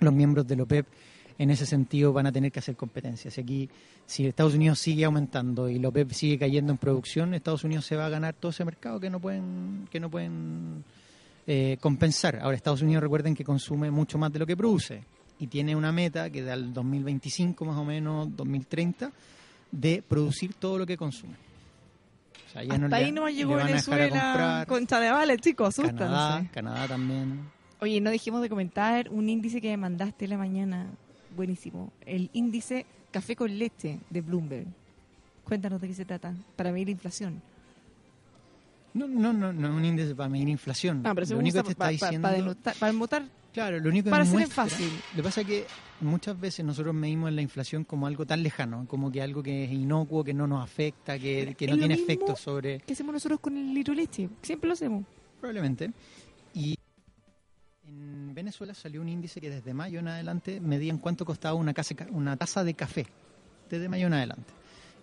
los 0.00 0.12
miembros 0.12 0.46
del 0.46 0.62
OPEP 0.62 0.86
en 1.38 1.50
ese 1.50 1.66
sentido 1.66 2.12
van 2.12 2.26
a 2.26 2.32
tener 2.32 2.50
que 2.50 2.58
hacer 2.58 2.76
competencias. 2.76 3.38
Aquí, 3.38 3.68
si 4.06 4.26
Estados 4.26 4.54
Unidos 4.54 4.80
sigue 4.80 5.04
aumentando 5.04 5.68
y 5.68 5.78
la 5.78 5.88
OPEP 5.88 6.10
sigue 6.10 6.38
cayendo 6.38 6.72
en 6.72 6.78
producción, 6.78 7.32
Estados 7.34 7.64
Unidos 7.64 7.86
se 7.86 7.96
va 7.96 8.06
a 8.06 8.10
ganar 8.10 8.34
todo 8.34 8.50
ese 8.50 8.64
mercado 8.64 8.98
que 8.98 9.08
no 9.08 9.20
pueden, 9.20 9.88
que 9.90 10.00
no 10.00 10.10
pueden 10.10 10.84
eh, 11.46 11.76
compensar. 11.80 12.38
Ahora, 12.40 12.56
Estados 12.56 12.82
Unidos 12.82 13.02
recuerden 13.02 13.34
que 13.34 13.44
consume 13.44 13.90
mucho 13.90 14.18
más 14.18 14.32
de 14.32 14.38
lo 14.38 14.46
que 14.46 14.56
produce 14.56 15.02
y 15.38 15.48
tiene 15.48 15.74
una 15.74 15.90
meta 15.90 16.30
que 16.30 16.42
da 16.42 16.52
al 16.52 16.72
2025 16.72 17.64
más 17.64 17.76
o 17.76 17.84
menos, 17.84 18.28
2030, 18.36 19.10
de 19.72 20.02
producir 20.06 20.54
todo 20.54 20.78
lo 20.78 20.86
que 20.86 20.96
consume. 20.96 21.34
O 21.34 22.52
sea, 22.52 22.62
ya 22.62 22.74
Hasta 22.74 22.88
no 22.88 22.94
ahí 22.94 23.10
no 23.10 23.28
llegó 23.28 23.56
Venezuela 23.56 24.64
concha 24.68 25.00
de 25.00 25.10
vale, 25.10 25.36
chicos, 25.38 25.74
Canadá, 25.76 26.48
Canadá 26.52 26.86
también. 26.86 27.40
Oye, 27.80 28.00
no 28.00 28.10
dejemos 28.10 28.40
de 28.42 28.48
comentar 28.48 29.08
un 29.10 29.28
índice 29.28 29.60
que 29.60 29.70
me 29.70 29.76
mandaste 29.78 30.28
la 30.28 30.38
mañana, 30.38 30.86
buenísimo, 31.34 31.92
el 32.06 32.30
índice 32.34 32.86
café 33.10 33.34
con 33.34 33.58
leche 33.58 33.98
de 34.10 34.20
Bloomberg. 34.20 34.66
Cuéntanos 35.42 35.80
de 35.80 35.88
qué 35.88 35.94
se 35.94 36.04
trata, 36.04 36.34
para 36.54 36.70
medir 36.70 36.88
inflación. 36.88 37.42
No, 38.94 39.08
no, 39.08 39.32
no, 39.32 39.52
no 39.52 39.68
es 39.68 39.74
un 39.74 39.84
índice 39.84 40.14
para 40.14 40.28
medir 40.28 40.48
inflación. 40.48 41.02
Pero 41.02 41.26
lo 41.26 41.38
único 41.38 41.58
que 41.58 41.64
te 41.64 41.70
está 41.72 41.88
diciendo... 41.88 42.28
Para, 42.78 42.92
para, 43.08 43.26
Claro, 43.52 43.78
lo 43.80 43.90
único 43.90 44.04
que 44.04 44.10
Para 44.10 44.24
ser 44.24 44.48
fácil. 44.48 44.90
Lo 45.10 45.16
que 45.16 45.22
pasa 45.22 45.42
es 45.42 45.46
que 45.46 45.66
muchas 46.00 46.38
veces 46.40 46.64
nosotros 46.64 46.94
medimos 46.94 47.30
la 47.32 47.42
inflación 47.42 47.84
como 47.84 48.06
algo 48.06 48.24
tan 48.24 48.42
lejano, 48.42 48.86
como 48.88 49.12
que 49.12 49.20
algo 49.20 49.42
que 49.42 49.64
es 49.64 49.70
inocuo, 49.70 50.24
que 50.24 50.32
no 50.32 50.46
nos 50.46 50.64
afecta, 50.64 51.18
que, 51.18 51.54
que 51.56 51.66
no 51.66 51.76
tiene 51.76 51.94
efecto 51.94 52.34
sobre... 52.34 52.80
¿Qué 52.80 52.94
hacemos 52.94 53.12
nosotros 53.12 53.40
con 53.40 53.56
el 53.56 53.74
litro 53.74 53.92
leche? 53.92 54.28
Siempre 54.40 54.68
lo 54.68 54.74
hacemos. 54.74 55.04
Probablemente. 55.38 55.92
Y 56.54 56.74
en 57.86 58.34
Venezuela 58.34 58.72
salió 58.72 59.02
un 59.02 59.08
índice 59.10 59.38
que 59.40 59.50
desde 59.50 59.74
mayo 59.74 60.00
en 60.00 60.08
adelante 60.08 60.58
medía 60.58 60.90
en 60.90 60.98
cuánto 60.98 61.26
costaba 61.26 61.54
una, 61.54 61.74
casa, 61.74 61.94
una 62.10 62.36
taza 62.38 62.64
de 62.64 62.72
café. 62.72 63.06
Desde 63.68 63.88
mayo 63.88 64.06
en 64.06 64.14
adelante. 64.14 64.52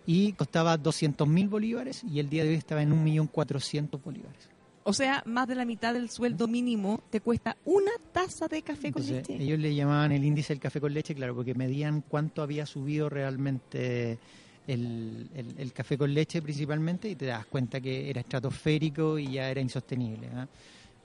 Y 0.05 0.33
costaba 0.33 0.77
200 0.77 1.27
mil 1.27 1.47
bolívares 1.47 2.03
y 2.03 2.19
el 2.19 2.29
día 2.29 2.43
de 2.43 2.49
hoy 2.49 2.55
estaba 2.55 2.81
en 2.81 2.91
1.400.000 3.05 4.01
bolívares. 4.03 4.49
O 4.83 4.93
sea, 4.93 5.21
más 5.25 5.47
de 5.47 5.53
la 5.53 5.65
mitad 5.65 5.93
del 5.93 6.09
sueldo 6.09 6.47
mínimo 6.47 7.03
te 7.11 7.21
cuesta 7.21 7.55
una 7.65 7.91
taza 8.11 8.47
de 8.47 8.63
café 8.63 8.91
con 8.91 9.05
leche. 9.05 9.35
Ellos 9.35 9.59
le 9.59 9.75
llamaban 9.75 10.11
el 10.11 10.23
índice 10.23 10.53
del 10.53 10.59
café 10.59 10.81
con 10.81 10.93
leche, 10.93 11.13
claro, 11.13 11.35
porque 11.35 11.53
medían 11.53 12.01
cuánto 12.07 12.41
había 12.41 12.65
subido 12.65 13.07
realmente 13.07 14.17
el, 14.65 15.71
café 15.75 15.97
con 15.97 16.13
leche 16.13 16.41
principalmente 16.41 17.09
y 17.09 17.15
te 17.15 17.25
das 17.25 17.45
cuenta 17.45 17.79
que 17.81 18.09
era 18.09 18.21
estratosférico 18.21 19.19
y 19.19 19.33
ya 19.33 19.49
era 19.49 19.61
insostenible. 19.61 20.27
¿ah? 20.33 20.47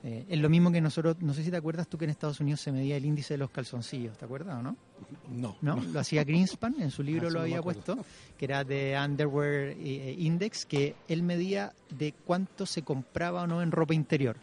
Eh, 0.07 0.23
es 0.29 0.39
lo 0.39 0.49
mismo 0.49 0.71
que 0.71 0.79
nosotros, 0.81 1.17
no 1.21 1.33
sé 1.33 1.43
si 1.43 1.49
te 1.49 1.57
acuerdas 1.57 1.87
tú 1.87 1.97
que 1.97 2.05
en 2.05 2.11
Estados 2.11 2.39
Unidos 2.39 2.61
se 2.61 2.71
medía 2.71 2.95
el 2.95 3.05
índice 3.05 3.33
de 3.33 3.39
los 3.39 3.49
calzoncillos, 3.49 4.15
¿te 4.15 4.25
acuerdas 4.25 4.59
o 4.59 4.61
no? 4.61 4.77
No. 5.31 5.57
¿No? 5.63 5.81
Lo 5.81 5.99
hacía 5.99 6.23
Greenspan, 6.23 6.75
en 6.79 6.91
su 6.91 7.01
libro 7.01 7.29
ah, 7.29 7.31
lo 7.31 7.41
había 7.41 7.59
puesto, 7.59 8.05
que 8.37 8.45
era 8.45 8.63
de 8.63 8.95
Underwear 9.03 9.73
eh, 9.79 10.15
Index, 10.19 10.67
que 10.67 10.93
él 11.07 11.23
medía 11.23 11.73
de 11.89 12.13
cuánto 12.23 12.67
se 12.67 12.83
compraba 12.83 13.41
o 13.41 13.47
no 13.47 13.63
en 13.63 13.71
ropa 13.71 13.95
interior. 13.95 14.37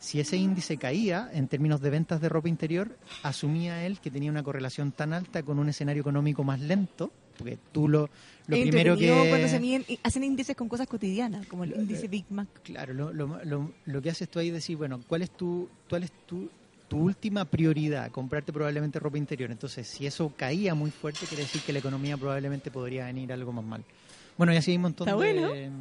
Si 0.00 0.18
ese 0.18 0.36
índice 0.36 0.78
caía 0.78 1.30
en 1.32 1.46
términos 1.46 1.80
de 1.80 1.90
ventas 1.90 2.20
de 2.20 2.28
ropa 2.28 2.48
interior, 2.48 2.98
asumía 3.22 3.86
él 3.86 4.00
que 4.00 4.10
tenía 4.10 4.32
una 4.32 4.42
correlación 4.42 4.90
tan 4.90 5.12
alta 5.12 5.44
con 5.44 5.60
un 5.60 5.68
escenario 5.68 6.00
económico 6.00 6.42
más 6.42 6.58
lento, 6.58 7.12
porque 7.38 7.58
tú 7.72 7.88
lo, 7.88 8.10
lo 8.46 8.56
primero 8.60 8.96
que... 8.96 9.08
cuando 9.28 9.48
se 9.48 9.60
miden, 9.60 9.84
hacen 10.02 10.24
índices 10.24 10.56
con 10.56 10.68
cosas 10.68 10.86
cotidianas, 10.86 11.46
como 11.46 11.64
el 11.64 11.74
índice 11.74 12.08
Big 12.08 12.26
Mac. 12.30 12.48
Claro, 12.64 12.92
lo, 12.92 13.12
lo, 13.12 13.72
lo, 13.86 14.02
que 14.02 14.10
haces 14.10 14.28
tú 14.28 14.38
ahí 14.38 14.48
es 14.48 14.54
decir, 14.54 14.76
bueno, 14.76 15.00
¿cuál 15.06 15.22
es 15.22 15.30
tu, 15.30 15.68
cuál 15.88 16.02
es 16.02 16.12
tu, 16.26 16.50
tu 16.88 16.98
última 16.98 17.44
prioridad? 17.44 18.10
Comprarte 18.10 18.52
probablemente 18.52 18.98
ropa 18.98 19.16
interior. 19.16 19.50
Entonces, 19.50 19.86
si 19.86 20.06
eso 20.06 20.32
caía 20.36 20.74
muy 20.74 20.90
fuerte, 20.90 21.26
quiere 21.26 21.44
decir 21.44 21.62
que 21.62 21.72
la 21.72 21.78
economía 21.78 22.16
probablemente 22.16 22.70
podría 22.70 23.06
venir 23.06 23.32
algo 23.32 23.52
más 23.52 23.64
mal. 23.64 23.84
Bueno, 24.36 24.52
y 24.52 24.56
así 24.56 24.72
hay 24.72 24.76
un 24.76 24.82
montón 24.82 25.08
Está 25.08 25.20
de... 25.20 25.40
Bueno. 25.40 25.72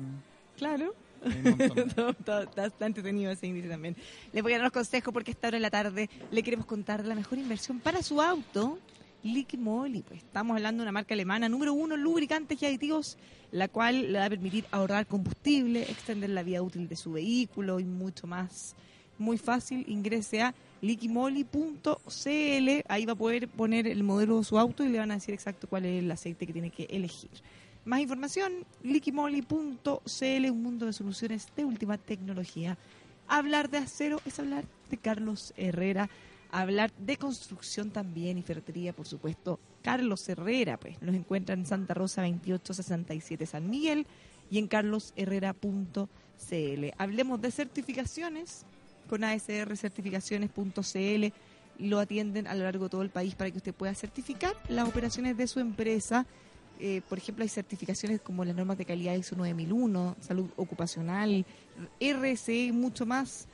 Claro. 0.58 0.93
está, 2.20 2.43
está, 2.66 2.86
entretenido 2.86 3.32
ese 3.32 3.47
índice 3.47 3.68
también. 3.68 3.95
Le 4.34 4.41
voy 4.41 4.53
a 4.53 4.55
dar 4.55 4.62
unos 4.64 4.74
consejos 4.74 5.14
porque 5.14 5.32
esta 5.32 5.47
hora 5.47 5.58
de 5.58 5.62
la 5.62 5.70
tarde 5.70 6.10
le 6.32 6.43
queremos 6.43 6.66
contar 6.66 7.05
la 7.05 7.16
mejor 7.16 7.38
inversión 7.38 7.80
para 7.80 8.01
su 8.01 8.22
auto. 8.22 8.80
Liqui 9.28 9.57
Moly, 9.57 10.03
pues 10.03 10.23
estamos 10.23 10.55
hablando 10.55 10.82
de 10.82 10.86
una 10.86 10.91
marca 10.91 11.13
alemana 11.13 11.49
número 11.49 11.73
uno, 11.73 11.97
lubricantes 11.97 12.61
y 12.61 12.65
aditivos, 12.65 13.17
la 13.51 13.67
cual 13.67 14.11
le 14.13 14.19
va 14.19 14.25
a 14.25 14.30
permitir 14.30 14.65
ahorrar 14.71 15.05
combustible, 15.05 15.82
extender 15.84 16.30
la 16.30 16.43
vida 16.43 16.61
útil 16.61 16.88
de 16.88 16.95
su 16.95 17.11
vehículo 17.11 17.80
y 17.80 17.84
mucho 17.84 18.28
más. 18.28 18.75
Muy 19.17 19.38
fácil, 19.38 19.84
ingrese 19.88 20.41
a 20.41 20.55
liquimoli.cl, 20.82 21.49
ahí 22.88 23.05
va 23.05 23.13
a 23.13 23.15
poder 23.15 23.47
poner 23.47 23.88
el 23.88 24.03
modelo 24.03 24.38
de 24.38 24.43
su 24.43 24.57
auto 24.57 24.84
y 24.84 24.89
le 24.89 24.99
van 24.99 25.11
a 25.11 25.15
decir 25.15 25.34
exacto 25.34 25.67
cuál 25.67 25.86
es 25.86 26.03
el 26.03 26.11
aceite 26.11 26.45
que 26.45 26.53
tiene 26.53 26.69
que 26.69 26.84
elegir. 26.89 27.32
Más 27.84 27.99
información, 27.99 28.65
liquimoli.cl, 28.84 30.51
un 30.51 30.63
mundo 30.63 30.86
de 30.86 30.93
soluciones 30.93 31.47
de 31.55 31.65
última 31.65 31.97
tecnología. 31.97 32.78
Hablar 33.28 33.69
de 33.69 33.80
acero 33.80 34.21
es 34.25 34.39
hablar 34.39 34.65
de 34.89 34.97
Carlos 34.97 35.53
Herrera, 35.57 36.09
hablar 36.52 36.91
de 36.98 37.18
construcción 37.18 37.91
también 37.91 38.38
y 38.38 38.41
ferretería, 38.41 38.93
por 38.93 39.08
supuesto. 39.08 39.60
Carlos 39.82 40.28
Herrera, 40.28 40.78
pues 40.78 41.02
nos 41.02 41.16
encuentra 41.16 41.56
en 41.56 41.66
Santa 41.66 41.93
Rosa 41.93 42.24
2867 42.24 43.45
San 43.45 43.70
Miguel 43.70 44.06
y 44.50 44.60
en 44.60 44.68
carlosherrera.cl. 44.68 46.08
Hablemos 46.98 47.41
de 47.41 47.52
certificaciones 47.52 48.66
con 49.10 49.24
asrcertificaciones.cl 49.24 51.34
lo 51.80 52.00
atienden 52.00 52.48
a 52.48 52.56
lo 52.56 52.64
largo 52.64 52.86
de 52.86 52.89
todo 52.89 53.04
el 53.04 53.12
país 53.12 53.36
para 53.36 53.52
que 53.52 53.58
usted 53.58 53.74
pueda 53.74 53.93
certificar 53.93 54.56
las 54.68 54.88
operaciones 54.88 55.38
de 55.38 55.45
su 55.45 55.60
empresa 55.60 56.26
eh, 56.80 57.02
por 57.10 57.18
ejemplo, 57.18 57.43
hay 57.43 57.50
certificaciones 57.50 58.22
como 58.22 58.45
las 58.45 58.56
normas 58.56 58.78
de 58.78 58.86
calidad 58.86 59.16
ISO 59.16 59.36
9001, 59.36 60.16
salud 60.20 60.50
ocupacional, 60.56 61.45
RCE 62.00 62.66
y 62.66 62.72
mucho 62.72 63.06
más. 63.06 63.48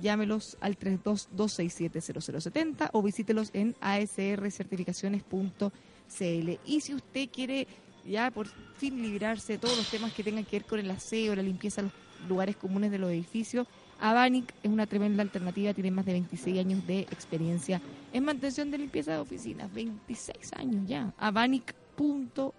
Llámelos 0.00 0.56
al 0.60 0.78
322670070 0.78 2.90
o 2.92 3.02
visítelos 3.02 3.50
en 3.52 3.74
asrcertificaciones.cl. 3.80 6.50
Y 6.64 6.80
si 6.80 6.94
usted 6.94 7.28
quiere 7.30 7.66
ya 8.06 8.30
por 8.30 8.46
fin 8.76 9.02
librarse 9.02 9.54
de 9.54 9.58
todos 9.58 9.76
los 9.76 9.90
temas 9.90 10.12
que 10.12 10.22
tengan 10.22 10.44
que 10.44 10.60
ver 10.60 10.66
con 10.66 10.78
el 10.78 10.90
aseo, 10.90 11.34
la 11.34 11.42
limpieza 11.42 11.82
los 11.82 11.90
lugares 12.28 12.54
comunes 12.56 12.90
de 12.90 12.98
los 12.98 13.10
edificios, 13.10 13.66
Avanic 14.00 14.54
es 14.62 14.70
una 14.70 14.86
tremenda 14.86 15.22
alternativa, 15.22 15.74
tiene 15.74 15.90
más 15.90 16.06
de 16.06 16.12
26 16.12 16.58
años 16.58 16.86
de 16.86 17.00
experiencia 17.00 17.82
en 18.12 18.24
mantención 18.24 18.70
de 18.70 18.78
limpieza 18.78 19.12
de 19.12 19.18
oficinas, 19.18 19.72
26 19.74 20.54
años 20.54 20.88
ya. 20.88 21.12
Avanic 21.18 21.74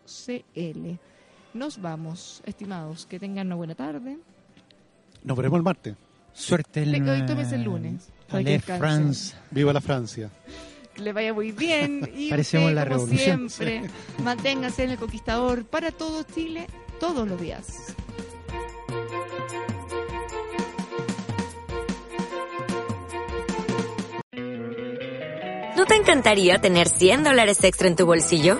cl 0.05 0.99
Nos 1.53 1.81
vamos, 1.81 2.41
estimados, 2.45 3.05
que 3.05 3.19
tengan 3.19 3.47
una 3.47 3.55
buena 3.55 3.75
tarde. 3.75 4.17
Nos 5.23 5.37
veremos 5.37 5.57
el 5.57 5.63
martes. 5.63 5.95
Suerte 6.33 6.83
el, 6.83 6.95
el 6.95 7.63
lunes. 7.63 8.09
France. 8.65 9.35
Viva 9.51 9.73
la 9.73 9.81
Francia. 9.81 10.29
Que 10.93 11.01
le 11.01 11.13
vaya 11.13 11.33
muy 11.33 11.51
bien. 11.51 12.09
Y 12.15 12.29
Parecemos 12.29 12.71
la 12.73 12.87
como 12.87 13.07
siempre, 13.07 13.83
manténgase 14.23 14.83
en 14.83 14.91
el 14.91 14.97
conquistador 14.97 15.65
para 15.65 15.91
todo 15.91 16.23
Chile 16.23 16.67
todos 16.99 17.27
los 17.27 17.39
días. 17.39 17.95
¿No 25.75 25.85
te 25.85 25.95
encantaría 25.95 26.59
tener 26.61 26.87
100 26.87 27.23
dólares 27.23 27.63
extra 27.63 27.87
en 27.87 27.95
tu 27.95 28.05
bolsillo? 28.05 28.59